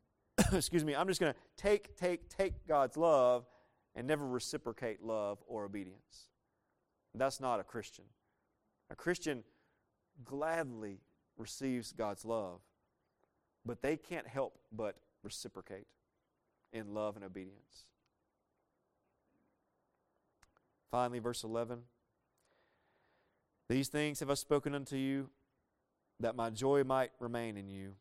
excuse 0.52 0.84
me, 0.84 0.94
I'm 0.94 1.06
just 1.06 1.20
going 1.20 1.32
to 1.32 1.38
take, 1.56 1.96
take, 1.96 2.28
take 2.28 2.66
God's 2.66 2.96
love 2.96 3.46
and 3.94 4.06
never 4.06 4.26
reciprocate 4.26 5.02
love 5.02 5.38
or 5.46 5.64
obedience. 5.64 6.28
That's 7.14 7.40
not 7.40 7.60
a 7.60 7.64
Christian. 7.64 8.04
A 8.90 8.96
Christian 8.96 9.44
gladly 10.24 11.00
receives 11.36 11.92
God's 11.92 12.24
love, 12.24 12.60
but 13.64 13.82
they 13.82 13.96
can't 13.96 14.26
help 14.26 14.58
but 14.72 14.96
reciprocate 15.22 15.86
in 16.72 16.94
love 16.94 17.16
and 17.16 17.24
obedience. 17.24 17.86
Finally, 20.90 21.20
verse 21.20 21.44
11 21.44 21.80
These 23.68 23.88
things 23.88 24.20
have 24.20 24.30
I 24.30 24.34
spoken 24.34 24.74
unto 24.74 24.96
you, 24.96 25.30
that 26.18 26.36
my 26.36 26.50
joy 26.50 26.84
might 26.84 27.10
remain 27.18 27.56
in 27.56 27.68
you 27.68 27.94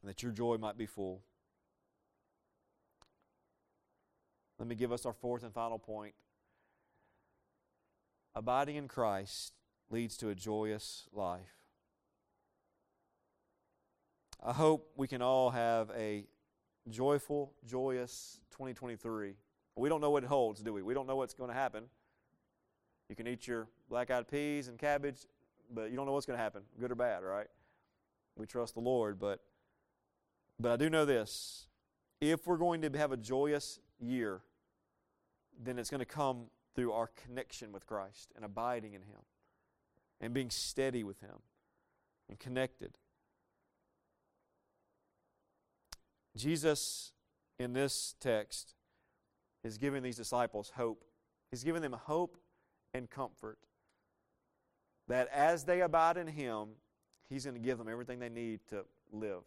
and 0.00 0.08
that 0.08 0.22
your 0.22 0.32
joy 0.32 0.56
might 0.56 0.78
be 0.78 0.86
full. 0.86 1.22
Let 4.58 4.68
me 4.68 4.74
give 4.74 4.92
us 4.92 5.06
our 5.06 5.12
fourth 5.12 5.42
and 5.42 5.54
final 5.54 5.78
point. 5.78 6.14
Abiding 8.34 8.76
in 8.76 8.88
Christ 8.88 9.54
leads 9.90 10.16
to 10.18 10.28
a 10.28 10.34
joyous 10.34 11.08
life. 11.12 11.64
I 14.42 14.52
hope 14.52 14.92
we 14.96 15.06
can 15.06 15.22
all 15.22 15.50
have 15.50 15.90
a 15.96 16.26
joyful, 16.88 17.52
joyous 17.66 18.40
2023. 18.52 19.34
We 19.76 19.88
don't 19.88 20.00
know 20.00 20.10
what 20.10 20.24
it 20.24 20.28
holds, 20.28 20.60
do 20.60 20.72
we? 20.72 20.82
We 20.82 20.94
don't 20.94 21.06
know 21.06 21.16
what's 21.16 21.34
going 21.34 21.48
to 21.48 21.54
happen. 21.54 21.84
You 23.08 23.16
can 23.16 23.26
eat 23.26 23.46
your 23.46 23.66
black 23.88 24.10
eyed 24.10 24.28
peas 24.28 24.68
and 24.68 24.78
cabbage, 24.78 25.26
but 25.72 25.90
you 25.90 25.96
don't 25.96 26.06
know 26.06 26.12
what's 26.12 26.26
going 26.26 26.38
to 26.38 26.42
happen, 26.42 26.62
good 26.78 26.92
or 26.92 26.94
bad, 26.94 27.22
right? 27.22 27.48
We 28.36 28.46
trust 28.46 28.74
the 28.74 28.80
Lord, 28.80 29.18
but 29.18 29.40
but 30.58 30.72
I 30.72 30.76
do 30.76 30.90
know 30.90 31.04
this 31.04 31.66
if 32.20 32.46
we're 32.46 32.58
going 32.58 32.82
to 32.82 32.98
have 32.98 33.12
a 33.12 33.16
joyous 33.16 33.80
year, 33.98 34.42
then 35.58 35.78
it's 35.78 35.90
going 35.90 36.00
to 36.00 36.04
come 36.04 36.46
through 36.74 36.92
our 36.92 37.10
connection 37.24 37.72
with 37.72 37.86
Christ 37.86 38.30
and 38.36 38.44
abiding 38.44 38.94
in 38.94 39.02
Him 39.02 39.22
and 40.20 40.34
being 40.34 40.50
steady 40.50 41.02
with 41.02 41.20
Him 41.20 41.38
and 42.28 42.38
connected. 42.38 42.98
Jesus, 46.36 47.12
in 47.58 47.72
this 47.72 48.14
text, 48.20 48.74
is 49.64 49.78
giving 49.78 50.02
these 50.02 50.16
disciples 50.16 50.72
hope. 50.74 51.04
He's 51.50 51.64
giving 51.64 51.82
them 51.82 51.92
hope 51.92 52.36
and 52.94 53.08
comfort 53.08 53.58
that 55.08 55.28
as 55.32 55.64
they 55.64 55.80
abide 55.80 56.16
in 56.16 56.26
Him, 56.26 56.68
He's 57.28 57.44
going 57.44 57.54
to 57.54 57.60
give 57.60 57.78
them 57.78 57.88
everything 57.88 58.18
they 58.18 58.28
need 58.28 58.60
to 58.70 58.84
live. 59.12 59.42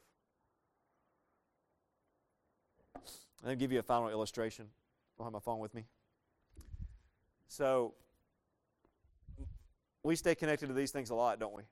Going 3.44 3.58
to 3.58 3.62
give 3.62 3.74
you 3.74 3.80
a 3.80 3.84
final 3.84 4.08
illustration. 4.08 4.68
I 4.70 5.12
don't 5.18 5.26
have 5.26 5.34
my 5.34 5.40
phone 5.40 5.60
with 5.60 5.74
me. 5.76 5.84
So, 7.50 7.94
we 10.02 10.16
stay 10.16 10.34
connected 10.34 10.68
to 10.68 10.74
these 10.74 10.92
things 10.92 11.10
a 11.10 11.16
lot, 11.16 11.42
don't 11.42 11.54
we? 11.54 11.64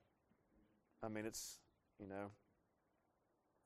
I 1.01 1.07
mean, 1.07 1.25
it's, 1.25 1.59
you 1.97 2.07
know, 2.07 2.31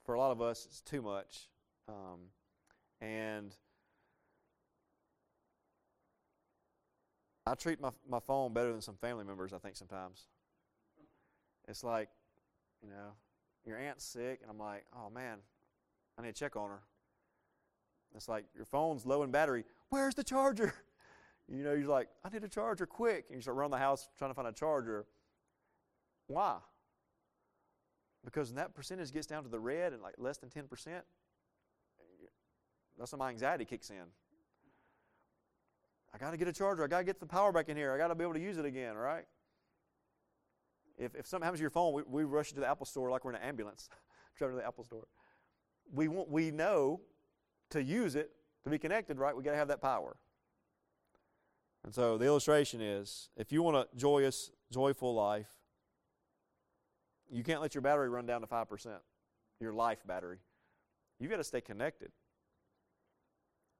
for 0.06 0.14
a 0.14 0.20
lot 0.20 0.32
of 0.32 0.40
us, 0.42 0.66
it's 0.66 0.82
too 0.82 1.02
much. 1.02 1.50
Um, 1.88 2.20
and 3.02 3.56
I 7.48 7.54
treat 7.54 7.80
my, 7.80 7.90
my 8.10 8.20
phone 8.20 8.54
better 8.54 8.72
than 8.72 8.82
some 8.82 8.96
family 8.96 9.24
members, 9.24 9.54
I 9.54 9.60
think, 9.60 9.76
sometimes. 9.76 10.28
It's 11.68 11.84
like, 11.84 12.10
you 12.82 12.90
know, 12.90 13.14
your 13.66 13.78
aunt's 13.78 14.04
sick, 14.04 14.40
and 14.42 14.50
I'm 14.50 14.60
like, 14.60 14.86
oh 14.96 15.10
man, 15.10 15.38
I 16.18 16.22
need 16.22 16.34
to 16.34 16.40
check 16.40 16.56
on 16.56 16.70
her. 16.70 16.82
It's 18.16 18.30
like 18.30 18.46
your 18.56 18.66
phone's 18.66 19.06
low 19.06 19.24
in 19.24 19.32
battery. 19.32 19.66
Where's 19.90 20.16
the 20.16 20.24
charger? 20.24 20.74
You 21.48 21.64
know, 21.64 21.74
you're 21.74 21.88
like, 21.88 22.10
I 22.24 22.30
need 22.30 22.44
a 22.44 22.48
charger 22.48 22.88
quick. 22.88 23.26
And 23.30 23.36
you 23.36 23.42
start 23.44 23.56
around 23.56 23.70
the 23.70 23.78
house 23.78 24.10
trying 24.18 24.32
to 24.32 24.34
find 24.34 24.48
a 24.48 24.52
charger. 24.52 25.06
Why? 26.26 26.58
Because 28.24 28.50
when 28.50 28.56
that 28.56 28.74
percentage 28.74 29.14
gets 29.14 29.28
down 29.28 29.44
to 29.44 29.50
the 29.50 29.60
red 29.60 29.94
and 29.94 30.02
like 30.02 30.16
less 30.18 30.40
than 30.40 30.50
10%, 30.50 30.68
that's 32.98 33.12
when 33.12 33.20
my 33.20 33.30
anxiety 33.30 33.64
kicks 33.64 33.92
in. 33.92 34.06
I 36.16 36.18
got 36.18 36.32
to 36.32 36.38
get 36.38 36.48
a 36.48 36.54
charger. 36.54 36.82
I 36.82 36.88
got 36.88 37.00
to 37.00 37.04
get 37.04 37.20
the 37.20 37.26
power 37.26 37.52
back 37.52 37.68
in 37.68 37.76
here. 37.76 37.94
I 37.94 37.98
got 37.98 38.08
to 38.08 38.16
be 38.16 38.24
able 38.24 38.36
to 38.36 38.40
use 38.40 38.58
it 38.58 38.64
again, 38.64 38.96
right? 38.96 39.26
If, 40.98 41.14
if 41.14 41.28
something 41.28 41.44
happens 41.44 41.60
to 41.60 41.64
your 41.64 41.70
phone, 41.70 41.94
we, 41.94 42.04
we 42.08 42.24
rush 42.24 42.54
to 42.54 42.62
the 42.62 42.68
Apple 42.68 42.86
store 42.86 43.10
like 43.10 43.26
we're 43.26 43.32
in 43.32 43.36
an 43.36 43.44
ambulance, 43.44 43.90
driving 44.38 44.56
to 44.56 44.62
the 44.62 44.68
Apple 44.68 44.86
store. 44.86 45.08
We, 45.94 46.08
want, 46.08 46.30
we 46.30 46.52
know 46.52 47.02
to 47.72 47.84
use 47.84 48.16
it, 48.16 48.32
to 48.64 48.70
be 48.70 48.80
connected, 48.80 49.20
right? 49.20 49.36
we 49.36 49.44
got 49.44 49.52
to 49.52 49.58
have 49.58 49.68
that 49.68 49.82
power. 49.82 50.16
And 51.84 51.94
so 51.94 52.18
the 52.18 52.26
illustration 52.26 52.82
is 52.82 53.30
if 53.36 53.52
you 53.52 53.62
want 53.62 53.76
a 53.76 53.88
joyous, 53.98 54.52
joyful 54.72 55.14
life, 55.14 55.52
you 57.30 57.44
can't 57.44 57.62
let 57.62 57.76
your 57.76 57.82
battery 57.82 58.08
run 58.08 58.26
down 58.26 58.40
to 58.40 58.48
5%, 58.48 58.88
your 59.60 59.74
life 59.74 60.00
battery. 60.08 60.38
You've 61.20 61.30
got 61.30 61.38
to 61.38 61.44
stay 61.44 61.60
connected. 61.60 62.12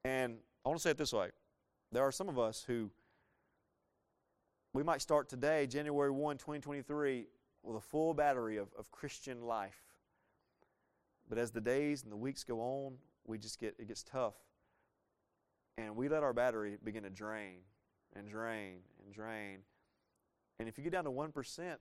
And 0.04 0.36
I 0.66 0.70
want 0.70 0.80
to 0.80 0.84
say 0.84 0.90
it 0.90 0.98
this 0.98 1.14
way 1.14 1.30
there 1.92 2.04
are 2.04 2.12
some 2.12 2.30
of 2.30 2.38
us 2.38 2.64
who 2.66 2.90
we 4.74 4.84
might 4.84 5.02
start 5.02 5.30
today, 5.30 5.68
January 5.68 6.12
1, 6.12 6.38
2023, 6.38 7.28
with 7.64 7.78
a 7.78 7.82
full 7.82 8.14
battery 8.14 8.58
of, 8.58 8.68
of 8.78 8.92
Christian 8.92 9.42
life. 9.44 9.80
But 11.30 11.38
as 11.38 11.52
the 11.52 11.62
days 11.62 12.04
and 12.04 12.12
the 12.12 12.18
weeks 12.18 12.44
go 12.44 12.60
on, 12.60 12.96
we 13.26 13.38
just 13.38 13.60
get 13.60 13.76
it 13.80 13.88
gets 13.88 14.04
tough. 14.04 14.36
And 15.78 15.96
we 15.96 16.08
let 16.10 16.24
our 16.24 16.34
battery 16.34 16.78
begin 16.84 17.04
to 17.04 17.10
drain 17.10 17.60
and 18.16 18.30
drain 18.30 18.80
and 19.04 19.14
drain. 19.14 19.60
And 20.60 20.70
if 20.70 20.78
you 20.78 20.84
get 20.84 20.94
down 20.94 21.04
to 21.06 21.12
1%, 21.12 21.76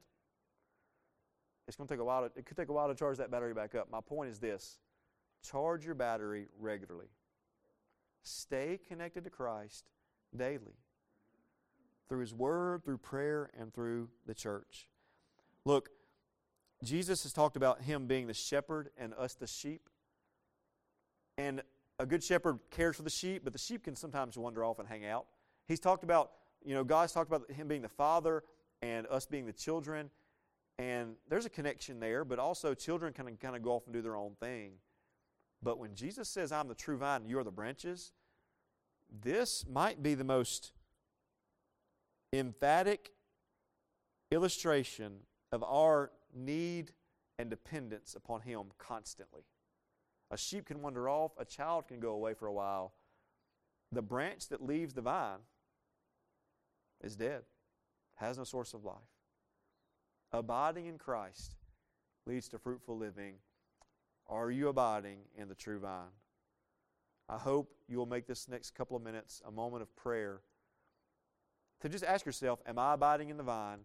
it's 1.67 1.77
going 1.77 1.87
to 1.87 1.95
take 1.95 2.01
a 2.01 2.05
while 2.05 2.29
to, 2.29 2.39
it 2.39 2.45
could 2.47 2.57
take 2.57 2.69
a 2.69 2.73
while 2.73 2.89
to 2.89 2.95
charge 2.95 3.19
that 3.19 3.31
battery 3.31 3.55
back 3.55 3.75
up. 3.75 3.91
My 3.91 4.01
point 4.01 4.31
is 4.31 4.39
this 4.39 4.79
charge 5.43 5.85
your 5.85 5.95
battery 5.95 6.47
regularly. 6.59 7.09
Stay 8.25 8.81
connected 8.89 9.25
to 9.25 9.31
Christ 9.31 9.85
daily 10.35 10.75
through 12.09 12.21
His 12.21 12.35
Word, 12.35 12.85
through 12.85 12.99
prayer, 12.99 13.51
and 13.59 13.73
through 13.73 14.09
the 14.27 14.35
church. 14.35 14.89
Look, 15.65 15.91
Jesus 16.83 17.23
has 17.23 17.33
talked 17.33 17.57
about 17.57 17.83
Him 17.83 18.07
being 18.07 18.27
the 18.27 18.35
shepherd 18.35 18.91
and 18.99 19.15
us 19.15 19.35
the 19.35 19.47
sheep. 19.47 19.89
And 21.39 21.63
a 21.99 22.07
good 22.07 22.25
shepherd 22.25 22.59
cares 22.71 22.97
for 22.97 23.03
the 23.03 23.11
sheep, 23.11 23.43
but 23.45 23.53
the 23.53 23.59
sheep 23.59 23.85
can 23.85 23.95
sometimes 23.95 24.37
wander 24.37 24.65
off 24.65 24.79
and 24.79 24.89
hang 24.89 25.05
out. 25.05 25.27
He's 25.67 25.81
talked 25.81 26.05
about, 26.05 26.33
you 26.65 26.75
know, 26.75 26.85
God's 26.85 27.13
talked 27.13 27.31
about 27.31 27.51
Him 27.51 27.69
being 27.69 27.83
the 27.83 27.89
father 27.89 28.43
and 28.83 29.07
us 29.09 29.27
being 29.27 29.47
the 29.47 29.53
children. 29.53 30.11
And 30.79 31.15
there's 31.29 31.47
a 31.47 31.51
connection 31.51 32.01
there, 32.01 32.25
but 32.25 32.39
also 32.39 32.75
children 32.75 33.13
kind 33.13 33.29
of 33.29 33.39
kind 33.39 33.55
of 33.55 33.63
go 33.63 33.73
off 33.73 33.85
and 33.87 33.95
do 33.95 34.03
their 34.03 34.17
own 34.17 34.35
thing. 34.41 34.73
But 35.65 35.79
when 35.79 35.95
Jesus 35.95 36.29
says, 36.29 36.53
I'm 36.53 36.69
the 36.69 36.75
true 36.75 36.99
vine 36.99 37.23
and 37.23 37.31
you 37.31 37.39
are 37.39 37.45
the 37.45 37.51
branches, 37.51 38.13
this 39.11 39.65
might 39.69 40.03
be 40.03 40.15
the 40.15 40.25
most 40.25 40.73
emphatic 42.35 43.13
illustration 44.31 45.21
of 45.53 45.65
our 45.65 46.11
need 46.35 46.93
and 47.39 47.49
dependence 47.49 48.15
upon 48.15 48.43
Him 48.43 48.65
constantly. 48.79 49.43
A 50.31 50.37
sheep 50.37 50.67
can 50.67 50.83
wander 50.83 51.09
off, 51.09 51.33
a 51.39 51.45
child 51.47 51.89
can 51.89 51.99
go 51.99 52.11
away 52.11 52.35
for 52.35 52.47
a 52.47 52.53
while. 52.53 52.93
The 53.91 54.03
branch 54.03 54.49
that 54.49 54.63
leaves 54.63 54.93
the 54.93 55.01
vine 55.01 55.39
is 57.03 57.17
dead, 57.17 57.43
has 58.17 58.37
no 58.37 58.45
source 58.45 58.75
of 58.75 58.85
life. 58.85 58.97
Abiding 60.33 60.87
in 60.87 60.99
Christ 60.99 61.55
leads 62.27 62.49
to 62.49 62.59
fruitful 62.59 62.99
living. 62.99 63.37
Are 64.29 64.51
you 64.51 64.69
abiding 64.69 65.19
in 65.37 65.49
the 65.49 65.55
true 65.55 65.79
vine? 65.79 66.13
I 67.29 67.37
hope 67.39 67.75
you 67.89 67.99
will 67.99 68.07
make 68.07 68.27
this 68.27 68.49
next 68.49 68.73
couple 68.73 68.97
of 68.97 69.03
minutes 69.03 69.43
a 69.47 69.51
moment 69.51 69.83
of 69.83 69.95
prayer 69.97 70.41
to 71.81 71.89
just 71.89 72.05
ask 72.05 72.25
yourself, 72.27 72.61
Am 72.67 72.79
I 72.79 72.95
abiding 72.95 73.31
in 73.31 73.37
the 73.37 73.43
vine? 73.43 73.81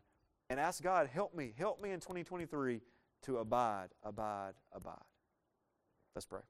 And 0.50 0.60
ask 0.60 0.82
God, 0.82 1.08
help 1.08 1.36
me, 1.36 1.54
help 1.58 1.82
me 1.82 1.92
in 1.92 2.00
2023 2.00 2.82
to 3.24 3.38
abide, 3.38 3.90
abide, 4.04 4.54
abide. 4.74 4.96
Let's 6.16 6.26
pray. 6.26 6.42